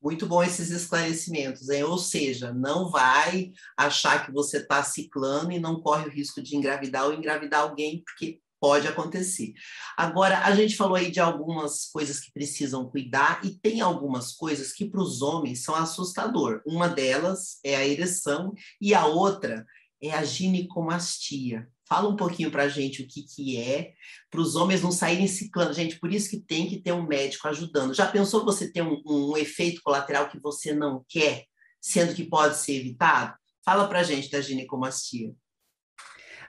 Muito 0.00 0.26
bom 0.26 0.42
esses 0.42 0.70
esclarecimentos, 0.70 1.68
hein? 1.68 1.82
ou 1.82 1.98
seja, 1.98 2.52
não 2.52 2.88
vai 2.88 3.52
achar 3.76 4.24
que 4.24 4.32
você 4.32 4.58
está 4.58 4.82
ciclando 4.82 5.50
e 5.50 5.58
não 5.58 5.80
corre 5.80 6.06
o 6.06 6.10
risco 6.10 6.40
de 6.40 6.56
engravidar 6.56 7.06
ou 7.06 7.14
engravidar 7.14 7.62
alguém, 7.62 8.02
porque 8.04 8.40
pode 8.60 8.86
acontecer. 8.86 9.52
Agora, 9.96 10.40
a 10.40 10.54
gente 10.54 10.76
falou 10.76 10.96
aí 10.96 11.10
de 11.10 11.20
algumas 11.20 11.86
coisas 11.86 12.20
que 12.20 12.32
precisam 12.32 12.88
cuidar 12.88 13.40
e 13.44 13.50
tem 13.50 13.80
algumas 13.80 14.32
coisas 14.32 14.72
que 14.72 14.84
para 14.84 15.00
os 15.00 15.22
homens 15.22 15.62
são 15.62 15.74
assustador. 15.74 16.62
Uma 16.66 16.88
delas 16.88 17.58
é 17.64 17.76
a 17.76 17.86
ereção 17.86 18.52
e 18.80 18.94
a 18.94 19.06
outra 19.06 19.66
é 20.00 20.10
a 20.10 20.24
ginecomastia. 20.24 21.68
Fala 21.88 22.08
um 22.08 22.16
pouquinho 22.16 22.50
para 22.50 22.64
a 22.64 22.68
gente 22.68 23.02
o 23.02 23.08
que, 23.08 23.22
que 23.22 23.56
é, 23.56 23.92
para 24.30 24.40
os 24.40 24.54
homens 24.56 24.82
não 24.82 24.92
saírem 24.92 25.26
ciclando. 25.26 25.72
Gente, 25.72 25.98
por 25.98 26.12
isso 26.12 26.28
que 26.28 26.38
tem 26.38 26.68
que 26.68 26.78
ter 26.80 26.92
um 26.92 27.06
médico 27.06 27.48
ajudando. 27.48 27.94
Já 27.94 28.06
pensou 28.06 28.44
você 28.44 28.70
ter 28.70 28.82
um, 28.82 29.00
um 29.06 29.36
efeito 29.36 29.80
colateral 29.82 30.28
que 30.28 30.38
você 30.38 30.74
não 30.74 31.02
quer, 31.08 31.44
sendo 31.80 32.14
que 32.14 32.24
pode 32.24 32.58
ser 32.58 32.74
evitado? 32.74 33.34
Fala 33.64 33.88
para 33.88 34.00
a 34.00 34.02
gente 34.02 34.30
da 34.30 34.40
ginecomastia. 34.40 35.32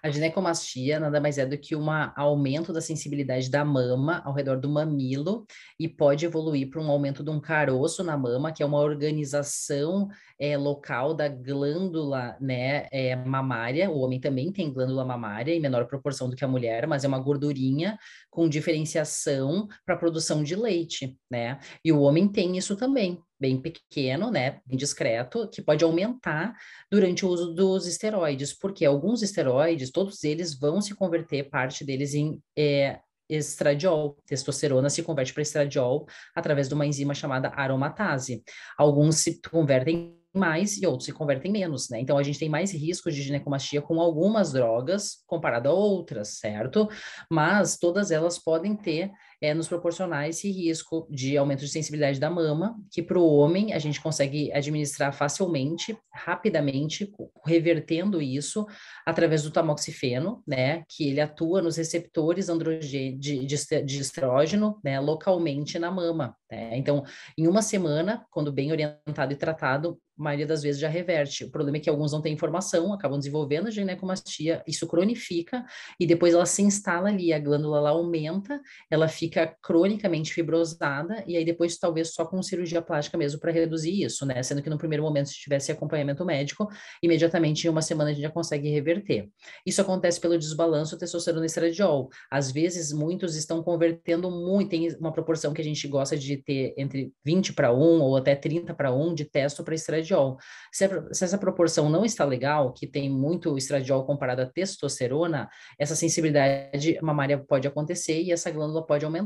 A 0.02 0.10
ginecomastia 0.10 1.00
nada 1.00 1.20
mais 1.20 1.38
é 1.38 1.46
do 1.46 1.58
que 1.58 1.76
um 1.76 1.90
aumento 2.16 2.72
da 2.72 2.82
sensibilidade 2.82 3.50
da 3.50 3.66
mama 3.66 4.22
ao 4.26 4.34
redor 4.34 4.60
do 4.60 4.70
mamilo 4.70 5.46
e 5.80 5.88
pode 5.88 6.26
evoluir 6.26 6.70
para 6.70 6.82
um 6.82 6.90
aumento 6.90 7.24
de 7.24 7.30
um 7.30 7.40
caroço 7.40 8.04
na 8.04 8.18
mama, 8.18 8.52
que 8.52 8.64
é 8.64 8.66
uma 8.66 8.80
organização 8.80 10.08
é, 10.40 10.58
local 10.58 11.14
da 11.14 11.28
glândula 11.28 12.38
né, 12.40 12.88
é, 12.92 13.16
mamária. 13.16 13.90
O 13.90 14.00
homem 14.00 14.20
também 14.20 14.52
tem 14.52 14.72
glândula 14.72 15.04
mamária 15.04 15.54
em 15.54 15.60
menor 15.60 15.86
proporção 15.86 16.30
do 16.30 16.36
que 16.36 16.46
a 16.46 16.48
mulher, 16.48 16.88
mas 16.88 17.04
é 17.04 17.08
uma 17.08 17.20
gordurinha 17.20 17.98
com 18.30 18.48
diferenciação 18.48 19.68
para 19.86 19.96
a 19.96 19.98
produção 19.98 20.44
de 20.44 20.56
leite, 20.56 21.18
né? 21.30 21.60
E 21.84 21.92
o 21.92 22.02
homem 22.02 22.28
tem 22.28 22.58
isso 22.58 22.76
também 22.76 23.22
bem 23.40 23.62
pequeno, 23.62 24.30
né, 24.30 24.60
bem 24.66 24.78
discreto, 24.78 25.50
que 25.50 25.62
pode 25.62 25.84
aumentar 25.84 26.54
durante 26.92 27.26
o 27.26 27.30
uso 27.30 27.54
dos 27.54 27.88
esteroides, 27.88 28.54
porque 28.54 28.86
alguns 28.86 29.22
esteroides, 29.22 29.92
todos 29.92 30.24
eles 30.24 30.58
vão 30.58 30.82
se 30.82 30.94
converter, 30.94 31.50
parte 31.50 31.86
deles 31.86 32.14
em 32.14 32.42
é, 32.58 33.00
estradiol. 33.30 34.18
Testosterona 34.26 34.90
se 34.90 35.04
converte 35.04 35.34
para 35.34 35.44
estradiol 35.44 36.06
através 36.36 36.68
de 36.68 36.74
uma 36.74 36.86
enzima 36.86 37.14
chamada 37.14 37.50
aromatase. 37.56 38.44
Alguns 38.78 39.18
se 39.18 39.40
convertem 39.42 40.18
mais 40.34 40.78
e 40.78 40.86
outros 40.86 41.06
se 41.06 41.12
convertem 41.12 41.52
menos, 41.52 41.90
né? 41.90 42.00
Então 42.00 42.18
a 42.18 42.24
gente 42.24 42.40
tem 42.40 42.50
mais 42.50 42.72
risco 42.72 43.12
de 43.12 43.22
ginecomastia 43.22 43.82
com 43.82 44.00
algumas 44.00 44.52
drogas 44.52 45.24
comparado 45.26 45.70
a 45.70 45.74
outras, 45.74 46.38
certo? 46.40 46.88
Mas 47.30 47.78
todas 47.78 48.12
elas 48.12 48.38
podem 48.38 48.76
ter 48.76 49.12
é, 49.42 49.54
nos 49.54 49.68
proporcionar 49.68 50.28
esse 50.28 50.52
risco 50.52 51.08
de 51.10 51.38
aumento 51.38 51.62
de 51.62 51.70
sensibilidade 51.70 52.20
da 52.20 52.30
mama, 52.30 52.76
que 52.92 53.02
para 53.02 53.18
o 53.18 53.36
homem 53.36 53.74
a 53.74 53.80
gente 53.80 54.02
consegue 54.02 54.52
administrar 54.52 55.14
facilmente, 55.14 55.98
rapidamente, 56.14 57.12
revertendo 57.46 58.22
isso 58.22 58.66
através 59.06 59.44
do 59.44 59.52
tamoxifeno, 59.52 60.44
né, 60.46 60.84
que 60.90 61.08
ele 61.10 61.22
atua 61.22 61.62
nos 61.62 61.78
receptores 61.78 62.48
de, 62.82 63.12
de, 63.18 63.46
de 63.46 64.00
estrógeno, 64.00 64.80
né, 64.84 65.00
localmente 65.00 65.80
na 65.80 65.90
mama. 65.90 66.36
Né? 66.52 66.78
Então, 66.78 67.04
em 67.38 67.48
uma 67.48 67.62
semana, 67.62 68.26
quando 68.32 68.52
bem 68.52 68.72
orientado 68.72 69.32
e 69.32 69.36
tratado, 69.36 70.00
a 70.20 70.24
maioria 70.24 70.46
das 70.46 70.62
vezes 70.62 70.82
já 70.82 70.90
reverte. 70.90 71.46
O 71.46 71.52
problema 71.52 71.78
é 71.78 71.80
que 71.80 71.90
alguns 71.90 72.12
não 72.12 72.22
têm 72.22 72.34
informação, 72.34 72.92
acabam 72.94 73.18
desenvolvendo 73.18 73.72
ginecomastia, 73.72 74.62
isso 74.68 74.86
cronifica 74.86 75.66
e 75.98 76.06
depois 76.06 76.34
ela 76.34 76.46
se 76.46 76.62
instala 76.62 77.08
ali, 77.08 77.32
a 77.32 77.40
glândula 77.40 77.80
lá 77.80 77.92
aumenta, 77.92 78.60
ela 78.92 79.08
fica 79.08 79.29
cronicamente 79.62 80.34
fibrosada 80.34 81.24
e 81.28 81.36
aí 81.36 81.46
depois 81.46 81.78
talvez 81.78 82.14
só 82.14 82.26
com 82.26 82.42
cirurgia 82.42 82.82
plástica 82.82 83.18
mesmo 83.18 83.40
para 83.40 83.52
reduzir 83.52 84.04
isso, 84.04 84.26
né? 84.26 84.42
Sendo 84.44 84.62
que 84.62 84.70
no 84.70 84.78
primeiro 84.78 85.04
momento 85.04 85.30
se 85.30 85.36
tivesse 85.36 85.72
acompanhamento 85.72 86.26
médico, 86.26 86.68
imediatamente 87.02 87.66
em 87.66 87.70
uma 87.70 87.82
semana 87.82 88.10
a 88.10 88.14
gente 88.14 88.24
já 88.24 88.30
consegue 88.30 88.70
reverter. 88.70 89.30
Isso 89.66 89.82
acontece 89.82 90.20
pelo 90.20 90.38
desbalanço 90.38 90.98
testosterona 90.98 91.46
e 91.46 91.48
estradiol. 91.48 92.10
Às 92.32 92.52
vezes 92.52 92.92
muitos 92.92 93.36
estão 93.36 93.64
convertendo 93.64 94.30
muito, 94.30 94.70
tem 94.70 94.88
uma 94.96 95.12
proporção 95.12 95.54
que 95.54 95.62
a 95.62 95.64
gente 95.64 95.88
gosta 95.88 96.18
de 96.18 96.38
ter 96.38 96.74
entre 96.78 97.12
20 97.26 97.54
para 97.54 97.74
1 97.74 97.78
ou 98.02 98.18
até 98.18 98.36
30 98.36 98.74
para 98.74 98.92
1 98.92 99.14
de 99.14 99.26
testo 99.26 99.64
para 99.64 99.76
estradiol. 99.76 100.38
Se, 100.72 100.88
se, 101.12 101.24
essa 101.24 101.38
proporção 101.38 101.90
não 101.90 102.06
está 102.06 102.26
legal, 102.26 102.74
que 102.74 102.88
tem 102.88 103.10
muito 103.10 103.58
estradiol 103.58 104.06
comparado 104.06 104.42
à 104.42 104.46
testosterona, 104.46 105.50
essa 105.78 105.96
sensibilidade 105.96 107.00
mamária 107.02 107.38
pode 107.38 107.68
acontecer 107.68 108.22
e 108.22 108.32
essa 108.32 108.52
glândula 108.52 108.86
pode 108.86 109.06
aumentar, 109.06 109.19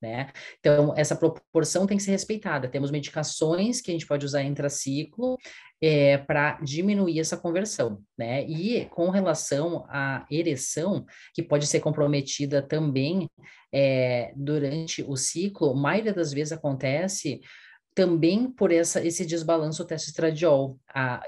né? 0.00 0.30
Então, 0.58 0.94
essa 0.96 1.16
proporção 1.16 1.86
tem 1.86 1.96
que 1.96 2.02
ser 2.02 2.12
respeitada. 2.12 2.68
Temos 2.68 2.90
medicações 2.90 3.80
que 3.80 3.90
a 3.90 3.94
gente 3.94 4.06
pode 4.06 4.24
usar 4.24 4.42
intraciclo, 4.42 5.36
é, 5.82 6.18
para 6.18 6.60
diminuir 6.60 7.20
essa 7.20 7.36
conversão, 7.36 8.02
né? 8.18 8.44
E 8.44 8.84
com 8.86 9.08
relação 9.08 9.86
à 9.88 10.26
ereção, 10.30 11.06
que 11.34 11.42
pode 11.42 11.66
ser 11.66 11.80
comprometida 11.80 12.60
também 12.60 13.28
é, 13.72 14.32
durante 14.36 15.02
o 15.02 15.16
ciclo, 15.16 15.70
a 15.70 15.74
maioria 15.74 16.12
das 16.12 16.32
vezes 16.32 16.52
acontece 16.52 17.40
também 17.94 18.50
por 18.50 18.70
essa, 18.70 19.04
esse 19.04 19.26
desbalanço 19.26 19.84
testosterol. 19.84 20.78
A, 20.92 21.22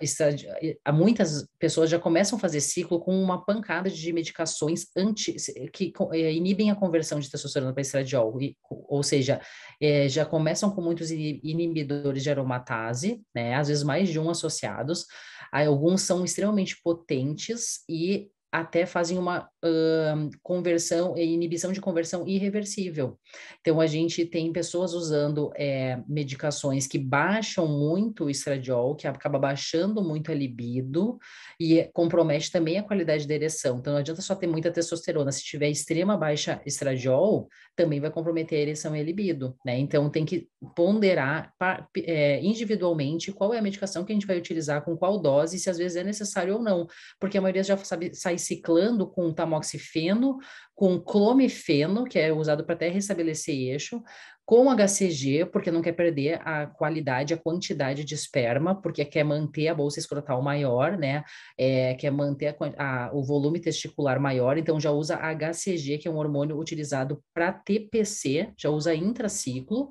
a, 0.84 0.92
muitas 0.92 1.46
pessoas 1.58 1.90
já 1.90 1.98
começam 1.98 2.36
a 2.36 2.40
fazer 2.40 2.60
ciclo 2.60 3.00
com 3.00 3.20
uma 3.20 3.44
pancada 3.44 3.90
de 3.90 4.12
medicações 4.12 4.86
anti, 4.96 5.34
que 5.72 5.92
é, 6.12 6.32
inibem 6.32 6.70
a 6.70 6.76
conversão 6.76 7.18
de 7.18 7.30
testosterona 7.30 7.72
para 7.72 7.82
estradiol, 7.82 8.40
e, 8.40 8.56
ou 8.70 9.02
seja, 9.02 9.40
é, 9.80 10.08
já 10.08 10.24
começam 10.24 10.70
com 10.70 10.80
muitos 10.80 11.10
inibidores 11.10 12.22
de 12.22 12.30
aromatase, 12.30 13.20
né, 13.34 13.54
às 13.54 13.68
vezes 13.68 13.82
mais 13.82 14.08
de 14.08 14.18
um 14.18 14.30
associados, 14.30 15.06
alguns 15.50 16.02
são 16.02 16.24
extremamente 16.24 16.80
potentes 16.82 17.84
e 17.88 18.30
até 18.52 18.84
fazem 18.84 19.16
uma 19.16 19.48
uh, 19.64 20.30
conversão, 20.42 21.16
inibição 21.16 21.72
de 21.72 21.80
conversão 21.80 22.28
irreversível. 22.28 23.18
Então, 23.62 23.80
a 23.80 23.86
gente 23.86 24.26
tem 24.26 24.52
pessoas 24.52 24.92
usando 24.92 25.50
é, 25.56 25.98
medicações 26.06 26.86
que 26.86 26.98
baixam 26.98 27.66
muito 27.66 28.24
o 28.24 28.30
estradiol, 28.30 28.94
que 28.94 29.08
acaba 29.08 29.38
baixando 29.38 30.04
muito 30.04 30.30
a 30.30 30.34
libido 30.34 31.18
e 31.58 31.88
compromete 31.94 32.52
também 32.52 32.78
a 32.78 32.82
qualidade 32.82 33.26
da 33.26 33.34
ereção. 33.34 33.78
Então, 33.78 33.94
não 33.94 34.00
adianta 34.00 34.20
só 34.20 34.34
ter 34.34 34.46
muita 34.46 34.70
testosterona. 34.70 35.32
Se 35.32 35.42
tiver 35.42 35.70
extrema 35.70 36.14
baixa 36.14 36.60
estradiol, 36.66 37.48
também 37.74 38.00
vai 38.00 38.10
comprometer 38.10 38.58
a 38.58 38.62
ereção 38.62 38.94
e 38.94 39.00
a 39.00 39.02
libido, 39.02 39.56
né? 39.64 39.78
Então, 39.78 40.10
tem 40.10 40.26
que 40.26 40.46
ponderar 40.76 41.50
é, 41.96 42.44
individualmente 42.44 43.32
qual 43.32 43.54
é 43.54 43.58
a 43.58 43.62
medicação 43.62 44.04
que 44.04 44.12
a 44.12 44.14
gente 44.14 44.26
vai 44.26 44.36
utilizar, 44.36 44.84
com 44.84 44.94
qual 44.94 45.18
dose, 45.18 45.58
se 45.58 45.70
às 45.70 45.78
vezes 45.78 45.96
é 45.96 46.04
necessário 46.04 46.56
ou 46.56 46.62
não, 46.62 46.86
porque 47.18 47.38
a 47.38 47.40
maioria 47.40 47.62
já 47.62 47.78
sabe, 47.78 48.14
sai 48.14 48.41
ciclando 48.42 49.06
com 49.06 49.32
tamoxifeno, 49.32 50.38
com 50.74 51.00
clomifeno, 51.00 52.04
que 52.04 52.18
é 52.18 52.32
usado 52.32 52.64
para 52.64 52.74
até 52.74 52.88
restabelecer 52.88 53.54
eixo, 53.54 54.02
com 54.44 54.68
HCG, 54.68 55.46
porque 55.46 55.70
não 55.70 55.80
quer 55.80 55.92
perder 55.92 56.40
a 56.46 56.66
qualidade, 56.66 57.32
a 57.32 57.38
quantidade 57.38 58.04
de 58.04 58.14
esperma, 58.14 58.74
porque 58.74 59.04
quer 59.04 59.24
manter 59.24 59.68
a 59.68 59.74
bolsa 59.74 60.00
escrotal 60.00 60.42
maior, 60.42 60.98
né? 60.98 61.22
É, 61.56 61.94
quer 61.94 62.10
manter 62.10 62.56
a, 62.76 63.06
a, 63.06 63.14
o 63.14 63.22
volume 63.22 63.60
testicular 63.60 64.20
maior, 64.20 64.58
então 64.58 64.80
já 64.80 64.90
usa 64.90 65.16
HCG, 65.16 65.98
que 65.98 66.08
é 66.08 66.10
um 66.10 66.16
hormônio 66.16 66.58
utilizado 66.58 67.22
para 67.32 67.52
TPC, 67.52 68.52
já 68.58 68.68
usa 68.68 68.94
intraciclo 68.94 69.90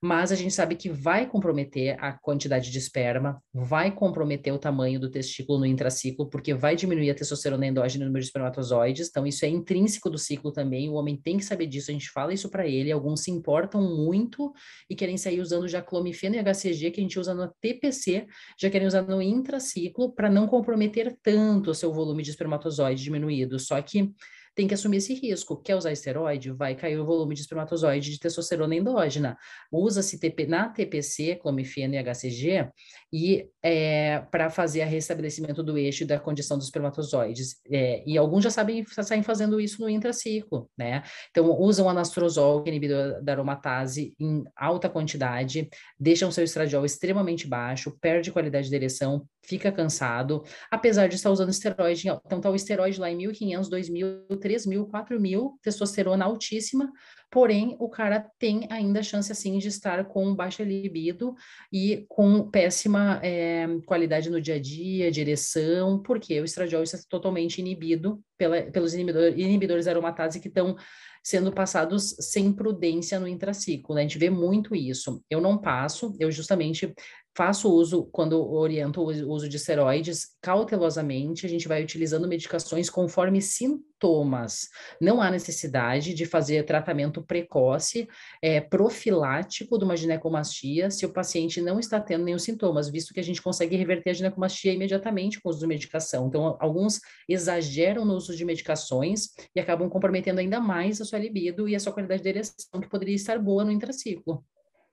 mas 0.00 0.30
a 0.30 0.36
gente 0.36 0.54
sabe 0.54 0.76
que 0.76 0.88
vai 0.88 1.26
comprometer 1.26 1.96
a 1.98 2.12
quantidade 2.12 2.70
de 2.70 2.78
esperma, 2.78 3.42
vai 3.52 3.90
comprometer 3.90 4.52
o 4.52 4.58
tamanho 4.58 5.00
do 5.00 5.10
testículo 5.10 5.58
no 5.58 5.66
intraciclo, 5.66 6.28
porque 6.28 6.54
vai 6.54 6.76
diminuir 6.76 7.10
a 7.10 7.14
testosterona 7.14 7.66
endógena 7.66 8.04
no 8.04 8.10
número 8.10 8.22
de 8.22 8.28
espermatozoides, 8.28 9.08
então 9.08 9.26
isso 9.26 9.44
é 9.44 9.48
intrínseco 9.48 10.08
do 10.08 10.18
ciclo 10.18 10.52
também, 10.52 10.88
o 10.88 10.94
homem 10.94 11.16
tem 11.16 11.36
que 11.36 11.44
saber 11.44 11.66
disso, 11.66 11.90
a 11.90 11.94
gente 11.94 12.10
fala 12.10 12.32
isso 12.32 12.48
para 12.48 12.66
ele, 12.66 12.92
alguns 12.92 13.22
se 13.22 13.30
importam 13.30 13.82
muito 13.82 14.52
e 14.88 14.94
querem 14.94 15.16
sair 15.16 15.40
usando 15.40 15.66
já 15.66 15.82
clomifeno 15.82 16.36
e 16.36 16.38
HCG, 16.38 16.90
que 16.90 17.00
a 17.00 17.02
gente 17.02 17.18
usa 17.18 17.34
no 17.34 17.52
TPC, 17.60 18.26
já 18.60 18.70
querem 18.70 18.86
usar 18.86 19.02
no 19.02 19.20
intraciclo, 19.20 20.12
para 20.12 20.30
não 20.30 20.46
comprometer 20.46 21.16
tanto 21.22 21.70
o 21.70 21.74
seu 21.74 21.92
volume 21.92 22.22
de 22.22 22.30
espermatozoide 22.30 23.02
diminuído, 23.02 23.58
só 23.58 23.80
que 23.82 24.12
tem 24.58 24.66
que 24.66 24.74
assumir 24.74 24.96
esse 24.96 25.14
risco. 25.14 25.56
Quer 25.56 25.76
usar 25.76 25.92
esteroide? 25.92 26.50
Vai 26.50 26.74
cair 26.74 26.98
o 26.98 27.06
volume 27.06 27.32
de 27.32 27.42
espermatozoide 27.42 28.10
de 28.10 28.18
testosterona 28.18 28.74
endógena. 28.74 29.38
Usa-se 29.70 30.18
na 30.48 30.68
TPC, 30.68 31.36
clomifeno 31.36 31.94
e 31.94 31.98
HCG, 32.02 32.68
e 33.12 33.48
é, 33.62 34.18
para 34.32 34.50
fazer 34.50 34.82
a 34.82 34.86
restabelecimento 34.86 35.62
do 35.62 35.78
eixo 35.78 36.02
e 36.02 36.06
da 36.06 36.18
condição 36.18 36.56
dos 36.58 36.66
espermatozoides. 36.66 37.60
É, 37.70 38.02
e 38.04 38.18
alguns 38.18 38.42
já 38.42 38.50
sabem, 38.50 38.84
saem 38.84 39.22
fazendo 39.22 39.60
isso 39.60 39.80
no 39.80 39.88
intraciclo, 39.88 40.68
né? 40.76 41.04
Então, 41.30 41.48
usam 41.60 41.88
anastrozol, 41.88 42.64
que 42.64 42.70
é 42.70 42.72
inibidor 42.72 43.22
da 43.22 43.34
aromatase, 43.34 44.12
em 44.18 44.42
alta 44.56 44.88
quantidade, 44.88 45.68
deixam 46.00 46.32
seu 46.32 46.42
estradiol 46.42 46.84
extremamente 46.84 47.46
baixo, 47.46 47.96
perde 48.00 48.32
qualidade 48.32 48.68
de 48.68 48.74
ereção, 48.74 49.24
fica 49.44 49.70
cansado, 49.70 50.42
apesar 50.68 51.08
de 51.08 51.14
estar 51.14 51.30
usando 51.30 51.50
esteroide. 51.50 52.08
Então, 52.08 52.40
tá 52.40 52.50
o 52.50 52.56
esteroide 52.56 53.00
lá 53.00 53.08
em 53.08 53.18
1.500, 53.18 53.70
2.000, 53.70 54.38
3 54.48 54.64
mil, 54.64 54.86
4 54.86 55.20
mil, 55.20 55.58
testosterona 55.62 56.24
altíssima, 56.24 56.90
porém 57.30 57.76
o 57.78 57.90
cara 57.90 58.26
tem 58.38 58.66
ainda 58.70 59.00
a 59.00 59.02
chance 59.02 59.30
assim 59.30 59.58
de 59.58 59.68
estar 59.68 60.02
com 60.06 60.34
baixa 60.34 60.64
libido 60.64 61.34
e 61.70 62.06
com 62.08 62.48
péssima 62.48 63.20
é, 63.22 63.66
qualidade 63.84 64.30
no 64.30 64.40
dia 64.40 64.54
a 64.54 64.58
dia, 64.58 65.10
direção, 65.10 66.02
porque 66.02 66.40
o 66.40 66.44
estradiol 66.44 66.82
está 66.82 66.98
totalmente 67.10 67.58
inibido 67.58 68.22
pela, 68.38 68.62
pelos 68.62 68.94
inibidor, 68.94 69.38
inibidores 69.38 69.86
aromatase 69.86 70.40
que 70.40 70.48
estão 70.48 70.74
sendo 71.22 71.52
passados 71.52 72.16
sem 72.20 72.50
prudência 72.50 73.20
no 73.20 73.28
intraciclo, 73.28 73.94
né? 73.94 74.00
A 74.00 74.04
gente 74.04 74.16
vê 74.16 74.30
muito 74.30 74.74
isso. 74.74 75.22
Eu 75.28 75.42
não 75.42 75.58
passo, 75.58 76.16
eu 76.18 76.30
justamente 76.30 76.94
faço 77.38 77.72
uso, 77.72 78.08
quando 78.10 78.52
oriento 78.52 79.00
o 79.00 79.30
uso 79.30 79.48
de 79.48 79.58
esteroides, 79.58 80.36
cautelosamente, 80.42 81.46
a 81.46 81.48
gente 81.48 81.68
vai 81.68 81.80
utilizando 81.84 82.26
medicações 82.26 82.90
conforme 82.90 83.40
sintomas. 83.40 84.68
Não 85.00 85.22
há 85.22 85.30
necessidade 85.30 86.14
de 86.14 86.26
fazer 86.26 86.64
tratamento 86.64 87.22
precoce, 87.22 88.08
é, 88.42 88.60
profilático 88.60 89.78
de 89.78 89.84
uma 89.84 89.96
ginecomastia, 89.96 90.90
se 90.90 91.06
o 91.06 91.12
paciente 91.12 91.60
não 91.60 91.78
está 91.78 92.00
tendo 92.00 92.24
nenhum 92.24 92.40
sintomas, 92.40 92.88
visto 92.88 93.14
que 93.14 93.20
a 93.20 93.24
gente 93.24 93.40
consegue 93.40 93.76
reverter 93.76 94.10
a 94.10 94.14
ginecomastia 94.14 94.72
imediatamente 94.72 95.40
com 95.40 95.48
o 95.48 95.52
uso 95.52 95.60
de 95.60 95.66
medicação. 95.68 96.26
Então, 96.26 96.56
alguns 96.58 97.00
exageram 97.28 98.04
no 98.04 98.14
uso 98.14 98.34
de 98.34 98.44
medicações 98.44 99.28
e 99.54 99.60
acabam 99.60 99.88
comprometendo 99.88 100.40
ainda 100.40 100.58
mais 100.58 101.00
a 101.00 101.04
sua 101.04 101.20
libido 101.20 101.68
e 101.68 101.76
a 101.76 101.78
sua 101.78 101.92
qualidade 101.92 102.20
de 102.20 102.30
ereção, 102.30 102.80
que 102.80 102.88
poderia 102.88 103.14
estar 103.14 103.38
boa 103.38 103.64
no 103.64 103.70
intraciclo. 103.70 104.44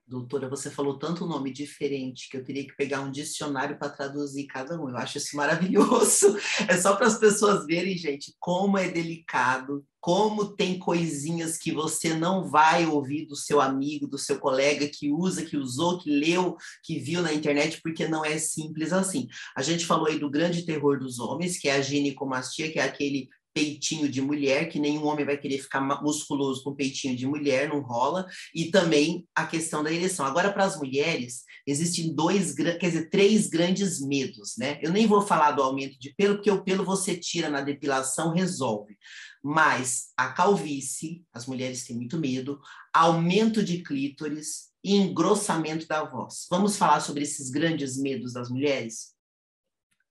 Doutora, 0.07 0.47
você 0.47 0.69
falou 0.69 0.99
tanto 0.99 1.25
nome 1.25 1.51
diferente 1.51 2.29
que 2.29 2.37
eu 2.37 2.43
teria 2.43 2.63
que 2.63 2.75
pegar 2.75 3.01
um 3.01 3.09
dicionário 3.09 3.75
para 3.79 3.89
traduzir 3.89 4.45
cada 4.45 4.79
um. 4.79 4.87
Eu 4.87 4.97
acho 4.97 5.17
isso 5.17 5.35
maravilhoso. 5.35 6.37
É 6.69 6.77
só 6.77 6.95
para 6.95 7.07
as 7.07 7.17
pessoas 7.17 7.65
verem, 7.65 7.97
gente, 7.97 8.33
como 8.39 8.77
é 8.77 8.87
delicado, 8.87 9.83
como 9.99 10.55
tem 10.55 10.77
coisinhas 10.77 11.57
que 11.57 11.71
você 11.71 12.13
não 12.13 12.47
vai 12.47 12.85
ouvir 12.85 13.25
do 13.25 13.35
seu 13.35 13.59
amigo, 13.59 14.07
do 14.07 14.17
seu 14.17 14.39
colega 14.39 14.87
que 14.87 15.11
usa, 15.11 15.43
que 15.43 15.57
usou, 15.57 15.97
que 15.97 16.11
leu, 16.11 16.55
que 16.83 16.99
viu 16.99 17.23
na 17.23 17.33
internet, 17.33 17.81
porque 17.81 18.07
não 18.07 18.23
é 18.23 18.37
simples 18.37 18.93
assim. 18.93 19.27
A 19.57 19.63
gente 19.63 19.85
falou 19.85 20.07
aí 20.07 20.19
do 20.19 20.29
grande 20.29 20.65
terror 20.65 20.99
dos 20.99 21.19
homens, 21.19 21.57
que 21.57 21.67
é 21.67 21.75
a 21.75 21.81
ginecomastia, 21.81 22.71
que 22.71 22.79
é 22.79 22.83
aquele 22.83 23.27
peitinho 23.55 24.09
de 24.09 24.21
mulher, 24.21 24.67
que 24.67 24.77
nenhum 24.77 25.05
homem 25.05 25.25
vai 25.25 25.37
querer 25.37 25.59
ficar 25.59 25.79
musculoso 26.03 26.61
com 26.61 26.75
peitinho 26.75 27.15
de 27.15 27.25
mulher, 27.25 27.69
não 27.69 27.79
rola, 27.79 28.27
e 28.53 28.65
também 28.65 29.25
a 29.33 29.47
questão 29.47 29.81
da 29.81 29.91
ereção. 29.91 30.25
Agora, 30.25 30.51
para 30.51 30.65
as 30.65 30.77
mulheres, 30.77 31.43
existem 31.65 32.13
dois, 32.13 32.53
quer 32.53 32.77
dizer, 32.77 33.09
três 33.09 33.47
grandes 33.47 34.01
medos, 34.01 34.55
né? 34.57 34.77
Eu 34.83 34.91
nem 34.91 35.07
vou 35.07 35.21
falar 35.21 35.51
do 35.51 35.63
aumento 35.63 35.97
de 35.97 36.13
pelo, 36.15 36.35
porque 36.35 36.51
o 36.51 36.65
pelo 36.65 36.83
você 36.83 37.15
tira 37.15 37.49
na 37.49 37.61
depilação, 37.61 38.33
resolve. 38.33 38.97
Mas 39.41 40.07
a 40.17 40.33
calvície, 40.33 41.23
as 41.31 41.45
mulheres 41.45 41.85
têm 41.85 41.95
muito 41.95 42.19
medo, 42.19 42.59
aumento 42.93 43.63
de 43.63 43.81
clítoris 43.81 44.69
e 44.83 44.95
engrossamento 44.95 45.87
da 45.87 46.03
voz. 46.03 46.45
Vamos 46.49 46.75
falar 46.75 46.99
sobre 46.99 47.23
esses 47.23 47.49
grandes 47.49 47.95
medos 47.95 48.33
das 48.33 48.49
mulheres? 48.49 49.14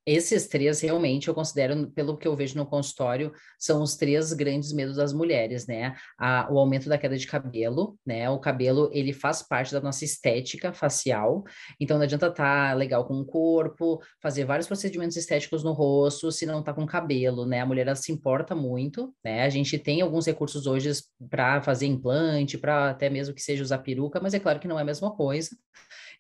Esses 0.07 0.47
três, 0.49 0.83
realmente, 0.83 1.29
eu 1.29 1.35
considero, 1.35 1.91
pelo 1.93 2.19
que 2.19 2.29
eu 2.29 2.37
vejo 2.37 2.59
no 2.59 2.67
consultório, 2.67 3.33
são 3.59 3.83
os 3.83 3.97
três 3.97 4.35
grandes 4.35 4.71
medos 4.71 4.97
das 4.97 5.15
mulheres, 5.15 5.67
né? 5.67 5.97
A, 6.19 6.47
o 6.53 6.59
aumento 6.59 6.91
da 6.91 6.99
queda 6.99 7.17
de 7.17 7.27
cabelo, 7.27 7.99
né? 8.05 8.29
O 8.29 8.39
cabelo, 8.39 8.91
ele 8.93 9.15
faz 9.15 9.43
parte 9.43 9.73
da 9.73 9.81
nossa 9.81 10.05
estética 10.05 10.75
facial, 10.75 11.43
então 11.81 11.97
não 11.97 12.05
adianta 12.05 12.27
estar 12.27 12.69
tá 12.69 12.75
legal 12.75 13.07
com 13.07 13.15
o 13.15 13.25
corpo, 13.25 13.99
fazer 14.23 14.45
vários 14.45 14.67
procedimentos 14.67 15.17
estéticos 15.17 15.65
no 15.65 15.73
rosto, 15.73 16.31
se 16.31 16.45
não 16.45 16.63
tá 16.63 16.75
com 16.75 16.85
cabelo, 16.85 17.47
né? 17.47 17.61
A 17.61 17.67
mulher, 17.67 17.87
ela 17.87 17.97
se 17.97 18.13
importa 18.13 18.55
muito, 18.55 19.15
né? 19.25 19.43
A 19.45 19.49
gente 19.49 19.79
tem 19.79 20.03
alguns 20.03 20.27
recursos 20.27 20.67
hoje 20.67 20.91
para 21.31 21.63
fazer 21.63 21.87
implante, 21.87 22.59
para 22.59 22.91
até 22.91 23.09
mesmo 23.09 23.35
que 23.35 23.41
seja 23.41 23.63
usar 23.63 23.79
peruca, 23.79 24.21
mas 24.21 24.35
é 24.35 24.39
claro 24.39 24.61
que 24.61 24.69
não 24.69 24.79
é 24.79 24.83
a 24.83 24.85
mesma 24.85 25.17
coisa. 25.17 25.49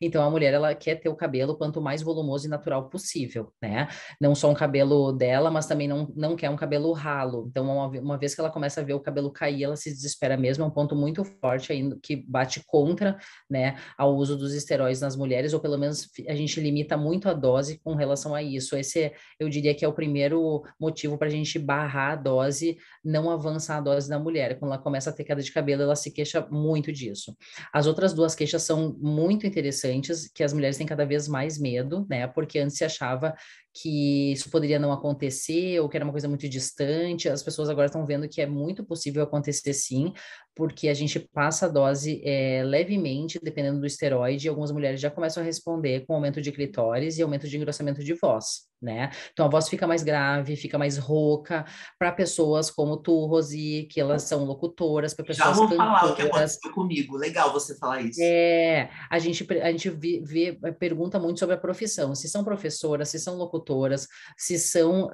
Então 0.00 0.22
a 0.24 0.30
mulher 0.30 0.54
ela 0.54 0.74
quer 0.74 0.96
ter 0.96 1.08
o 1.08 1.16
cabelo 1.16 1.56
quanto 1.56 1.80
mais 1.80 2.02
volumoso 2.02 2.46
e 2.46 2.50
natural 2.50 2.88
possível, 2.88 3.52
né? 3.62 3.88
Não 4.20 4.34
só 4.34 4.50
um 4.50 4.54
cabelo 4.54 5.12
dela, 5.12 5.50
mas 5.50 5.66
também 5.66 5.88
não, 5.88 6.12
não 6.16 6.36
quer 6.36 6.50
um 6.50 6.56
cabelo 6.56 6.92
ralo. 6.92 7.46
Então 7.50 7.64
uma, 7.64 7.86
uma 8.00 8.18
vez 8.18 8.34
que 8.34 8.40
ela 8.40 8.50
começa 8.50 8.80
a 8.80 8.84
ver 8.84 8.94
o 8.94 9.00
cabelo 9.00 9.30
cair, 9.30 9.64
ela 9.64 9.76
se 9.76 9.90
desespera 9.90 10.36
mesmo, 10.36 10.64
é 10.64 10.66
um 10.66 10.70
ponto 10.70 10.96
muito 10.96 11.24
forte 11.24 11.72
ainda 11.72 11.98
que 12.02 12.16
bate 12.16 12.62
contra, 12.66 13.18
né, 13.48 13.76
ao 13.96 14.14
uso 14.16 14.36
dos 14.36 14.54
esteroides 14.54 15.00
nas 15.00 15.16
mulheres, 15.16 15.52
ou 15.52 15.60
pelo 15.60 15.78
menos 15.78 16.08
a 16.28 16.34
gente 16.34 16.60
limita 16.60 16.96
muito 16.96 17.28
a 17.28 17.32
dose 17.32 17.78
com 17.82 17.94
relação 17.94 18.34
a 18.34 18.42
isso. 18.42 18.76
Esse 18.76 19.12
eu 19.38 19.48
diria 19.48 19.74
que 19.74 19.84
é 19.84 19.88
o 19.88 19.92
primeiro 19.92 20.62
motivo 20.80 21.18
para 21.18 21.28
a 21.28 21.30
gente 21.30 21.58
barrar 21.58 22.12
a 22.12 22.16
dose, 22.16 22.76
não 23.04 23.30
avançar 23.30 23.78
a 23.78 23.80
dose 23.80 24.08
da 24.08 24.18
mulher. 24.18 24.58
Quando 24.58 24.72
ela 24.72 24.82
começa 24.82 25.10
a 25.10 25.12
ter 25.12 25.24
queda 25.24 25.42
de 25.42 25.52
cabelo, 25.52 25.82
ela 25.82 25.96
se 25.96 26.10
queixa 26.10 26.46
muito 26.50 26.92
disso. 26.92 27.36
As 27.72 27.86
outras 27.86 28.12
duas 28.12 28.34
queixas 28.34 28.62
são 28.62 28.96
muito 29.00 29.46
interessantes 29.46 29.83
interessantes 29.92 30.30
que 30.32 30.42
as 30.42 30.52
mulheres 30.52 30.76
têm 30.76 30.86
cada 30.86 31.04
vez 31.04 31.28
mais 31.28 31.58
medo, 31.58 32.06
né? 32.08 32.26
Porque 32.26 32.58
antes 32.58 32.76
se 32.76 32.84
achava 32.84 33.34
que 33.72 34.32
isso 34.32 34.50
poderia 34.50 34.78
não 34.78 34.92
acontecer 34.92 35.80
ou 35.80 35.88
que 35.88 35.96
era 35.96 36.04
uma 36.04 36.12
coisa 36.12 36.28
muito 36.28 36.48
distante. 36.48 37.28
As 37.28 37.42
pessoas 37.42 37.68
agora 37.68 37.86
estão 37.86 38.06
vendo 38.06 38.28
que 38.28 38.40
é 38.40 38.46
muito 38.46 38.84
possível 38.84 39.22
acontecer 39.22 39.72
sim, 39.72 40.12
porque 40.54 40.88
a 40.88 40.94
gente 40.94 41.18
passa 41.18 41.66
a 41.66 41.68
dose 41.68 42.22
é, 42.24 42.62
levemente, 42.64 43.40
dependendo 43.42 43.80
do 43.80 43.86
esteroide, 43.86 44.46
e 44.46 44.48
algumas 44.48 44.70
mulheres 44.70 45.00
já 45.00 45.10
começam 45.10 45.42
a 45.42 45.46
responder 45.46 46.06
com 46.06 46.14
aumento 46.14 46.40
de 46.40 46.52
clitóris 46.52 47.18
e 47.18 47.22
aumento 47.22 47.48
de 47.48 47.56
engrossamento 47.56 48.02
de 48.04 48.14
voz, 48.14 48.68
né? 48.84 49.10
Então 49.32 49.46
a 49.46 49.48
voz 49.48 49.68
fica 49.68 49.86
mais 49.86 50.02
grave, 50.02 50.54
fica 50.54 50.78
mais 50.78 50.98
rouca, 50.98 51.64
para 51.98 52.12
pessoas 52.12 52.70
como 52.70 52.96
tu, 52.96 53.26
Rosi, 53.26 53.88
que 53.90 54.00
elas 54.00 54.22
são 54.22 54.44
locutoras, 54.44 55.14
para 55.14 55.24
pessoas 55.24 55.48
Já 55.48 55.54
vou 55.54 55.68
cantoras. 55.68 56.00
falar 56.00 56.12
o 56.12 56.14
que 56.16 56.22
aconteceu 56.22 56.72
comigo, 56.72 57.16
legal 57.16 57.52
você 57.52 57.76
falar 57.76 58.02
isso. 58.02 58.20
É, 58.22 58.90
a 59.10 59.18
gente, 59.18 59.46
a 59.60 59.70
gente 59.70 59.90
vê, 59.90 60.20
vê, 60.22 60.58
pergunta 60.78 61.18
muito 61.18 61.40
sobre 61.40 61.54
a 61.54 61.58
profissão, 61.58 62.14
se 62.14 62.28
são 62.28 62.44
professoras, 62.44 63.08
se 63.08 63.18
são 63.18 63.36
locutoras, 63.36 64.06
se 64.36 64.58
são 64.58 65.10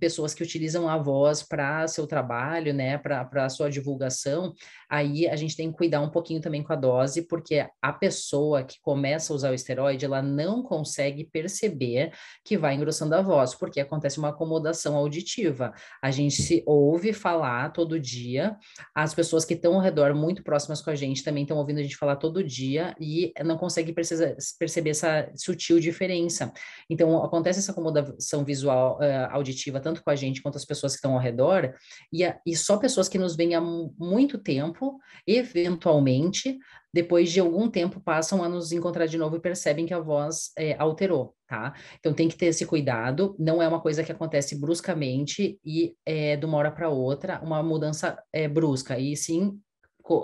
pessoas 0.00 0.34
que 0.34 0.42
utilizam 0.42 0.88
a 0.88 0.98
voz 0.98 1.42
para 1.42 1.86
seu 1.86 2.06
trabalho, 2.06 2.74
né, 2.74 2.98
para 2.98 3.48
sua 3.48 3.70
divulgação, 3.70 4.52
aí 4.88 5.28
a 5.28 5.36
gente 5.36 5.56
tem 5.56 5.70
que 5.70 5.76
cuidar 5.76 6.00
um 6.00 6.10
pouquinho 6.10 6.40
também 6.40 6.62
com 6.62 6.72
a 6.72 6.76
dose, 6.76 7.22
porque 7.22 7.66
a 7.80 7.92
pessoa 7.92 8.64
que 8.64 8.80
começa 8.80 9.32
a 9.32 9.36
usar 9.36 9.50
o 9.50 9.54
esteroide, 9.54 10.04
ela 10.04 10.22
não 10.22 10.62
consegue 10.62 11.24
perceber 11.24 12.12
que 12.42 12.56
vai 12.56 12.74
engrossando 12.74 13.03
a 13.12 13.20
voz, 13.20 13.54
porque 13.54 13.80
acontece 13.80 14.18
uma 14.18 14.30
acomodação 14.30 14.96
auditiva. 14.96 15.74
A 16.02 16.10
gente 16.10 16.40
se 16.40 16.62
ouve 16.66 17.12
falar 17.12 17.72
todo 17.72 18.00
dia, 18.00 18.56
as 18.94 19.14
pessoas 19.14 19.44
que 19.44 19.54
estão 19.54 19.74
ao 19.74 19.80
redor, 19.80 20.14
muito 20.14 20.42
próximas 20.42 20.80
com 20.80 20.90
a 20.90 20.94
gente, 20.94 21.22
também 21.22 21.42
estão 21.42 21.58
ouvindo 21.58 21.80
a 21.80 21.82
gente 21.82 21.96
falar 21.96 22.16
todo 22.16 22.42
dia 22.42 22.94
e 22.98 23.32
não 23.44 23.58
consegue 23.58 23.92
perceber 23.92 24.90
essa 24.90 25.30
sutil 25.34 25.78
diferença. 25.78 26.52
Então, 26.88 27.22
acontece 27.22 27.58
essa 27.58 27.72
acomodação 27.72 28.44
visual, 28.44 28.98
uh, 28.98 29.30
auditiva, 29.30 29.80
tanto 29.80 30.02
com 30.02 30.10
a 30.10 30.16
gente 30.16 30.42
quanto 30.42 30.56
as 30.56 30.64
pessoas 30.64 30.92
que 30.92 30.98
estão 30.98 31.14
ao 31.14 31.20
redor, 31.20 31.74
e, 32.12 32.24
a, 32.24 32.38
e 32.46 32.56
só 32.56 32.76
pessoas 32.76 33.08
que 33.08 33.18
nos 33.18 33.36
veem 33.36 33.54
há 33.54 33.60
muito 33.60 34.38
tempo, 34.38 34.98
eventualmente, 35.26 36.58
depois 36.94 37.32
de 37.32 37.40
algum 37.40 37.68
tempo, 37.68 38.00
passam 38.00 38.40
a 38.44 38.48
nos 38.48 38.70
encontrar 38.70 39.06
de 39.06 39.18
novo 39.18 39.34
e 39.34 39.40
percebem 39.40 39.84
que 39.84 39.92
a 39.92 39.98
voz 39.98 40.52
é, 40.56 40.76
alterou, 40.78 41.34
tá? 41.44 41.74
Então 41.98 42.14
tem 42.14 42.28
que 42.28 42.36
ter 42.36 42.46
esse 42.46 42.64
cuidado, 42.64 43.34
não 43.36 43.60
é 43.60 43.66
uma 43.66 43.80
coisa 43.80 44.04
que 44.04 44.12
acontece 44.12 44.56
bruscamente 44.60 45.58
e 45.64 45.96
é, 46.06 46.36
de 46.36 46.46
uma 46.46 46.56
hora 46.56 46.70
para 46.70 46.88
outra, 46.88 47.40
uma 47.42 47.60
mudança 47.64 48.16
é, 48.32 48.46
brusca, 48.46 48.96
e 48.96 49.16
sim 49.16 49.58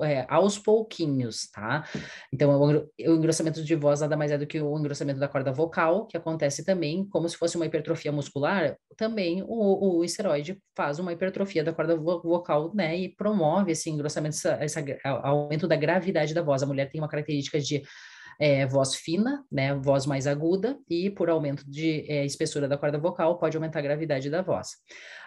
é, 0.02 0.26
aos 0.28 0.58
pouquinhos, 0.58 1.48
tá? 1.50 1.84
Então, 2.32 2.50
o, 2.60 2.90
engrossamento 2.98 3.62
de 3.64 3.74
voz 3.74 4.00
nada 4.00 4.16
mais 4.16 4.30
é 4.30 4.38
do 4.38 4.46
que 4.46 4.60
o 4.60 4.78
engrossamento 4.78 5.18
da 5.18 5.28
corda 5.28 5.52
vocal, 5.52 6.06
que 6.06 6.16
acontece 6.16 6.64
também 6.64 7.04
como 7.08 7.28
se 7.28 7.36
fosse 7.36 7.56
uma 7.56 7.66
hipertrofia 7.66 8.12
muscular, 8.12 8.76
também 8.96 9.42
o, 9.42 9.98
o 9.98 10.04
esteroide 10.04 10.60
faz 10.76 10.98
uma 10.98 11.12
hipertrofia 11.12 11.64
da 11.64 11.72
corda 11.72 11.96
vocal, 11.96 12.72
né? 12.74 12.96
E 12.96 13.08
promove 13.08 13.72
esse 13.72 13.88
engrossamento, 13.88 14.36
esse 14.60 14.98
aumento 15.04 15.66
da 15.66 15.76
gravidade 15.76 16.34
da 16.34 16.42
voz. 16.42 16.62
A 16.62 16.66
mulher 16.66 16.90
tem 16.90 17.00
uma 17.00 17.08
característica 17.08 17.58
de 17.58 17.82
é, 18.40 18.66
voz 18.66 18.94
fina, 18.94 19.44
né, 19.52 19.74
voz 19.74 20.06
mais 20.06 20.26
aguda, 20.26 20.78
e 20.88 21.10
por 21.10 21.28
aumento 21.28 21.62
de 21.68 22.10
é, 22.10 22.24
espessura 22.24 22.66
da 22.66 22.78
corda 22.78 22.98
vocal, 22.98 23.38
pode 23.38 23.54
aumentar 23.54 23.80
a 23.80 23.82
gravidade 23.82 24.30
da 24.30 24.40
voz. 24.40 24.70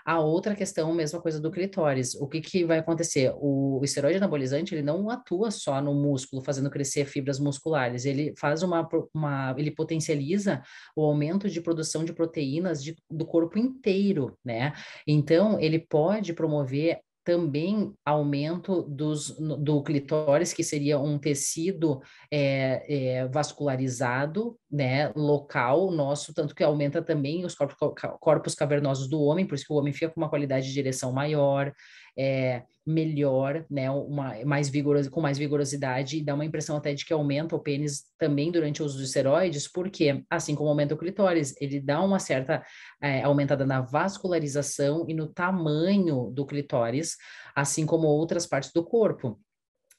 A 0.03 0.19
outra 0.19 0.55
questão, 0.55 0.91
mesma 0.93 1.21
coisa 1.21 1.39
do 1.39 1.51
clitóris. 1.51 2.15
O 2.15 2.27
que, 2.27 2.41
que 2.41 2.65
vai 2.65 2.79
acontecer? 2.79 3.31
O, 3.37 3.79
o 3.79 3.85
esteroide 3.85 4.17
anabolizante, 4.17 4.73
ele 4.73 4.81
não 4.81 5.09
atua 5.09 5.51
só 5.51 5.79
no 5.79 5.93
músculo, 5.93 6.43
fazendo 6.43 6.71
crescer 6.71 7.05
fibras 7.05 7.39
musculares, 7.39 8.03
ele 8.03 8.33
faz 8.37 8.63
uma, 8.63 8.87
uma 9.13 9.55
ele 9.57 9.71
potencializa 9.71 10.61
o 10.95 11.03
aumento 11.03 11.47
de 11.47 11.61
produção 11.61 12.03
de 12.03 12.11
proteínas 12.13 12.83
de, 12.83 12.97
do 13.09 13.25
corpo 13.25 13.59
inteiro, 13.59 14.37
né? 14.43 14.73
Então, 15.07 15.59
ele 15.59 15.79
pode 15.79 16.33
promover 16.33 16.99
também 17.23 17.93
aumento 18.05 18.83
dos, 18.83 19.29
do 19.37 19.81
clitóris, 19.81 20.53
que 20.53 20.63
seria 20.63 20.99
um 20.99 21.17
tecido 21.17 22.01
é, 22.31 22.85
é, 22.87 23.27
vascularizado, 23.27 24.57
né, 24.71 25.11
local 25.15 25.91
nosso, 25.91 26.33
tanto 26.33 26.53
que 26.53 26.63
aumenta 26.63 27.01
também 27.01 27.45
os 27.45 27.55
corpos, 27.55 27.77
corpos 28.19 28.55
cavernosos 28.55 29.07
do 29.07 29.21
homem, 29.21 29.45
por 29.45 29.55
isso 29.55 29.65
que 29.65 29.73
o 29.73 29.77
homem 29.77 29.93
fica 29.93 30.09
com 30.09 30.19
uma 30.19 30.29
qualidade 30.29 30.67
de 30.67 30.73
direção 30.73 31.11
maior, 31.11 31.71
é, 32.17 32.63
melhor, 32.85 33.65
né, 33.69 33.89
uma, 33.89 34.35
mais 34.45 34.69
vigoroso, 34.69 35.09
com 35.09 35.21
mais 35.21 35.37
vigorosidade, 35.37 36.17
e 36.17 36.23
dá 36.23 36.33
uma 36.33 36.45
impressão 36.45 36.75
até 36.75 36.93
de 36.93 37.05
que 37.05 37.13
aumenta 37.13 37.55
o 37.55 37.59
pênis 37.59 38.03
também 38.17 38.51
durante 38.51 38.81
o 38.81 38.85
uso 38.85 38.97
dos 38.97 39.07
esteroides, 39.07 39.67
porque, 39.67 40.23
assim 40.29 40.53
como 40.53 40.69
aumenta 40.69 40.93
o 40.93 40.97
clitóris, 40.97 41.55
ele 41.61 41.79
dá 41.79 42.01
uma 42.01 42.19
certa 42.19 42.63
é, 43.01 43.23
aumentada 43.23 43.65
na 43.65 43.81
vascularização 43.81 45.05
e 45.07 45.13
no 45.13 45.27
tamanho 45.27 46.29
do 46.31 46.45
clitóris, 46.45 47.15
assim 47.55 47.85
como 47.85 48.07
outras 48.07 48.45
partes 48.45 48.71
do 48.73 48.83
corpo. 48.83 49.39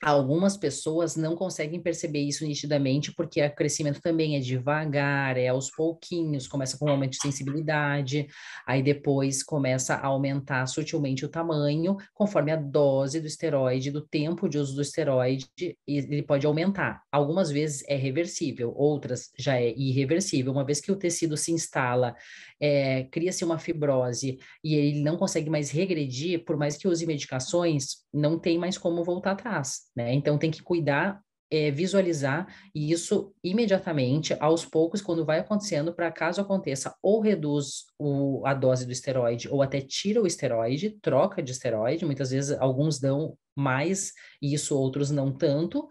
Algumas 0.04 0.54
pessoas 0.54 1.16
não 1.16 1.34
conseguem 1.34 1.80
perceber 1.80 2.20
isso 2.20 2.44
nitidamente 2.44 3.10
porque 3.10 3.42
o 3.42 3.54
crescimento 3.54 4.02
também 4.02 4.36
é 4.36 4.38
devagar, 4.38 5.38
é 5.38 5.48
aos 5.48 5.70
pouquinhos, 5.70 6.46
começa 6.46 6.76
com 6.76 6.84
um 6.84 6.90
aumento 6.90 7.12
de 7.12 7.22
sensibilidade, 7.22 8.26
aí 8.66 8.82
depois 8.82 9.42
começa 9.42 9.94
a 9.94 10.08
aumentar 10.08 10.66
sutilmente 10.66 11.24
o 11.24 11.28
tamanho, 11.30 11.96
conforme 12.12 12.52
a 12.52 12.56
dose 12.56 13.18
do 13.18 13.26
esteroide, 13.26 13.90
do 13.90 14.02
tempo 14.02 14.46
de 14.46 14.58
uso 14.58 14.74
do 14.74 14.82
esteroide, 14.82 15.48
ele 15.88 16.22
pode 16.22 16.44
aumentar. 16.44 17.00
Algumas 17.10 17.50
vezes 17.50 17.82
é 17.88 17.96
reversível, 17.96 18.74
outras 18.76 19.30
já 19.38 19.58
é 19.58 19.72
irreversível. 19.74 20.52
Uma 20.52 20.66
vez 20.66 20.82
que 20.82 20.92
o 20.92 20.96
tecido 20.96 21.34
se 21.34 21.50
instala, 21.50 22.14
é, 22.60 23.04
cria-se 23.04 23.42
uma 23.42 23.58
fibrose 23.58 24.38
e 24.62 24.74
ele 24.74 25.00
não 25.00 25.16
consegue 25.16 25.48
mais 25.48 25.70
regredir, 25.70 26.44
por 26.44 26.58
mais 26.58 26.76
que 26.76 26.86
use 26.86 27.06
medicações, 27.06 28.04
não 28.12 28.38
tem 28.38 28.58
mais 28.58 28.76
como 28.76 29.02
voltar 29.02 29.30
atrás 29.30 29.93
né? 29.94 30.12
Então 30.12 30.38
tem 30.38 30.50
que 30.50 30.62
cuidar, 30.62 31.20
é, 31.50 31.70
visualizar 31.70 32.46
isso 32.74 33.32
imediatamente, 33.42 34.36
aos 34.40 34.64
poucos, 34.64 35.00
quando 35.00 35.24
vai 35.24 35.38
acontecendo, 35.38 35.94
para 35.94 36.10
caso 36.10 36.40
aconteça, 36.40 36.94
ou 37.02 37.20
reduz 37.20 37.84
o, 37.98 38.44
a 38.46 38.54
dose 38.54 38.86
do 38.86 38.92
esteroide, 38.92 39.48
ou 39.48 39.62
até 39.62 39.80
tira 39.80 40.20
o 40.20 40.26
esteroide, 40.26 40.98
troca 41.00 41.42
de 41.42 41.52
esteroide, 41.52 42.04
muitas 42.04 42.30
vezes 42.30 42.56
alguns 42.58 42.98
dão 42.98 43.36
mais 43.54 44.12
isso, 44.42 44.76
outros 44.76 45.10
não 45.10 45.32
tanto, 45.32 45.88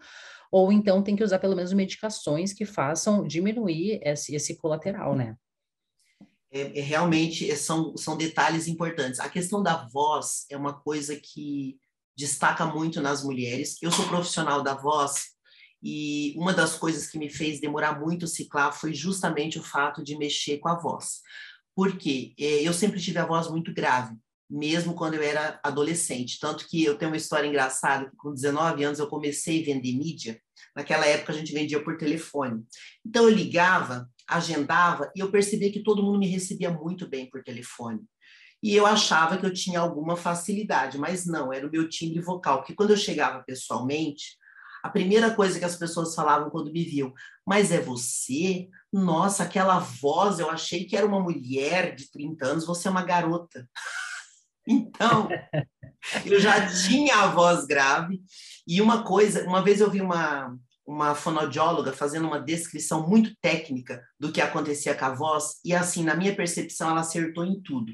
ou 0.52 0.70
então 0.70 1.02
tem 1.02 1.16
que 1.16 1.24
usar 1.24 1.38
pelo 1.38 1.56
menos 1.56 1.72
medicações 1.72 2.52
que 2.52 2.64
façam 2.64 3.26
diminuir 3.26 4.00
esse, 4.02 4.34
esse 4.34 4.56
colateral, 4.56 5.16
né? 5.16 5.36
É, 6.54 6.78
é, 6.78 6.82
realmente 6.82 7.50
é, 7.50 7.56
são, 7.56 7.96
são 7.96 8.16
detalhes 8.16 8.68
importantes. 8.68 9.18
A 9.18 9.28
questão 9.28 9.60
da 9.60 9.88
voz 9.88 10.46
é 10.48 10.56
uma 10.56 10.72
coisa 10.72 11.16
que 11.16 11.76
destaca 12.16 12.64
muito 12.66 13.00
nas 13.00 13.22
mulheres. 13.22 13.76
Eu 13.82 13.90
sou 13.90 14.06
profissional 14.06 14.62
da 14.62 14.74
voz 14.74 15.34
e 15.82 16.34
uma 16.38 16.52
das 16.52 16.78
coisas 16.78 17.08
que 17.08 17.18
me 17.18 17.28
fez 17.28 17.60
demorar 17.60 18.00
muito 18.00 18.26
ciclar 18.26 18.72
foi 18.72 18.94
justamente 18.94 19.58
o 19.58 19.62
fato 19.62 20.02
de 20.02 20.16
mexer 20.16 20.58
com 20.58 20.68
a 20.68 20.78
voz. 20.78 21.20
Porque 21.74 22.34
é, 22.38 22.62
eu 22.62 22.72
sempre 22.72 23.00
tive 23.00 23.18
a 23.18 23.26
voz 23.26 23.50
muito 23.50 23.74
grave, 23.74 24.16
mesmo 24.48 24.94
quando 24.94 25.14
eu 25.14 25.22
era 25.22 25.60
adolescente. 25.62 26.38
Tanto 26.40 26.66
que 26.68 26.84
eu 26.84 26.96
tenho 26.96 27.10
uma 27.10 27.16
história 27.16 27.46
engraçada, 27.46 28.10
com 28.16 28.32
19 28.32 28.84
anos 28.84 28.98
eu 28.98 29.08
comecei 29.08 29.60
a 29.62 29.66
vender 29.66 29.96
mídia. 29.96 30.40
Naquela 30.74 31.06
época 31.06 31.32
a 31.32 31.36
gente 31.36 31.52
vendia 31.52 31.82
por 31.82 31.98
telefone. 31.98 32.64
Então 33.04 33.24
eu 33.24 33.34
ligava, 33.34 34.08
agendava 34.26 35.10
e 35.14 35.20
eu 35.20 35.30
percebia 35.30 35.70
que 35.70 35.82
todo 35.82 36.02
mundo 36.02 36.18
me 36.18 36.28
recebia 36.28 36.70
muito 36.70 37.06
bem 37.08 37.28
por 37.28 37.42
telefone 37.42 38.00
e 38.64 38.74
eu 38.74 38.86
achava 38.86 39.36
que 39.36 39.44
eu 39.44 39.52
tinha 39.52 39.78
alguma 39.78 40.16
facilidade, 40.16 40.96
mas 40.96 41.26
não, 41.26 41.52
era 41.52 41.66
o 41.66 41.70
meu 41.70 41.86
timbre 41.86 42.22
vocal, 42.22 42.58
porque 42.58 42.74
quando 42.74 42.92
eu 42.92 42.96
chegava 42.96 43.44
pessoalmente, 43.44 44.38
a 44.82 44.88
primeira 44.88 45.34
coisa 45.34 45.58
que 45.58 45.66
as 45.66 45.76
pessoas 45.76 46.14
falavam 46.14 46.48
quando 46.48 46.72
me 46.72 46.82
viam, 46.82 47.12
mas 47.46 47.70
é 47.70 47.78
você? 47.78 48.70
Nossa, 48.90 49.42
aquela 49.42 49.78
voz, 49.80 50.38
eu 50.38 50.48
achei 50.48 50.86
que 50.86 50.96
era 50.96 51.06
uma 51.06 51.20
mulher 51.20 51.94
de 51.94 52.10
30 52.10 52.46
anos, 52.46 52.64
você 52.64 52.88
é 52.88 52.90
uma 52.90 53.04
garota. 53.04 53.68
Então, 54.66 55.28
eu 56.24 56.40
já 56.40 56.66
tinha 56.66 57.16
a 57.16 57.26
voz 57.26 57.66
grave, 57.66 58.22
e 58.66 58.80
uma 58.80 59.04
coisa, 59.04 59.46
uma 59.46 59.62
vez 59.62 59.78
eu 59.78 59.90
vi 59.90 60.00
uma, 60.00 60.56
uma 60.86 61.14
fonodióloga 61.14 61.92
fazendo 61.92 62.26
uma 62.26 62.40
descrição 62.40 63.06
muito 63.06 63.36
técnica 63.42 64.02
do 64.18 64.32
que 64.32 64.40
acontecia 64.40 64.94
com 64.94 65.04
a 65.04 65.14
voz, 65.14 65.60
e 65.62 65.74
assim, 65.74 66.02
na 66.02 66.14
minha 66.14 66.34
percepção, 66.34 66.88
ela 66.88 67.00
acertou 67.00 67.44
em 67.44 67.60
tudo. 67.60 67.92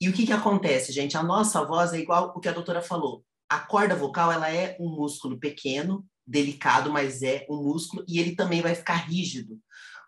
E 0.00 0.08
o 0.08 0.12
que, 0.12 0.26
que 0.26 0.32
acontece, 0.32 0.92
gente? 0.92 1.16
A 1.16 1.22
nossa 1.22 1.64
voz 1.64 1.92
é 1.92 1.98
igual 1.98 2.32
o 2.36 2.40
que 2.40 2.48
a 2.48 2.52
doutora 2.52 2.82
falou. 2.82 3.24
A 3.48 3.60
corda 3.60 3.94
vocal 3.94 4.30
ela 4.30 4.50
é 4.50 4.76
um 4.78 4.90
músculo 4.90 5.38
pequeno, 5.38 6.04
delicado, 6.26 6.90
mas 6.92 7.22
é 7.22 7.46
um 7.48 7.62
músculo, 7.62 8.04
e 8.08 8.18
ele 8.18 8.34
também 8.34 8.60
vai 8.60 8.74
ficar 8.74 9.08
rígido. 9.08 9.58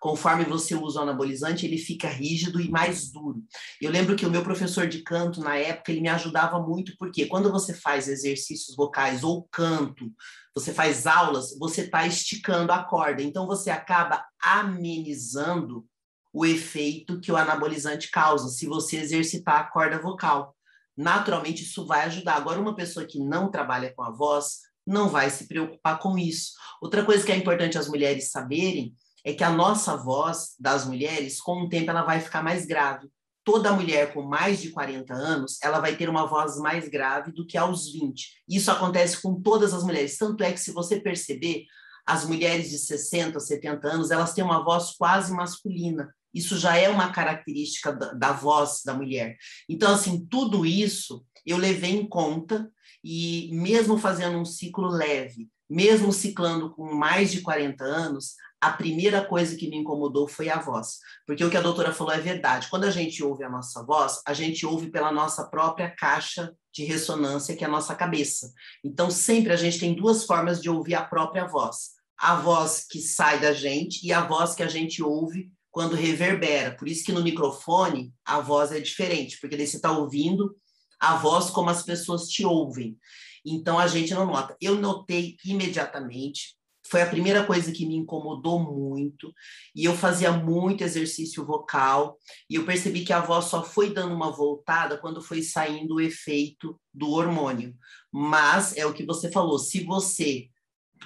Conforme 0.01 0.45
você 0.45 0.75
usa 0.75 1.01
o 1.01 1.03
anabolizante, 1.03 1.67
ele 1.67 1.79
fica 1.79 2.09
rígido 2.09 2.61
e 2.61 2.71
mais 2.71 3.11
duro. 3.11 3.43
Eu 3.81 3.91
lembro 3.91 4.15
que 4.15 4.27
o 4.27 4.31
meu 4.31 4.43
professor 4.43 4.87
de 4.87 5.03
canto, 5.03 5.41
na 5.41 5.57
época, 5.57 5.91
ele 5.91 6.01
me 6.01 6.09
ajudava 6.09 6.61
muito, 6.61 6.95
porque 6.99 7.27
quando 7.27 7.51
você 7.51 7.75
faz 7.75 8.07
exercícios 8.07 8.77
vocais 8.77 9.25
ou 9.25 9.49
canto, 9.51 10.13
você 10.55 10.73
faz 10.73 11.07
aulas, 11.07 11.57
você 11.59 11.83
está 11.83 12.07
esticando 12.07 12.73
a 12.73 12.85
corda. 12.85 13.23
Então, 13.23 13.47
você 13.47 13.71
acaba 13.71 14.25
amenizando 14.41 15.85
o 16.33 16.45
efeito 16.45 17.21
que 17.21 17.33
o 17.33 17.37
anabolizante 17.37 18.11
causa, 18.11 18.49
se 18.49 18.67
você 18.67 18.99
exercitar 18.99 19.61
a 19.61 19.65
corda 19.65 20.01
vocal. 20.01 20.55
Naturalmente, 20.97 21.63
isso 21.63 21.87
vai 21.87 22.05
ajudar. 22.05 22.37
Agora, 22.37 22.61
uma 22.61 22.75
pessoa 22.75 23.07
que 23.07 23.19
não 23.19 23.51
trabalha 23.51 23.93
com 23.95 24.03
a 24.03 24.11
voz 24.11 24.59
não 24.87 25.09
vai 25.09 25.31
se 25.31 25.47
preocupar 25.47 25.99
com 25.99 26.19
isso. 26.19 26.53
Outra 26.81 27.05
coisa 27.05 27.25
que 27.25 27.31
é 27.31 27.37
importante 27.37 27.79
as 27.79 27.89
mulheres 27.89 28.31
saberem 28.31 28.95
é 29.25 29.33
que 29.33 29.45
a 29.45 29.51
nossa 29.51 29.97
voz 29.97 30.55
das 30.59 30.87
mulheres, 30.87 31.41
com 31.41 31.63
o 31.63 31.69
tempo, 31.69 31.91
ela 31.91 32.03
vai 32.03 32.21
ficar 32.21 32.43
mais 32.43 32.65
grave. 32.65 33.09
Toda 33.45 33.73
mulher 33.73 34.13
com 34.13 34.23
mais 34.23 34.61
de 34.61 34.71
40 34.71 35.13
anos, 35.15 35.59
ela 35.63 35.81
vai 35.81 35.97
ter 35.97 36.09
uma 36.09 36.27
voz 36.27 36.57
mais 36.59 36.89
grave 36.89 37.33
do 37.33 37.47
que 37.47 37.57
aos 37.57 37.93
20. 37.93 38.43
Isso 38.49 38.71
acontece 38.71 39.21
com 39.21 39.41
todas 39.41 39.73
as 39.73 39.83
mulheres. 39.83 40.17
Tanto 40.19 40.43
é 40.43 40.53
que, 40.53 40.61
se 40.61 40.73
você 40.73 41.01
perceber, 41.01 41.65
as 42.07 42.25
mulheres 42.25 42.71
de 42.71 42.79
60, 42.79 43.39
70 43.39 43.87
anos, 43.87 44.11
elas 44.11 44.33
têm 44.33 44.43
uma 44.43 44.65
voz 44.65 44.93
quase 44.97 45.33
masculina. 45.33 46.15
Isso 46.39 46.57
já 46.57 46.77
é 46.77 46.89
uma 46.89 47.11
característica 47.11 47.93
da, 47.93 48.13
da 48.13 48.33
voz 48.33 48.83
da 48.85 48.95
mulher. 48.95 49.37
Então, 49.69 49.93
assim, 49.93 50.25
tudo 50.27 50.65
isso 50.65 51.25
eu 51.45 51.57
levei 51.57 51.91
em 51.91 52.07
conta 52.07 52.71
e 53.03 53.51
mesmo 53.53 53.99
fazendo 53.99 54.39
um 54.39 54.45
ciclo 54.45 54.89
leve, 54.89 55.49
mesmo 55.69 56.13
ciclando 56.13 56.71
com 56.71 56.95
mais 56.95 57.33
de 57.33 57.41
40 57.41 57.83
anos, 57.83 58.35
a 58.61 58.71
primeira 58.71 59.25
coisa 59.25 59.57
que 59.57 59.69
me 59.69 59.77
incomodou 59.77 60.29
foi 60.29 60.49
a 60.49 60.61
voz. 60.61 60.99
Porque 61.27 61.45
o 61.45 61.51
que 61.51 61.57
a 61.57 61.61
doutora 61.61 61.93
falou 61.93 62.13
é 62.13 62.21
verdade. 62.21 62.69
Quando 62.69 62.85
a 62.85 62.91
gente 62.91 63.23
ouve 63.23 63.43
a 63.43 63.51
nossa 63.51 63.85
voz, 63.85 64.21
a 64.25 64.33
gente 64.33 64.65
ouve 64.65 64.91
pela 64.91 65.11
nossa 65.11 65.45
própria 65.49 65.91
caixa 65.91 66.53
de 66.73 66.85
ressonância, 66.85 67.57
que 67.57 67.65
é 67.65 67.67
a 67.67 67.71
nossa 67.71 67.95
cabeça. 67.95 68.53
Então, 68.85 69.11
sempre 69.11 69.53
a 69.53 69.57
gente 69.57 69.79
tem 69.79 69.95
duas 69.95 70.25
formas 70.25 70.63
de 70.63 70.71
ouvir 70.71 70.95
a 70.95 71.05
própria 71.05 71.47
voz: 71.47 71.91
a 72.17 72.37
voz 72.37 72.85
que 72.89 73.01
sai 73.01 73.41
da 73.41 73.53
gente 73.53 74.07
e 74.07 74.13
a 74.13 74.21
voz 74.21 74.55
que 74.55 74.63
a 74.63 74.69
gente 74.69 75.03
ouve 75.03 75.51
quando 75.79 75.95
reverbera. 75.95 76.75
Por 76.75 76.89
isso 76.89 77.05
que 77.05 77.13
no 77.13 77.23
microfone 77.23 78.13
a 78.25 78.41
voz 78.41 78.73
é 78.73 78.81
diferente, 78.81 79.39
porque 79.41 79.57
daí 79.57 79.65
você 79.65 79.77
está 79.77 79.97
ouvindo 79.97 80.57
a 80.99 81.15
voz 81.15 81.51
como 81.51 81.71
as 81.71 81.85
pessoas 81.85 82.27
te 82.27 82.45
ouvem. 82.45 82.99
Então 83.47 83.79
a 83.79 83.87
gente 83.87 84.13
não 84.13 84.27
nota. 84.27 84.57
Eu 84.61 84.75
notei 84.75 85.37
imediatamente, 85.45 86.57
foi 86.85 87.01
a 87.01 87.09
primeira 87.09 87.47
coisa 87.47 87.71
que 87.71 87.87
me 87.87 87.95
incomodou 87.95 88.59
muito, 88.59 89.33
e 89.73 89.85
eu 89.85 89.95
fazia 89.95 90.33
muito 90.33 90.83
exercício 90.83 91.47
vocal, 91.47 92.19
e 92.51 92.57
eu 92.57 92.65
percebi 92.65 93.05
que 93.05 93.13
a 93.13 93.21
voz 93.21 93.45
só 93.45 93.63
foi 93.63 93.95
dando 93.95 94.13
uma 94.17 94.33
voltada 94.33 94.99
quando 94.99 95.23
foi 95.23 95.43
saindo 95.43 95.95
o 95.95 96.01
efeito 96.01 96.77
do 96.93 97.11
hormônio. 97.11 97.73
Mas 98.13 98.77
é 98.77 98.85
o 98.85 98.93
que 98.93 99.07
você 99.07 99.31
falou, 99.31 99.61
se 99.61 99.85
você 99.85 100.49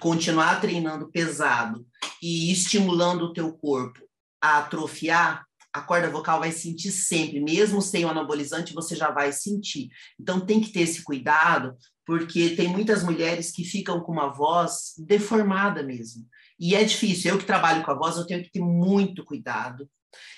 continuar 0.01 0.63
treinando 0.63 1.11
pesado 1.11 1.87
e 2.23 2.51
estimulando 2.51 3.25
o 3.25 3.35
teu 3.35 3.53
corpo 3.53 4.11
a 4.43 4.59
atrofiar, 4.59 5.47
a 5.73 5.81
corda 5.81 6.11
vocal 6.11 6.41
vai 6.41 6.53
sentir 6.53 6.91
sempre, 6.91 7.41
mesmo 7.41 7.81
sem 7.81 8.05
o 8.05 8.09
anabolizante, 8.09 8.75
você 8.75 8.95
já 8.95 9.11
vai 9.11 9.33
sentir. 9.33 9.89
Então 10.21 10.41
tem 10.45 10.61
que 10.61 10.71
ter 10.71 10.81
esse 10.81 11.03
cuidado, 11.03 11.75
porque 12.05 12.51
tem 12.51 12.69
muitas 12.69 13.03
mulheres 13.03 13.51
que 13.51 13.65
ficam 13.65 14.01
com 14.01 14.13
uma 14.13 14.29
voz 14.29 14.93
deformada 14.99 15.83
mesmo. 15.83 16.27
E 16.59 16.75
é 16.75 16.85
difícil. 16.85 17.33
Eu 17.33 17.39
que 17.39 17.47
trabalho 17.47 17.83
com 17.83 17.91
a 17.91 17.95
voz, 17.95 18.17
eu 18.17 18.27
tenho 18.27 18.43
que 18.43 18.51
ter 18.51 18.61
muito 18.61 19.25
cuidado. 19.25 19.89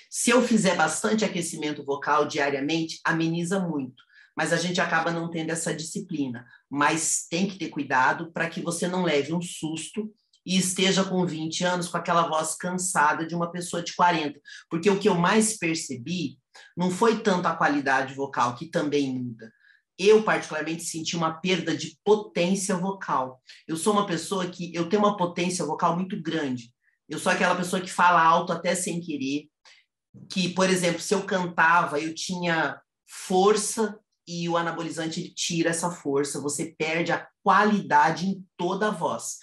Se 0.09 0.29
eu 0.29 0.41
fizer 0.41 0.75
bastante 0.77 1.25
aquecimento 1.25 1.83
vocal 1.83 2.25
diariamente, 2.25 2.99
ameniza 3.03 3.59
muito. 3.59 4.01
Mas 4.37 4.53
a 4.53 4.57
gente 4.57 4.79
acaba 4.79 5.11
não 5.11 5.29
tendo 5.29 5.49
essa 5.49 5.73
disciplina. 5.73 6.45
Mas 6.69 7.27
tem 7.29 7.47
que 7.47 7.57
ter 7.57 7.69
cuidado 7.69 8.31
para 8.31 8.49
que 8.49 8.61
você 8.61 8.87
não 8.87 9.03
leve 9.03 9.33
um 9.33 9.41
susto 9.41 10.13
e 10.45 10.57
esteja 10.57 11.03
com 11.03 11.25
20 11.25 11.63
anos 11.63 11.87
com 11.87 11.97
aquela 11.97 12.27
voz 12.27 12.55
cansada 12.55 13.25
de 13.25 13.33
uma 13.33 13.51
pessoa 13.51 13.81
de 13.81 13.95
40. 13.95 14.39
Porque 14.69 14.89
o 14.89 14.99
que 14.99 15.09
eu 15.09 15.15
mais 15.15 15.57
percebi 15.57 16.37
não 16.77 16.91
foi 16.91 17.19
tanto 17.21 17.47
a 17.47 17.55
qualidade 17.55 18.13
vocal, 18.13 18.55
que 18.55 18.67
também 18.67 19.11
muda. 19.13 19.51
Eu, 19.97 20.23
particularmente, 20.23 20.83
senti 20.83 21.15
uma 21.15 21.33
perda 21.33 21.75
de 21.75 21.97
potência 22.03 22.75
vocal. 22.75 23.41
Eu 23.67 23.77
sou 23.77 23.93
uma 23.93 24.05
pessoa 24.05 24.45
que 24.45 24.73
eu 24.75 24.87
tenho 24.89 25.01
uma 25.01 25.17
potência 25.17 25.65
vocal 25.65 25.95
muito 25.95 26.21
grande. 26.21 26.71
Eu 27.07 27.17
sou 27.17 27.31
aquela 27.31 27.55
pessoa 27.55 27.81
que 27.81 27.91
fala 27.91 28.21
alto 28.21 28.51
até 28.51 28.75
sem 28.75 28.99
querer. 28.99 29.47
Que, 30.29 30.49
por 30.49 30.69
exemplo, 30.69 30.99
se 30.99 31.13
eu 31.13 31.23
cantava, 31.23 31.99
eu 31.99 32.13
tinha 32.13 32.79
força 33.07 33.97
e 34.27 34.49
o 34.49 34.57
anabolizante 34.57 35.33
tira 35.33 35.69
essa 35.69 35.91
força, 35.91 36.41
você 36.41 36.73
perde 36.77 37.11
a 37.11 37.27
qualidade 37.43 38.27
em 38.27 38.43
toda 38.57 38.87
a 38.87 38.91
voz. 38.91 39.37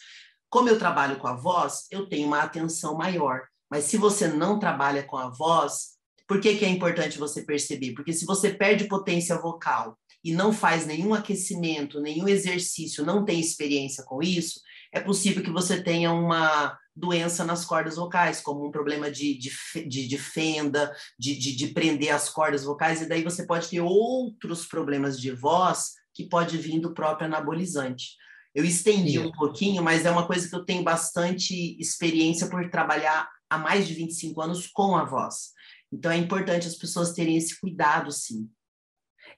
Como 0.52 0.68
eu 0.68 0.78
trabalho 0.78 1.16
com 1.16 1.26
a 1.26 1.34
voz, 1.34 1.86
eu 1.90 2.06
tenho 2.06 2.26
uma 2.26 2.42
atenção 2.42 2.94
maior. 2.94 3.40
Mas 3.70 3.84
se 3.84 3.96
você 3.96 4.28
não 4.28 4.58
trabalha 4.58 5.02
com 5.02 5.16
a 5.16 5.30
voz, 5.30 5.92
por 6.28 6.42
que, 6.42 6.56
que 6.56 6.64
é 6.66 6.68
importante 6.68 7.18
você 7.18 7.40
perceber? 7.40 7.94
Porque 7.94 8.12
se 8.12 8.26
você 8.26 8.50
perde 8.52 8.84
potência 8.84 9.34
vocal 9.38 9.98
e 10.22 10.30
não 10.30 10.52
faz 10.52 10.84
nenhum 10.84 11.14
aquecimento, 11.14 12.02
nenhum 12.02 12.28
exercício, 12.28 13.02
não 13.02 13.24
tem 13.24 13.40
experiência 13.40 14.04
com 14.04 14.22
isso, 14.22 14.60
é 14.92 15.00
possível 15.00 15.42
que 15.42 15.50
você 15.50 15.82
tenha 15.82 16.12
uma 16.12 16.78
doença 16.94 17.46
nas 17.46 17.64
cordas 17.64 17.96
vocais, 17.96 18.42
como 18.42 18.68
um 18.68 18.70
problema 18.70 19.10
de, 19.10 19.38
de, 19.38 19.50
de, 19.88 20.06
de 20.06 20.18
fenda, 20.18 20.94
de, 21.18 21.34
de, 21.34 21.56
de 21.56 21.68
prender 21.68 22.10
as 22.10 22.28
cordas 22.28 22.62
vocais, 22.62 23.00
e 23.00 23.08
daí 23.08 23.24
você 23.24 23.46
pode 23.46 23.70
ter 23.70 23.80
outros 23.80 24.66
problemas 24.66 25.18
de 25.18 25.30
voz 25.30 25.92
que 26.12 26.28
pode 26.28 26.58
vir 26.58 26.78
do 26.78 26.92
próprio 26.92 27.26
anabolizante. 27.26 28.20
Eu 28.54 28.64
estendi 28.64 29.18
um 29.18 29.32
pouquinho, 29.32 29.82
mas 29.82 30.04
é 30.04 30.10
uma 30.10 30.26
coisa 30.26 30.48
que 30.48 30.54
eu 30.54 30.64
tenho 30.64 30.84
bastante 30.84 31.76
experiência 31.80 32.48
por 32.48 32.68
trabalhar 32.70 33.28
há 33.48 33.58
mais 33.58 33.86
de 33.86 33.94
25 33.94 34.40
anos 34.40 34.66
com 34.66 34.96
a 34.96 35.04
voz. 35.04 35.52
Então 35.90 36.10
é 36.10 36.16
importante 36.16 36.66
as 36.66 36.76
pessoas 36.76 37.12
terem 37.12 37.36
esse 37.36 37.58
cuidado, 37.58 38.10
sim. 38.12 38.48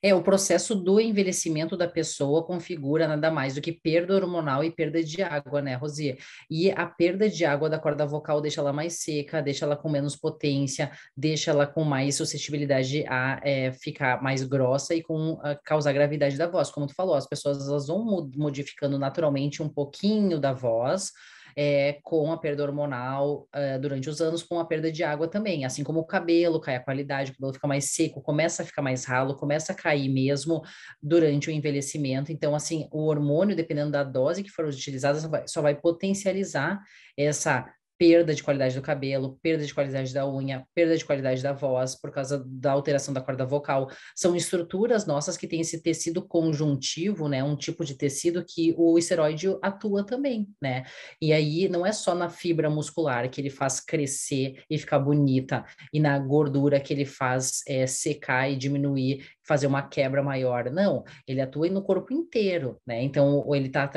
É, 0.04 0.14
o 0.14 0.22
processo 0.22 0.74
do 0.74 1.00
envelhecimento 1.00 1.78
da 1.78 1.88
pessoa 1.88 2.44
configura 2.44 3.08
nada 3.08 3.30
mais 3.30 3.54
do 3.54 3.62
que 3.62 3.72
perda 3.72 4.14
hormonal 4.14 4.62
e 4.62 4.70
perda 4.70 5.02
de 5.02 5.22
água, 5.22 5.62
né, 5.62 5.76
Rosia? 5.76 6.18
E 6.50 6.70
a 6.70 6.84
perda 6.84 7.26
de 7.26 7.42
água 7.46 7.70
da 7.70 7.78
corda 7.78 8.04
vocal 8.04 8.38
deixa 8.42 8.60
ela 8.60 8.70
mais 8.70 8.98
seca, 8.98 9.40
deixa 9.40 9.64
ela 9.64 9.76
com 9.76 9.88
menos 9.88 10.14
potência, 10.14 10.92
deixa 11.16 11.52
ela 11.52 11.66
com 11.66 11.84
mais 11.84 12.16
suscetibilidade 12.16 13.02
a 13.08 13.40
é, 13.42 13.72
ficar 13.72 14.22
mais 14.22 14.42
grossa 14.42 14.94
e 14.94 15.02
com 15.02 15.40
a 15.42 15.54
causar 15.54 15.94
gravidade 15.94 16.36
da 16.36 16.46
voz. 16.46 16.70
Como 16.70 16.86
tu 16.86 16.94
falou, 16.94 17.14
as 17.14 17.26
pessoas 17.26 17.66
elas 17.66 17.86
vão 17.86 18.30
modificando 18.36 18.98
naturalmente 18.98 19.62
um 19.62 19.70
pouquinho 19.70 20.38
da 20.38 20.52
voz, 20.52 21.12
é, 21.56 21.98
com 22.02 22.32
a 22.32 22.38
perda 22.38 22.62
hormonal 22.62 23.48
uh, 23.54 23.80
durante 23.80 24.08
os 24.08 24.20
anos, 24.20 24.42
com 24.42 24.58
a 24.58 24.64
perda 24.64 24.90
de 24.90 25.02
água 25.02 25.28
também. 25.28 25.64
Assim 25.64 25.84
como 25.84 26.00
o 26.00 26.04
cabelo 26.04 26.60
cai 26.60 26.76
a 26.76 26.80
qualidade, 26.80 27.30
o 27.30 27.34
cabelo 27.34 27.54
fica 27.54 27.68
mais 27.68 27.92
seco, 27.92 28.20
começa 28.20 28.62
a 28.62 28.66
ficar 28.66 28.82
mais 28.82 29.04
ralo, 29.04 29.36
começa 29.36 29.72
a 29.72 29.74
cair 29.74 30.08
mesmo 30.08 30.62
durante 31.02 31.48
o 31.48 31.52
envelhecimento. 31.52 32.32
Então, 32.32 32.54
assim, 32.54 32.88
o 32.90 33.06
hormônio, 33.06 33.56
dependendo 33.56 33.92
da 33.92 34.02
dose 34.02 34.42
que 34.42 34.50
for 34.50 34.64
utilizada, 34.64 35.20
só 35.20 35.28
vai, 35.28 35.48
só 35.48 35.62
vai 35.62 35.74
potencializar 35.74 36.80
essa 37.16 37.66
perda 37.98 38.34
de 38.34 38.42
qualidade 38.42 38.74
do 38.74 38.82
cabelo, 38.82 39.38
perda 39.42 39.64
de 39.64 39.74
qualidade 39.74 40.12
da 40.12 40.28
unha, 40.28 40.66
perda 40.74 40.96
de 40.96 41.04
qualidade 41.04 41.42
da 41.42 41.52
voz 41.52 41.94
por 41.94 42.10
causa 42.10 42.44
da 42.46 42.72
alteração 42.72 43.14
da 43.14 43.20
corda 43.20 43.44
vocal. 43.44 43.90
São 44.14 44.34
estruturas 44.36 45.06
nossas 45.06 45.36
que 45.36 45.46
têm 45.46 45.60
esse 45.60 45.82
tecido 45.82 46.26
conjuntivo, 46.26 47.28
né? 47.28 47.42
Um 47.42 47.56
tipo 47.56 47.84
de 47.84 47.94
tecido 47.94 48.44
que 48.44 48.74
o 48.76 48.98
esteroide 48.98 49.56
atua 49.62 50.04
também, 50.04 50.48
né? 50.60 50.84
E 51.20 51.32
aí 51.32 51.68
não 51.68 51.84
é 51.84 51.92
só 51.92 52.14
na 52.14 52.28
fibra 52.28 52.68
muscular 52.68 53.28
que 53.30 53.40
ele 53.40 53.50
faz 53.50 53.80
crescer 53.80 54.62
e 54.68 54.78
ficar 54.78 54.98
bonita, 54.98 55.64
e 55.92 56.00
na 56.00 56.18
gordura 56.18 56.80
que 56.80 56.92
ele 56.92 57.04
faz 57.04 57.62
é, 57.66 57.86
secar 57.86 58.50
e 58.50 58.56
diminuir, 58.56 59.26
fazer 59.46 59.66
uma 59.66 59.82
quebra 59.82 60.22
maior. 60.22 60.70
Não, 60.70 61.04
ele 61.26 61.40
atua 61.40 61.68
no 61.68 61.82
corpo 61.82 62.12
inteiro, 62.12 62.80
né? 62.86 63.02
Então, 63.02 63.44
ele 63.54 63.68
está 63.68 63.90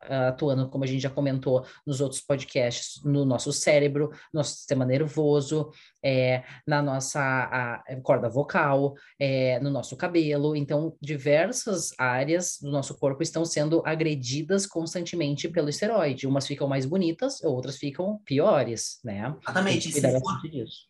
atuando, 0.00 0.68
como 0.68 0.84
a 0.84 0.86
gente 0.86 1.02
já 1.02 1.10
comentou 1.10 1.64
nos 1.86 2.00
outros 2.00 2.20
podcasts, 2.20 3.02
no 3.04 3.24
nosso 3.24 3.52
cérebro, 3.52 4.10
no 4.32 4.40
nosso 4.40 4.56
sistema 4.56 4.84
nervoso, 4.84 5.70
é, 6.02 6.44
na 6.66 6.80
nossa 6.80 7.20
a 7.20 7.82
corda 8.02 8.28
vocal, 8.28 8.94
é, 9.18 9.58
no 9.60 9.70
nosso 9.70 9.96
cabelo. 9.96 10.54
Então, 10.54 10.96
diversas 11.00 11.92
áreas 11.98 12.58
do 12.60 12.70
nosso 12.70 12.96
corpo 12.96 13.22
estão 13.22 13.44
sendo 13.44 13.82
agredidas 13.84 14.66
constantemente 14.66 15.48
pelo 15.48 15.68
esteroide. 15.68 16.26
Umas 16.26 16.46
ficam 16.46 16.68
mais 16.68 16.86
bonitas, 16.86 17.42
outras 17.42 17.76
ficam 17.76 18.18
piores, 18.24 18.98
né? 19.04 19.34
Exatamente. 19.42 19.88
E 19.88 19.92
se, 19.92 20.00
for, 20.00 20.40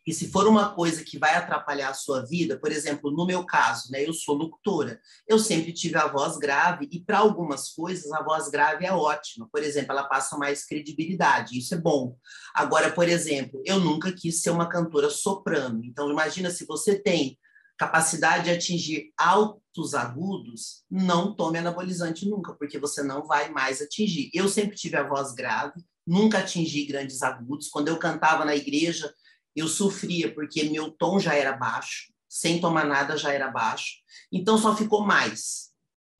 e 0.07 0.13
se 0.13 0.29
for 0.29 0.47
uma 0.47 0.75
coisa 0.75 1.05
que 1.05 1.19
vai 1.19 1.35
atrapalhar 1.35 1.91
a 1.91 1.95
sua 1.95 2.25
vida, 2.27 2.59
por 2.59 2.71
exemplo, 2.71 3.11
no 3.11 3.27
meu 3.27 3.45
caso, 3.45 3.91
né? 3.91 4.07
Eu 4.07 4.13
sou 4.13 4.35
locutora. 4.35 5.01
Eu 5.27 5.39
sempre 5.39 5.73
tive 5.73 5.97
a 5.97 6.07
voz 6.07 6.37
grave 6.37 6.89
e 6.91 7.01
para 7.01 7.19
algumas 7.19 7.71
coisas 7.71 8.11
a 8.13 8.23
voz 8.23 8.49
grave 8.49 8.85
é 8.85 8.93
ótima. 8.99 9.49
Por 9.51 9.63
exemplo, 9.63 9.93
ela 9.93 10.05
passa 10.05 10.37
mais 10.37 10.67
credibilidade. 10.67 11.59
Isso 11.59 11.75
é 11.75 11.79
bom. 11.79 12.17
Agora, 12.55 12.91
por 12.91 13.09
exemplo, 13.09 13.63
eu 13.65 13.79
nunca 13.79 14.13
quis 14.13 14.43
ser 14.43 14.51
uma 14.51 14.69
cantora 14.69 14.89
cantora 14.99 15.11
soprano. 15.11 15.85
Então, 15.85 16.11
imagina 16.11 16.51
se 16.51 16.67
você 16.67 16.99
tem 16.99 17.39
capacidade 17.77 18.45
de 18.45 18.51
atingir 18.51 19.13
altos 19.17 19.95
agudos, 19.95 20.85
não 20.91 21.35
tome 21.35 21.59
anabolizante 21.59 22.29
nunca, 22.29 22.53
porque 22.55 22.79
você 22.79 23.03
não 23.03 23.25
vai 23.25 23.51
mais 23.51 23.81
atingir. 23.81 24.31
Eu 24.35 24.49
sempre 24.49 24.77
tive 24.77 24.97
a 24.97 25.07
voz 25.07 25.33
grave, 25.33 25.81
nunca 26.05 26.39
atingi 26.39 26.87
grandes 26.87 27.23
agudos. 27.23 27.69
Quando 27.69 27.89
eu 27.89 27.99
cantava 27.99 28.45
na 28.45 28.57
igreja, 28.57 29.13
eu 29.55 29.69
sofria 29.69 30.35
porque 30.35 30.65
meu 30.65 30.91
tom 30.91 31.21
já 31.21 31.35
era 31.35 31.57
baixo, 31.57 32.13
sem 32.29 32.61
tomar 32.61 32.85
nada 32.85 33.17
já 33.17 33.33
era 33.33 33.49
baixo. 33.49 33.99
Então 34.33 34.59
só 34.59 34.77
ficou 34.77 35.07
mais. 35.07 35.69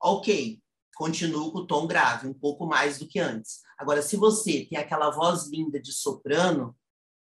OK, 0.01 0.61
continuo 0.99 1.53
com 1.53 1.61
o 1.61 1.67
tom 1.67 1.87
grave, 1.87 2.27
um 2.27 2.35
pouco 2.35 2.67
mais 2.67 2.99
do 2.99 3.07
que 3.07 3.21
antes. 3.21 3.61
Agora, 3.79 4.03
se 4.03 4.17
você 4.17 4.67
tem 4.69 4.77
aquela 4.77 5.11
voz 5.11 5.47
linda 5.47 5.81
de 5.81 5.93
soprano, 5.93 6.77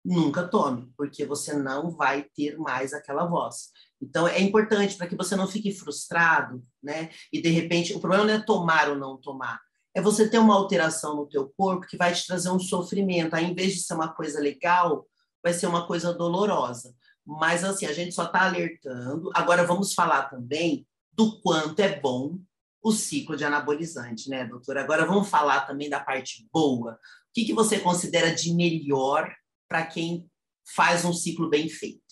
nunca 0.03 0.45
tome, 0.45 0.91
porque 0.97 1.25
você 1.25 1.53
não 1.53 1.89
vai 1.89 2.23
ter 2.35 2.57
mais 2.57 2.93
aquela 2.93 3.25
voz. 3.25 3.69
Então, 4.01 4.27
é 4.27 4.41
importante 4.41 4.97
para 4.97 5.07
que 5.07 5.15
você 5.15 5.33
não 5.37 5.47
fique 5.47 5.71
frustrado, 5.71 6.61
né? 6.83 7.09
E, 7.31 7.41
de 7.41 7.47
repente, 7.51 7.93
o 7.93 8.01
problema 8.01 8.25
não 8.25 8.33
é 8.33 8.43
tomar 8.43 8.89
ou 8.89 8.97
não 8.97 9.15
tomar, 9.15 9.61
é 9.95 10.01
você 10.01 10.27
ter 10.27 10.39
uma 10.39 10.55
alteração 10.55 11.15
no 11.15 11.29
teu 11.29 11.49
corpo 11.55 11.87
que 11.87 11.95
vai 11.95 12.13
te 12.13 12.27
trazer 12.27 12.49
um 12.49 12.59
sofrimento. 12.59 13.33
Aí, 13.33 13.45
em 13.45 13.55
vez 13.55 13.75
de 13.75 13.79
ser 13.79 13.93
uma 13.93 14.13
coisa 14.13 14.41
legal, 14.41 15.07
vai 15.41 15.53
ser 15.53 15.67
uma 15.67 15.87
coisa 15.87 16.13
dolorosa. 16.13 16.93
Mas, 17.25 17.63
assim, 17.63 17.85
a 17.85 17.93
gente 17.93 18.13
só 18.13 18.25
está 18.25 18.41
alertando. 18.45 19.31
Agora, 19.33 19.65
vamos 19.65 19.93
falar 19.93 20.23
também 20.23 20.85
do 21.13 21.39
quanto 21.41 21.79
é 21.79 21.97
bom 21.97 22.37
o 22.83 22.91
ciclo 22.91 23.37
de 23.37 23.45
anabolizante, 23.45 24.29
né, 24.29 24.45
doutora? 24.45 24.81
Agora, 24.81 25.05
vamos 25.05 25.29
falar 25.29 25.61
também 25.61 25.89
da 25.89 26.01
parte 26.01 26.45
boa. 26.51 26.93
O 26.93 26.97
que, 27.33 27.45
que 27.45 27.53
você 27.53 27.79
considera 27.79 28.35
de 28.35 28.53
melhor 28.53 29.33
para 29.69 29.85
quem 29.85 30.29
faz 30.75 31.05
um 31.05 31.13
ciclo 31.13 31.49
bem 31.49 31.69
feito? 31.69 32.03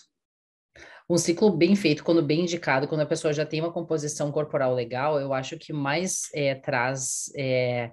Um 1.10 1.18
ciclo 1.18 1.52
bem 1.52 1.76
feito, 1.76 2.06
quando 2.06 2.24
bem 2.24 2.42
indicado, 2.42 2.88
quando 2.88 3.02
a 3.02 3.06
pessoa 3.06 3.34
já 3.34 3.46
tem 3.46 3.60
uma 3.60 3.74
composição 3.74 4.32
corporal 4.32 4.74
legal, 4.74 5.20
eu 5.20 5.34
acho 5.34 5.58
que 5.58 5.74
mais 5.74 6.30
é, 6.34 6.56
traz 6.56 7.30
é, 7.36 7.92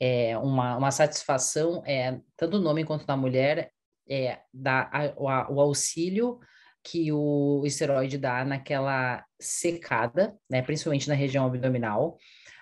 é, 0.00 0.36
uma, 0.38 0.76
uma 0.76 0.90
satisfação, 0.90 1.80
é, 1.86 2.20
tanto 2.36 2.58
no 2.58 2.68
homem 2.68 2.84
quanto 2.84 3.06
na 3.06 3.16
mulher, 3.16 3.70
é, 4.08 4.40
a, 4.64 5.14
o 5.48 5.60
auxílio 5.60 6.40
que 6.86 7.12
o 7.12 7.62
esteroide 7.66 8.16
dá 8.16 8.44
naquela 8.44 9.24
secada, 9.40 10.36
né, 10.48 10.62
principalmente 10.62 11.08
na 11.08 11.14
região 11.14 11.44
abdominal, 11.44 12.16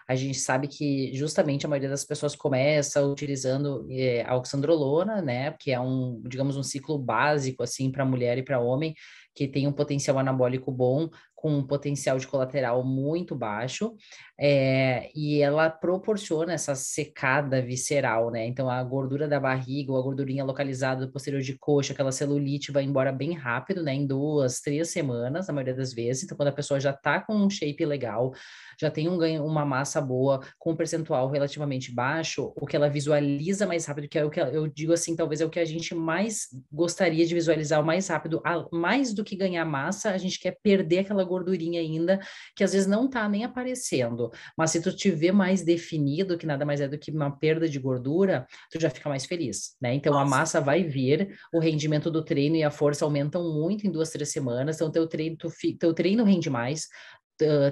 a 0.08 0.14
gente 0.14 0.38
sabe 0.38 0.66
que 0.66 1.14
justamente 1.14 1.64
a 1.64 1.68
maioria 1.68 1.90
das 1.90 2.04
pessoas 2.04 2.34
começa 2.34 3.02
utilizando 3.02 3.86
é, 3.90 4.22
a 4.26 4.34
oxandrolona, 4.34 5.20
né, 5.20 5.54
que 5.60 5.72
é 5.72 5.80
um, 5.80 6.22
digamos, 6.26 6.56
um 6.56 6.62
ciclo 6.62 6.98
básico, 6.98 7.62
assim, 7.62 7.90
para 7.90 8.04
mulher 8.04 8.38
e 8.38 8.42
para 8.42 8.60
homem, 8.60 8.94
que 9.34 9.46
tem 9.46 9.66
um 9.66 9.72
potencial 9.72 10.18
anabólico 10.18 10.72
bom, 10.72 11.08
com 11.44 11.58
um 11.58 11.62
potencial 11.62 12.16
de 12.16 12.26
colateral 12.26 12.82
muito 12.82 13.36
baixo, 13.36 13.94
é, 14.40 15.10
e 15.14 15.42
ela 15.42 15.68
proporciona 15.68 16.54
essa 16.54 16.74
secada 16.74 17.60
visceral, 17.60 18.30
né? 18.30 18.46
Então, 18.46 18.70
a 18.70 18.82
gordura 18.82 19.28
da 19.28 19.38
barriga, 19.38 19.92
ou 19.92 19.98
a 19.98 20.02
gordurinha 20.02 20.42
localizada 20.42 21.04
do 21.04 21.12
posterior 21.12 21.42
de 21.42 21.58
coxa, 21.58 21.92
aquela 21.92 22.10
celulite 22.10 22.72
vai 22.72 22.82
embora 22.82 23.12
bem 23.12 23.34
rápido, 23.34 23.82
né? 23.82 23.92
Em 23.92 24.06
duas, 24.06 24.62
três 24.62 24.88
semanas, 24.88 25.46
na 25.46 25.52
maioria 25.52 25.74
das 25.74 25.92
vezes. 25.92 26.24
Então, 26.24 26.34
quando 26.34 26.48
a 26.48 26.52
pessoa 26.52 26.80
já 26.80 26.94
tá 26.94 27.20
com 27.20 27.34
um 27.34 27.50
shape 27.50 27.84
legal, 27.84 28.32
já 28.80 28.90
tem 28.90 29.06
um 29.06 29.18
ganho, 29.18 29.44
uma 29.44 29.66
massa 29.66 30.00
boa, 30.00 30.40
com 30.58 30.72
um 30.72 30.76
percentual 30.76 31.28
relativamente 31.28 31.94
baixo, 31.94 32.54
o 32.56 32.66
que 32.66 32.74
ela 32.74 32.88
visualiza 32.88 33.66
mais 33.66 33.84
rápido, 33.84 34.08
que 34.08 34.18
é 34.18 34.24
o 34.24 34.30
que 34.30 34.40
eu 34.40 34.66
digo 34.66 34.94
assim, 34.94 35.14
talvez 35.14 35.42
é 35.42 35.44
o 35.44 35.50
que 35.50 35.60
a 35.60 35.64
gente 35.66 35.94
mais 35.94 36.48
gostaria 36.72 37.26
de 37.26 37.34
visualizar 37.34 37.82
o 37.82 37.84
mais 37.84 38.08
rápido, 38.08 38.42
mais 38.72 39.12
do 39.12 39.22
que 39.22 39.36
ganhar 39.36 39.66
massa, 39.66 40.10
a 40.10 40.18
gente 40.18 40.40
quer 40.40 40.56
perder 40.62 41.00
aquela 41.00 41.22
gordurinha 41.34 41.80
ainda, 41.80 42.20
que 42.54 42.62
às 42.62 42.72
vezes 42.72 42.86
não 42.86 43.08
tá 43.08 43.28
nem 43.28 43.44
aparecendo. 43.44 44.30
Mas 44.56 44.70
se 44.70 44.80
tu 44.80 44.94
te 44.94 45.10
vê 45.10 45.32
mais 45.32 45.62
definido, 45.62 46.38
que 46.38 46.46
nada 46.46 46.64
mais 46.64 46.80
é 46.80 46.88
do 46.88 46.98
que 46.98 47.10
uma 47.10 47.30
perda 47.30 47.68
de 47.68 47.78
gordura, 47.78 48.46
tu 48.70 48.80
já 48.80 48.88
fica 48.88 49.08
mais 49.08 49.26
feliz, 49.26 49.76
né? 49.80 49.94
Então 49.94 50.12
Nossa. 50.12 50.24
a 50.24 50.28
massa 50.28 50.60
vai 50.60 50.84
vir, 50.84 51.36
o 51.52 51.58
rendimento 51.58 52.10
do 52.10 52.24
treino 52.24 52.56
e 52.56 52.62
a 52.62 52.70
força 52.70 53.04
aumentam 53.04 53.52
muito 53.52 53.86
em 53.86 53.90
duas, 53.90 54.10
três 54.10 54.30
semanas, 54.30 54.76
então 54.76 54.90
teu 54.90 55.06
treino, 55.06 55.36
tu, 55.36 55.48
teu 55.78 55.92
treino 55.92 56.24
rende 56.24 56.48
mais, 56.48 56.88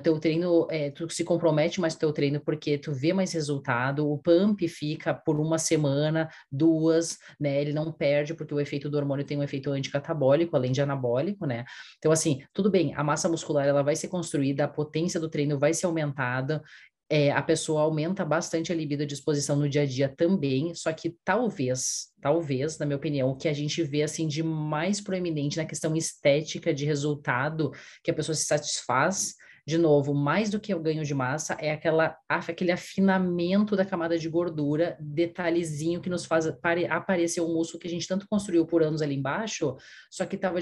teu 0.02 0.18
treino, 0.18 0.66
é, 0.70 0.90
tu 0.90 1.08
se 1.08 1.22
compromete 1.24 1.80
mais 1.80 1.94
teu 1.94 2.12
treino 2.12 2.40
porque 2.40 2.76
tu 2.76 2.92
vê 2.92 3.12
mais 3.12 3.32
resultado, 3.32 4.10
o 4.10 4.18
pump 4.18 4.66
fica 4.68 5.14
por 5.14 5.38
uma 5.38 5.58
semana, 5.58 6.28
duas, 6.50 7.18
né, 7.38 7.60
ele 7.60 7.72
não 7.72 7.92
perde 7.92 8.34
porque 8.34 8.52
o 8.52 8.60
efeito 8.60 8.90
do 8.90 8.96
hormônio 8.96 9.24
tem 9.24 9.38
um 9.38 9.42
efeito 9.42 9.70
anticatabólico, 9.70 10.56
além 10.56 10.72
de 10.72 10.82
anabólico, 10.82 11.46
né, 11.46 11.64
então 11.98 12.10
assim, 12.10 12.42
tudo 12.52 12.70
bem, 12.70 12.92
a 12.96 13.04
massa 13.04 13.28
muscular 13.28 13.66
ela 13.66 13.82
vai 13.82 13.94
ser 13.94 14.08
construída, 14.08 14.64
a 14.64 14.68
potência 14.68 15.20
do 15.20 15.28
treino 15.28 15.58
vai 15.58 15.72
ser 15.72 15.86
aumentada, 15.86 16.60
é, 17.08 17.30
a 17.30 17.42
pessoa 17.42 17.82
aumenta 17.82 18.24
bastante 18.24 18.72
a 18.72 18.74
libido 18.74 19.02
à 19.02 19.06
disposição 19.06 19.54
no 19.54 19.68
dia 19.68 19.82
a 19.82 19.86
dia 19.86 20.08
também, 20.08 20.74
só 20.74 20.90
que 20.94 21.14
talvez, 21.22 22.08
talvez, 22.22 22.78
na 22.78 22.86
minha 22.86 22.96
opinião, 22.96 23.28
o 23.28 23.36
que 23.36 23.48
a 23.48 23.52
gente 23.52 23.82
vê 23.82 24.02
assim 24.02 24.26
de 24.26 24.42
mais 24.42 24.98
proeminente 24.98 25.58
na 25.58 25.66
questão 25.66 25.94
estética 25.94 26.72
de 26.72 26.86
resultado 26.86 27.70
que 28.02 28.10
a 28.10 28.14
pessoa 28.14 28.34
se 28.34 28.46
satisfaz 28.46 29.34
de 29.66 29.78
novo, 29.78 30.12
mais 30.12 30.50
do 30.50 30.58
que 30.58 30.74
o 30.74 30.80
ganho 30.80 31.04
de 31.04 31.14
massa, 31.14 31.56
é 31.60 31.70
aquela, 31.70 32.16
aquele 32.28 32.72
afinamento 32.72 33.76
da 33.76 33.84
camada 33.84 34.18
de 34.18 34.28
gordura, 34.28 34.96
detalhezinho 35.00 36.00
que 36.00 36.10
nos 36.10 36.24
faz 36.24 36.46
aparecer 36.46 37.40
o 37.40 37.48
músculo 37.48 37.80
que 37.80 37.86
a 37.86 37.90
gente 37.90 38.08
tanto 38.08 38.26
construiu 38.28 38.66
por 38.66 38.82
anos 38.82 39.02
ali 39.02 39.14
embaixo, 39.14 39.76
só 40.10 40.26
que 40.26 40.36
estava 40.36 40.60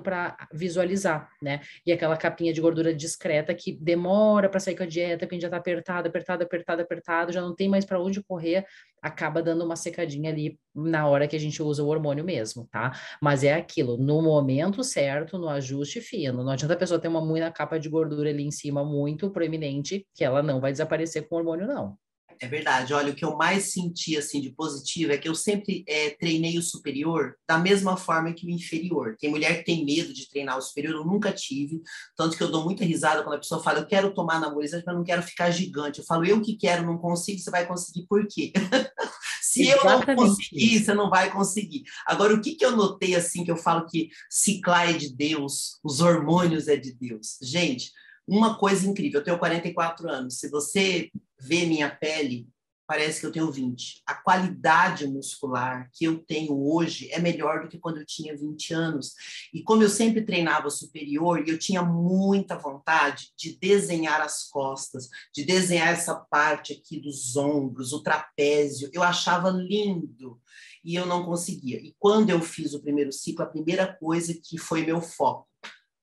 para 0.00 0.36
visualizar, 0.52 1.30
né? 1.40 1.60
E 1.84 1.92
aquela 1.92 2.16
capinha 2.16 2.52
de 2.52 2.60
gordura 2.60 2.94
discreta 2.94 3.54
que 3.54 3.72
demora 3.72 4.48
para 4.48 4.60
sair 4.60 4.76
com 4.76 4.82
a 4.82 4.86
dieta, 4.86 5.26
que 5.26 5.40
já 5.40 5.48
tá 5.48 5.56
apertado, 5.56 6.08
apertado, 6.08 6.42
apertado, 6.42 6.82
apertado, 6.82 7.32
já 7.32 7.40
não 7.40 7.54
tem 7.54 7.68
mais 7.68 7.84
para 7.84 8.00
onde 8.00 8.22
correr, 8.22 8.66
acaba 9.02 9.42
dando 9.42 9.64
uma 9.64 9.76
secadinha 9.76 10.30
ali 10.30 10.58
na 10.74 11.06
hora 11.06 11.28
que 11.28 11.36
a 11.36 11.40
gente 11.40 11.62
usa 11.62 11.82
o 11.82 11.88
hormônio 11.88 12.24
mesmo, 12.24 12.66
tá? 12.70 12.92
Mas 13.20 13.44
é 13.44 13.54
aquilo, 13.54 13.96
no 13.96 14.20
momento 14.22 14.82
certo, 14.82 15.38
no 15.38 15.48
ajuste 15.48 16.00
fino. 16.00 16.42
Não 16.42 16.52
adianta 16.52 16.74
a 16.74 16.78
pessoa 16.78 17.00
ter 17.00 17.08
uma 17.08 17.20
muita 17.20 17.50
capa 17.50 17.78
de 17.78 17.88
gordura 17.88 18.30
ali 18.30 18.44
em 18.44 18.50
cima 18.50 18.84
muito 18.84 19.30
proeminente, 19.30 20.06
que 20.14 20.24
ela 20.24 20.42
não 20.42 20.60
vai 20.60 20.72
desaparecer 20.72 21.28
com 21.28 21.36
o 21.36 21.38
hormônio, 21.38 21.66
não. 21.66 21.96
É 22.40 22.46
verdade. 22.46 22.92
Olha, 22.92 23.12
o 23.12 23.14
que 23.14 23.24
eu 23.24 23.36
mais 23.36 23.72
senti 23.72 24.16
assim 24.16 24.40
de 24.40 24.50
positivo 24.50 25.12
é 25.12 25.18
que 25.18 25.28
eu 25.28 25.34
sempre 25.34 25.84
é, 25.88 26.10
treinei 26.10 26.58
o 26.58 26.62
superior 26.62 27.36
da 27.48 27.58
mesma 27.58 27.96
forma 27.96 28.32
que 28.32 28.46
o 28.46 28.50
inferior. 28.50 29.16
Tem 29.18 29.30
mulher 29.30 29.58
que 29.58 29.64
tem 29.64 29.84
medo 29.84 30.12
de 30.12 30.28
treinar 30.28 30.58
o 30.58 30.62
superior, 30.62 30.94
eu 30.94 31.04
nunca 31.04 31.32
tive. 31.32 31.80
Tanto 32.16 32.36
que 32.36 32.42
eu 32.42 32.50
dou 32.50 32.64
muita 32.64 32.84
risada 32.84 33.22
quando 33.22 33.36
a 33.36 33.38
pessoa 33.38 33.62
fala, 33.62 33.80
eu 33.80 33.86
quero 33.86 34.12
tomar 34.12 34.36
anabolizante, 34.36 34.84
mas 34.86 34.94
não 34.94 35.04
quero 35.04 35.22
ficar 35.22 35.50
gigante. 35.50 36.00
Eu 36.00 36.04
falo, 36.04 36.24
eu 36.24 36.40
que 36.40 36.56
quero, 36.56 36.84
não 36.86 36.98
consigo, 36.98 37.38
você 37.38 37.50
vai 37.50 37.66
conseguir 37.66 38.06
por 38.06 38.26
quê? 38.26 38.52
Se 39.40 39.62
Exatamente. 39.62 40.08
eu 40.08 40.16
não 40.16 40.28
conseguir, 40.28 40.84
você 40.84 40.94
não 40.94 41.10
vai 41.10 41.32
conseguir. 41.32 41.84
Agora, 42.04 42.34
o 42.34 42.40
que, 42.42 42.54
que 42.54 42.64
eu 42.64 42.76
notei 42.76 43.14
assim, 43.14 43.42
que 43.42 43.50
eu 43.50 43.56
falo 43.56 43.86
que 43.86 44.10
ciclar 44.28 44.90
é 44.90 44.92
de 44.92 45.14
Deus, 45.14 45.78
os 45.82 46.00
hormônios 46.00 46.68
é 46.68 46.76
de 46.76 46.92
Deus? 46.92 47.38
Gente, 47.40 47.90
uma 48.28 48.58
coisa 48.58 48.86
incrível, 48.86 49.20
eu 49.20 49.24
tenho 49.24 49.38
44 49.38 50.10
anos. 50.10 50.38
Se 50.38 50.50
você 50.50 51.10
vê 51.38 51.66
minha 51.66 51.90
pele, 51.90 52.48
parece 52.86 53.20
que 53.20 53.26
eu 53.26 53.32
tenho 53.32 53.50
20. 53.50 54.02
A 54.06 54.14
qualidade 54.14 55.06
muscular 55.06 55.90
que 55.92 56.04
eu 56.04 56.18
tenho 56.18 56.56
hoje 56.56 57.10
é 57.10 57.18
melhor 57.18 57.62
do 57.62 57.68
que 57.68 57.78
quando 57.78 57.98
eu 57.98 58.06
tinha 58.06 58.36
20 58.36 58.72
anos. 58.72 59.14
E 59.52 59.62
como 59.62 59.82
eu 59.82 59.90
sempre 59.90 60.24
treinava 60.24 60.70
superior, 60.70 61.42
eu 61.46 61.58
tinha 61.58 61.82
muita 61.82 62.56
vontade 62.56 63.32
de 63.36 63.58
desenhar 63.58 64.20
as 64.20 64.44
costas, 64.48 65.08
de 65.34 65.44
desenhar 65.44 65.88
essa 65.88 66.14
parte 66.14 66.72
aqui 66.72 67.00
dos 67.00 67.36
ombros, 67.36 67.92
o 67.92 68.02
trapézio. 68.02 68.88
Eu 68.92 69.02
achava 69.02 69.50
lindo 69.50 70.40
e 70.84 70.94
eu 70.94 71.04
não 71.04 71.24
conseguia. 71.24 71.78
E 71.78 71.94
quando 71.98 72.30
eu 72.30 72.40
fiz 72.40 72.72
o 72.72 72.80
primeiro 72.80 73.12
ciclo, 73.12 73.44
a 73.44 73.48
primeira 73.48 73.92
coisa 73.92 74.32
que 74.32 74.56
foi 74.56 74.86
meu 74.86 75.00
foco, 75.00 75.48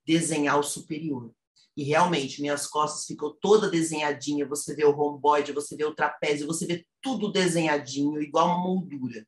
desenhar 0.05 0.59
o 0.59 0.63
superior. 0.63 1.33
E 1.75 1.83
realmente, 1.83 2.41
minhas 2.41 2.67
costas 2.67 3.05
ficam 3.05 3.35
toda 3.41 3.69
desenhadinha. 3.69 4.47
Você 4.47 4.75
vê 4.75 4.85
o 4.85 4.91
romboide, 4.91 5.51
você 5.51 5.75
vê 5.75 5.85
o 5.85 5.95
trapézio, 5.95 6.47
você 6.47 6.65
vê 6.65 6.85
tudo 7.01 7.31
desenhadinho, 7.31 8.21
igual 8.21 8.47
uma 8.47 8.59
moldura. 8.59 9.25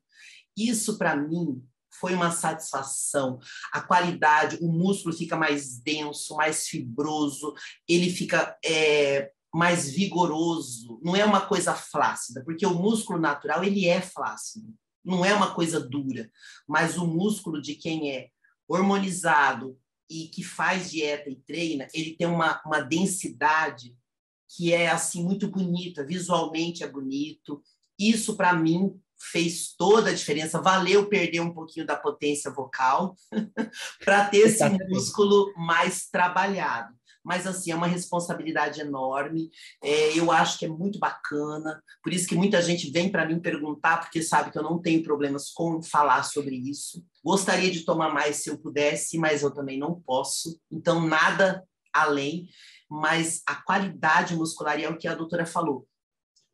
Isso, 0.56 0.98
para 0.98 1.16
mim, 1.16 1.62
foi 2.00 2.14
uma 2.14 2.32
satisfação. 2.32 3.39
A 3.72 3.82
qualidade, 3.82 4.58
o 4.62 4.72
músculo 4.72 5.16
fica 5.16 5.36
mais 5.36 5.80
denso, 5.80 6.36
mais 6.36 6.68
fibroso, 6.68 7.54
ele 7.88 8.10
fica 8.10 8.58
é, 8.64 9.32
mais 9.54 9.89
vigoroso. 9.89 11.00
Não 11.04 11.16
é 11.16 11.26
uma 11.26 11.41
coisa 11.41 11.74
flácida, 11.74 12.43
porque 12.43 12.66
o 12.66 12.76
músculo 12.76 13.20
natural 13.20 13.64
ele 13.64 13.88
é 13.88 14.02
flácido, 14.02 14.74
não 15.04 15.24
é 15.24 15.34
uma 15.34 15.54
coisa 15.54 15.80
dura. 15.80 16.30
Mas 16.68 16.98
o 16.98 17.08
músculo 17.08 17.62
de 17.62 17.76
quem 17.76 18.12
é 18.12 18.30
hormonizado, 18.68 19.78
e 20.10 20.28
que 20.28 20.43
faz 20.43 20.91
dieta 20.91 21.30
e 21.30 21.36
treina, 21.36 21.88
ele 21.93 22.16
tem 22.16 22.28
uma, 22.28 22.62
uma 22.66 22.82
densidade 22.82 23.95
que 24.47 24.74
é 24.74 24.88
assim 24.88 25.24
muito 25.24 25.47
bonita, 25.47 26.06
visualmente 26.06 26.84
é 26.84 26.88
bonito. 26.88 27.62
Isso 27.97 28.36
para 28.36 28.53
mim 28.53 28.99
fez 29.18 29.74
toda 29.76 30.12
a 30.12 30.14
diferença. 30.14 30.62
Valeu 30.62 31.08
perder 31.08 31.39
um 31.39 31.53
pouquinho 31.53 31.86
da 31.86 31.95
potência 31.95 32.51
vocal 32.51 33.16
para 34.03 34.26
ter 34.30 34.39
esse 34.39 34.64
músculo 34.89 35.53
mais 35.58 36.08
trabalhado 36.10 36.95
mas 37.26 37.47
assim, 37.47 37.71
é 37.71 37.76
uma 37.76 37.88
responsabilidade 37.88 38.80
enorme. 38.80 39.49
É, 39.84 40.17
eu 40.17 40.32
acho 40.32 40.59
que 40.59 40.65
é 40.65 40.69
muito 40.69 40.99
bacana, 40.99 41.84
por 42.03 42.13
isso 42.13 42.28
que 42.28 42.36
muita 42.36 42.61
gente 42.61 42.91
vem 42.91 43.11
para 43.11 43.26
mim 43.26 43.39
perguntar, 43.39 43.97
porque 43.97 44.21
sabe 44.21 44.51
que 44.51 44.59
eu 44.59 44.63
não 44.63 44.80
tenho 44.80 45.01
problemas 45.01 45.49
com 45.49 45.82
falar 45.82 46.21
sobre 46.23 46.55
isso. 46.55 47.03
Gostaria 47.23 47.71
de 47.71 47.84
tomar 47.84 48.13
mais 48.13 48.38
se 48.38 48.49
eu 48.51 48.59
pudesse, 48.59 49.17
mas 49.17 49.41
eu 49.41 49.49
também 49.49 49.80
não 49.80 49.99
posso. 49.99 50.61
Então, 50.71 51.01
nada 51.01 51.63
além, 51.91 52.47
mas 52.88 53.41
a 53.47 53.55
qualidade 53.55 54.36
muscular, 54.36 54.80
é 54.80 54.88
o 54.88 54.97
que 54.97 55.07
a 55.07 55.15
doutora 55.15 55.47
falou, 55.47 55.88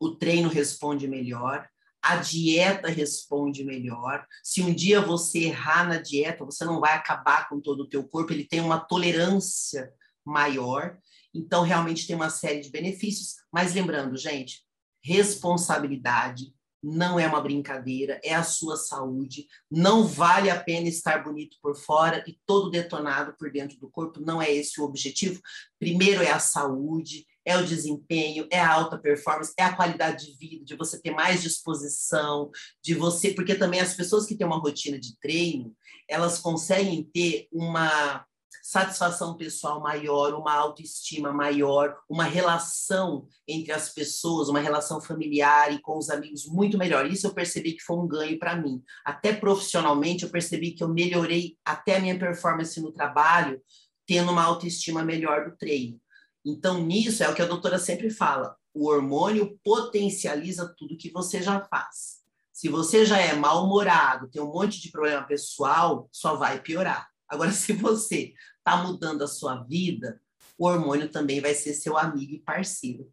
o 0.00 0.16
treino 0.16 0.48
responde 0.48 1.06
melhor, 1.06 1.68
a 2.00 2.16
dieta 2.16 2.88
responde 2.88 3.62
melhor. 3.62 4.26
Se 4.42 4.62
um 4.62 4.74
dia 4.74 5.00
você 5.00 5.44
errar 5.44 5.86
na 5.86 5.98
dieta, 5.98 6.44
você 6.44 6.64
não 6.64 6.80
vai 6.80 6.94
acabar 6.94 7.48
com 7.48 7.60
todo 7.60 7.80
o 7.80 7.88
teu 7.88 8.02
corpo, 8.02 8.32
ele 8.32 8.44
tem 8.44 8.60
uma 8.60 8.80
tolerância 8.80 9.92
maior. 10.24 10.98
Então, 11.34 11.62
realmente 11.62 12.06
tem 12.06 12.16
uma 12.16 12.30
série 12.30 12.60
de 12.60 12.70
benefícios. 12.70 13.36
Mas 13.52 13.74
lembrando, 13.74 14.16
gente, 14.16 14.62
responsabilidade 15.02 16.54
não 16.82 17.18
é 17.18 17.26
uma 17.28 17.40
brincadeira, 17.40 18.20
é 18.24 18.34
a 18.34 18.42
sua 18.42 18.76
saúde. 18.76 19.46
Não 19.70 20.04
vale 20.04 20.50
a 20.50 20.60
pena 20.60 20.88
estar 20.88 21.22
bonito 21.22 21.56
por 21.62 21.76
fora 21.76 22.24
e 22.26 22.36
todo 22.44 22.70
detonado 22.70 23.34
por 23.38 23.52
dentro 23.52 23.78
do 23.78 23.88
corpo. 23.88 24.20
Não 24.20 24.42
é 24.42 24.52
esse 24.52 24.80
o 24.80 24.84
objetivo. 24.84 25.40
Primeiro 25.78 26.22
é 26.22 26.32
a 26.32 26.40
saúde, 26.40 27.24
é 27.44 27.56
o 27.56 27.64
desempenho, 27.64 28.48
é 28.50 28.58
a 28.58 28.72
alta 28.72 28.98
performance, 28.98 29.54
é 29.56 29.62
a 29.62 29.74
qualidade 29.74 30.26
de 30.26 30.36
vida, 30.36 30.64
de 30.64 30.76
você 30.76 31.00
ter 31.00 31.12
mais 31.12 31.42
disposição, 31.42 32.50
de 32.82 32.94
você, 32.94 33.32
porque 33.32 33.54
também 33.54 33.80
as 33.80 33.94
pessoas 33.94 34.26
que 34.26 34.36
têm 34.36 34.46
uma 34.46 34.58
rotina 34.58 34.98
de 34.98 35.16
treino, 35.20 35.76
elas 36.08 36.38
conseguem 36.38 37.02
ter 37.04 37.46
uma 37.52 38.24
satisfação 38.62 39.36
pessoal 39.36 39.80
maior, 39.80 40.34
uma 40.34 40.54
autoestima 40.54 41.32
maior, 41.32 41.98
uma 42.08 42.22
relação 42.22 43.26
entre 43.46 43.72
as 43.72 43.88
pessoas, 43.88 44.48
uma 44.48 44.60
relação 44.60 45.00
familiar 45.00 45.72
e 45.72 45.80
com 45.80 45.98
os 45.98 46.08
amigos 46.08 46.46
muito 46.46 46.78
melhor. 46.78 47.10
Isso 47.10 47.26
eu 47.26 47.34
percebi 47.34 47.72
que 47.72 47.82
foi 47.82 47.96
um 47.96 48.06
ganho 48.06 48.38
para 48.38 48.54
mim. 48.54 48.80
Até 49.04 49.32
profissionalmente, 49.32 50.22
eu 50.22 50.30
percebi 50.30 50.70
que 50.70 50.84
eu 50.84 50.88
melhorei 50.88 51.58
até 51.64 51.96
a 51.96 52.00
minha 52.00 52.16
performance 52.16 52.80
no 52.80 52.92
trabalho, 52.92 53.60
tendo 54.06 54.30
uma 54.30 54.44
autoestima 54.44 55.02
melhor 55.02 55.50
do 55.50 55.56
treino. 55.56 56.00
Então, 56.44 56.82
nisso 56.82 57.22
é 57.24 57.28
o 57.28 57.34
que 57.34 57.42
a 57.42 57.46
doutora 57.46 57.78
sempre 57.78 58.10
fala: 58.10 58.56
o 58.72 58.88
hormônio 58.88 59.58
potencializa 59.64 60.72
tudo 60.78 60.96
que 60.96 61.10
você 61.10 61.42
já 61.42 61.60
faz. 61.64 62.22
Se 62.52 62.68
você 62.68 63.04
já 63.04 63.18
é 63.18 63.34
mal-humorado, 63.34 64.30
tem 64.30 64.40
um 64.40 64.52
monte 64.52 64.80
de 64.80 64.90
problema 64.90 65.22
pessoal, 65.24 66.08
só 66.12 66.36
vai 66.36 66.60
piorar. 66.60 67.08
Agora, 67.28 67.50
se 67.52 67.72
você 67.72 68.34
está 68.62 68.82
mudando 68.82 69.22
a 69.22 69.26
sua 69.26 69.62
vida, 69.64 70.20
o 70.56 70.66
hormônio 70.66 71.08
também 71.08 71.40
vai 71.40 71.52
ser 71.52 71.74
seu 71.74 71.98
amigo 71.98 72.32
e 72.32 72.38
parceiro. 72.38 73.12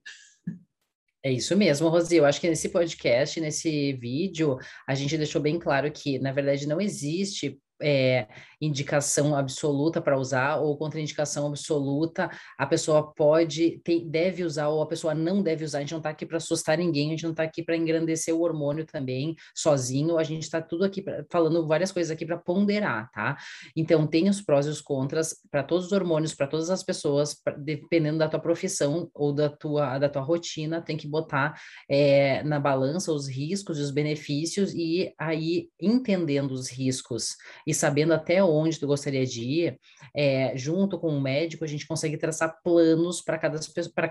É 1.24 1.32
isso 1.32 1.58
mesmo, 1.58 1.90
Rosi. 1.90 2.16
Eu 2.16 2.26
acho 2.26 2.40
que 2.40 2.48
nesse 2.48 2.70
podcast, 2.70 3.42
nesse 3.42 3.94
vídeo, 3.94 4.58
a 4.88 4.96
gente 4.96 5.18
deixou 5.18 5.42
bem 5.42 5.60
claro 5.60 5.92
que, 5.92 6.18
na 6.20 6.32
verdade, 6.32 6.68
não 6.68 6.80
existe 6.80 7.60
é, 7.82 8.28
indicação 8.62 9.36
absoluta 9.36 10.02
para 10.02 10.18
usar 10.18 10.58
ou 10.58 10.78
contraindicação 10.78 11.48
absoluta, 11.48 12.30
a 12.58 12.66
pessoa 12.66 13.14
pode, 13.14 13.80
tem, 13.84 14.10
deve 14.10 14.44
usar 14.44 14.68
ou 14.68 14.82
a 14.82 14.88
pessoa 14.88 15.14
não 15.14 15.42
deve 15.42 15.64
usar. 15.64 15.80
A 15.80 15.82
gente 15.82 15.92
não 15.92 16.00
está 16.00 16.10
aqui 16.10 16.26
para 16.26 16.38
assustar 16.38 16.78
ninguém, 16.78 17.08
a 17.08 17.12
gente 17.12 17.24
não 17.24 17.32
está 17.32 17.44
aqui 17.44 17.64
para 17.64 17.76
engrandecer 17.76 18.36
o 18.36 18.42
hormônio 18.42 18.86
também 18.86 19.36
sozinho, 19.56 20.18
a 20.18 20.24
gente 20.24 20.44
está 20.44 20.62
tudo 20.62 20.84
aqui 20.84 21.02
pra, 21.02 21.24
falando 21.32 21.66
várias 21.68 21.92
coisas 21.92 22.12
aqui 22.12 22.26
para 22.26 22.38
ponderar, 22.38 23.10
tá? 23.12 23.38
Então, 23.76 24.06
tem 24.06 24.30
os 24.30 24.42
prós 24.42 24.66
e 24.66 24.70
os 24.70 24.82
contras 24.82 25.36
para 25.50 25.64
todos 25.64 25.88
os 25.88 25.92
hormônios, 25.92 26.36
para 26.36 26.48
todas 26.48 26.70
as 26.70 26.84
pessoas, 26.84 27.34
pra, 27.34 27.56
dependendo 27.56 28.18
da 28.18 28.28
tua 28.28 28.40
profissão 28.40 29.10
ou 29.14 29.34
da 29.34 29.50
tua, 29.50 29.98
da 29.98 30.10
tua 30.10 30.22
rotina, 30.22 30.82
tem 30.82 30.98
que 30.98 31.08
botar 31.08 31.60
é, 31.90 32.44
na 32.44 32.60
balança 32.60 33.12
os 33.12 33.28
riscos 33.28 33.78
e 33.80 33.82
os 33.82 33.92
benefícios 33.92 34.74
e 34.74 35.14
aí 35.18 35.70
entendendo 35.80 36.52
os 36.52 36.70
riscos 36.70 37.36
e 37.70 37.74
sabendo 37.76 38.16
até 38.16 38.44
onde 38.44 38.80
tu 38.80 38.88
gostaria 38.88 39.24
de 39.24 39.44
ir, 39.44 39.80
é, 40.16 40.58
junto 40.58 40.98
com 40.98 41.10
o 41.10 41.22
médico, 41.22 41.64
a 41.64 41.68
gente 41.68 41.86
consegue 41.86 42.18
traçar 42.18 42.58
planos 42.64 43.22
para 43.22 43.38
cada, 43.38 43.60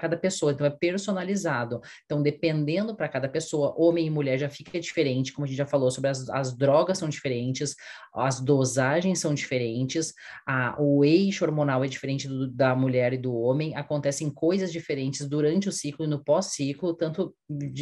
cada 0.00 0.16
pessoa. 0.16 0.52
Então, 0.52 0.64
é 0.64 0.70
personalizado. 0.70 1.80
Então, 2.04 2.22
dependendo 2.22 2.94
para 2.94 3.09
cada 3.09 3.28
pessoa, 3.28 3.74
homem 3.76 4.06
e 4.06 4.11
mulher 4.11 4.38
já 4.38 4.48
fica 4.48 4.78
diferente, 4.78 5.32
como 5.32 5.44
a 5.44 5.48
gente 5.48 5.59
já 5.59 5.66
falou 5.66 5.90
sobre 5.90 6.09
as, 6.09 6.28
as 6.30 6.56
drogas 6.56 6.98
são 6.98 7.09
diferentes, 7.09 7.74
as 8.14 8.38
dosagens 8.40 9.18
são 9.18 9.34
diferentes, 9.34 10.14
a, 10.46 10.76
o 10.80 11.04
eixo 11.04 11.44
hormonal 11.44 11.82
é 11.82 11.88
diferente 11.88 12.28
do, 12.28 12.48
da 12.48 12.76
mulher 12.76 13.12
e 13.12 13.18
do 13.18 13.34
homem, 13.34 13.74
acontecem 13.74 14.30
coisas 14.30 14.70
diferentes 14.70 15.28
durante 15.28 15.68
o 15.68 15.72
ciclo 15.72 16.04
e 16.04 16.09
no 16.09 16.22
pós-ciclo, 16.22 16.94
tanto 16.94 17.34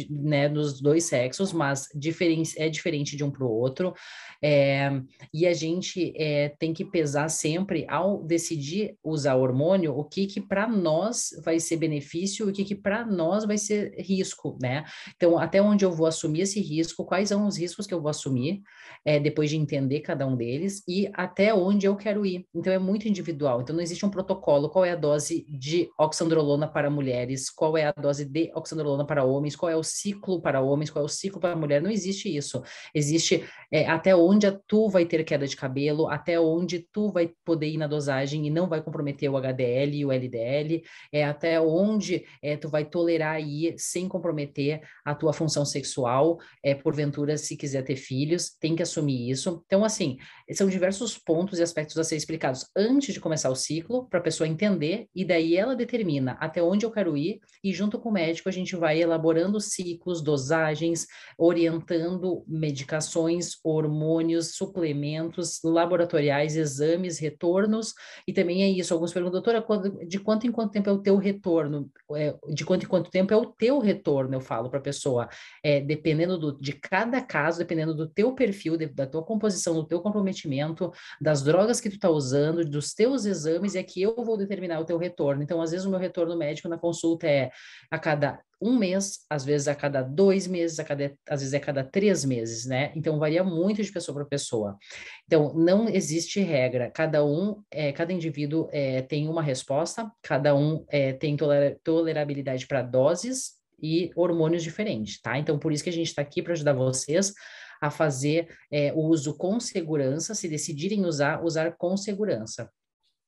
né, 0.09 0.49
nos 0.49 0.81
dois 0.81 1.03
sexos, 1.03 1.53
mas 1.53 1.87
diferen, 1.93 2.41
é 2.57 2.67
diferente 2.67 3.15
de 3.15 3.23
um 3.23 3.29
para 3.29 3.45
o 3.45 3.51
outro. 3.51 3.93
É, 4.41 4.89
e 5.31 5.45
a 5.45 5.53
gente 5.53 5.66
gente 5.67 6.13
é, 6.15 6.49
tem 6.57 6.73
que 6.73 6.83
pesar 6.83 7.29
sempre 7.29 7.85
ao 7.89 8.23
decidir 8.23 8.97
usar 9.03 9.35
hormônio, 9.35 9.95
o 9.95 10.03
que 10.03 10.25
que 10.25 10.41
para 10.41 10.67
nós 10.67 11.29
vai 11.43 11.59
ser 11.59 11.77
benefício, 11.77 12.47
o 12.47 12.51
que 12.51 12.63
que 12.63 12.75
para 12.75 13.05
nós 13.05 13.45
vai 13.45 13.57
ser 13.57 13.93
risco, 13.99 14.57
né? 14.61 14.83
Então, 15.15 15.37
até 15.37 15.61
onde 15.61 15.85
eu 15.85 15.91
vou 15.91 16.07
assumir 16.07 16.41
esse 16.41 16.59
risco, 16.59 17.05
quais 17.05 17.29
são 17.29 17.45
os 17.45 17.57
riscos 17.57 17.85
que 17.85 17.93
eu 17.93 18.01
vou 18.01 18.09
assumir, 18.09 18.61
é, 19.05 19.19
depois 19.19 19.49
de 19.49 19.57
entender 19.57 19.99
cada 19.99 20.25
um 20.25 20.35
deles, 20.35 20.83
e 20.87 21.09
até 21.13 21.53
onde 21.53 21.85
eu 21.85 21.95
quero 21.95 22.25
ir. 22.25 22.45
Então, 22.55 22.73
é 22.73 22.79
muito 22.79 23.07
individual. 23.07 23.61
Então, 23.61 23.75
não 23.75 23.83
existe 23.83 24.05
um 24.05 24.09
protocolo, 24.09 24.69
qual 24.69 24.85
é 24.85 24.91
a 24.91 24.95
dose 24.95 25.45
de 25.47 25.89
oxandrolona 25.99 26.67
para 26.67 26.89
mulheres, 26.89 27.49
qual 27.49 27.77
é 27.77 27.85
a 27.85 27.91
dose 27.91 28.25
de 28.25 28.51
oxandrolona 28.55 29.05
para 29.05 29.23
homens, 29.23 29.55
qual 29.55 29.69
é 29.69 29.75
o 29.75 29.83
ciclo 29.83 30.41
para 30.41 30.61
homens, 30.61 30.89
qual 30.89 31.03
é 31.03 31.05
o 31.05 31.09
ciclo 31.09 31.39
para 31.39 31.55
mulher, 31.55 31.81
não 31.81 31.91
existe 31.91 32.35
isso. 32.35 32.63
Existe 32.93 33.43
é, 33.71 33.87
até 33.87 34.15
onde 34.15 34.47
tu 34.67 34.89
vai 34.89 35.05
ter 35.05 35.23
queda 35.23 35.45
de 35.45 35.56
cabelo, 35.57 36.07
até 36.07 36.39
onde 36.39 36.87
tu 36.91 37.11
vai 37.11 37.31
poder 37.43 37.67
ir 37.67 37.77
na 37.77 37.87
dosagem 37.87 38.45
e 38.47 38.49
não 38.49 38.67
vai 38.67 38.81
comprometer 38.81 39.29
o 39.29 39.37
HDL 39.37 39.95
e 39.95 40.05
o 40.05 40.11
LDL, 40.11 40.83
é 41.11 41.23
até 41.23 41.59
onde 41.59 42.25
é, 42.41 42.55
tu 42.55 42.69
vai 42.69 42.85
tolerar 42.85 43.41
ir 43.41 43.75
sem 43.77 44.07
comprometer 44.07 44.81
a 45.05 45.13
tua 45.13 45.33
função 45.33 45.65
sexual, 45.65 46.37
é, 46.63 46.73
porventura, 46.73 47.37
se 47.37 47.55
quiser 47.57 47.83
ter 47.83 47.95
filhos, 47.95 48.51
tem 48.59 48.75
que 48.75 48.83
assumir 48.83 49.29
isso. 49.29 49.63
Então, 49.65 49.83
assim, 49.83 50.17
são 50.53 50.69
diversos 50.69 51.17
pontos 51.17 51.59
e 51.59 51.63
aspectos 51.63 51.97
a 51.97 52.03
ser 52.03 52.15
explicados 52.15 52.65
antes 52.75 53.13
de 53.13 53.19
começar 53.19 53.49
o 53.49 53.55
ciclo, 53.55 54.07
para 54.09 54.19
a 54.19 54.23
pessoa 54.23 54.47
entender, 54.47 55.07
e 55.13 55.25
daí 55.25 55.55
ela 55.55 55.75
determina 55.75 56.37
até 56.39 56.61
onde 56.61 56.85
eu 56.85 56.91
quero 56.91 57.17
ir, 57.17 57.39
e 57.63 57.73
junto 57.73 57.99
com 57.99 58.09
o 58.09 58.13
médico 58.13 58.49
a 58.49 58.51
gente 58.51 58.75
vai 58.75 59.01
elaborando 59.01 59.59
ciclos, 59.59 60.21
dosagens, 60.21 61.05
orientando 61.37 62.43
medicações, 62.47 63.57
hormônios, 63.63 64.55
suplementos, 64.55 65.46
laboratoriais, 65.63 66.55
exames, 66.55 67.19
retornos, 67.19 67.93
e 68.27 68.33
também 68.33 68.63
é 68.63 68.69
isso. 68.69 68.93
Alguns 68.93 69.13
perguntam, 69.13 69.41
doutora, 69.41 69.65
de 70.07 70.19
quanto 70.19 70.47
em 70.47 70.51
quanto 70.51 70.71
tempo 70.71 70.89
é 70.89 70.93
o 70.93 70.99
teu 70.99 71.17
retorno? 71.17 71.89
É, 72.15 72.35
de 72.49 72.65
quanto 72.65 72.83
em 72.83 72.87
quanto 72.87 73.09
tempo 73.09 73.33
é 73.33 73.37
o 73.37 73.45
teu 73.45 73.79
retorno, 73.79 74.35
eu 74.35 74.41
falo 74.41 74.69
para 74.69 74.79
a 74.79 74.81
pessoa. 74.81 75.27
É, 75.63 75.79
dependendo 75.81 76.37
do, 76.37 76.59
de 76.59 76.73
cada 76.73 77.21
caso, 77.21 77.59
dependendo 77.59 77.93
do 77.93 78.07
teu 78.07 78.33
perfil, 78.33 78.77
de, 78.77 78.87
da 78.87 79.05
tua 79.05 79.23
composição, 79.23 79.73
do 79.73 79.85
teu 79.85 80.01
comprometimento, 80.01 80.91
das 81.21 81.43
drogas 81.43 81.79
que 81.79 81.89
tu 81.89 81.95
está 81.95 82.09
usando, 82.09 82.63
dos 82.63 82.93
teus 82.93 83.25
exames, 83.25 83.75
é 83.75 83.83
que 83.83 84.01
eu 84.01 84.15
vou 84.15 84.37
determinar 84.37 84.79
o 84.79 84.85
teu 84.85 84.97
retorno. 84.97 85.43
Então, 85.43 85.61
às 85.61 85.71
vezes, 85.71 85.85
o 85.85 85.89
meu 85.89 85.99
retorno 85.99 86.37
médico 86.37 86.67
na 86.67 86.77
consulta 86.77 87.27
é 87.27 87.51
a 87.91 87.99
cada 87.99 88.39
um 88.61 88.77
mês, 88.77 89.19
às 89.29 89.45
vezes 89.45 89.67
a 89.67 89.75
cada 89.75 90.01
dois 90.01 90.47
meses, 90.47 90.79
a 90.79 90.83
cada, 90.83 91.13
às 91.29 91.41
vezes 91.41 91.53
a 91.53 91.59
cada 91.59 91.83
três 91.83 92.25
meses, 92.25 92.65
né? 92.65 92.91
Então 92.95 93.19
varia 93.19 93.43
muito 93.43 93.81
de 93.81 93.91
pessoa 93.91 94.15
para 94.15 94.25
pessoa. 94.25 94.77
Então 95.25 95.53
não 95.53 95.87
existe 95.87 96.39
regra. 96.39 96.89
Cada 96.89 97.23
um, 97.25 97.61
é, 97.71 97.91
cada 97.91 98.11
indivíduo 98.11 98.67
é, 98.71 99.01
tem 99.01 99.27
uma 99.27 99.41
resposta. 99.41 100.11
Cada 100.21 100.55
um 100.55 100.85
é, 100.89 101.13
tem 101.13 101.37
toler 101.37 101.79
tolerabilidade 101.83 102.67
para 102.67 102.81
doses 102.81 103.57
e 103.81 104.11
hormônios 104.15 104.63
diferentes, 104.63 105.21
tá? 105.21 105.37
Então 105.37 105.59
por 105.59 105.71
isso 105.71 105.83
que 105.83 105.89
a 105.89 105.93
gente 105.93 106.07
está 106.07 106.21
aqui 106.21 106.41
para 106.41 106.53
ajudar 106.53 106.73
vocês 106.73 107.33
a 107.79 107.91
fazer 107.91 108.47
é, 108.71 108.91
o 108.93 109.01
uso 109.01 109.37
com 109.37 109.59
segurança. 109.59 110.33
Se 110.33 110.47
decidirem 110.47 111.05
usar, 111.05 111.43
usar 111.43 111.75
com 111.77 111.95
segurança. 111.95 112.69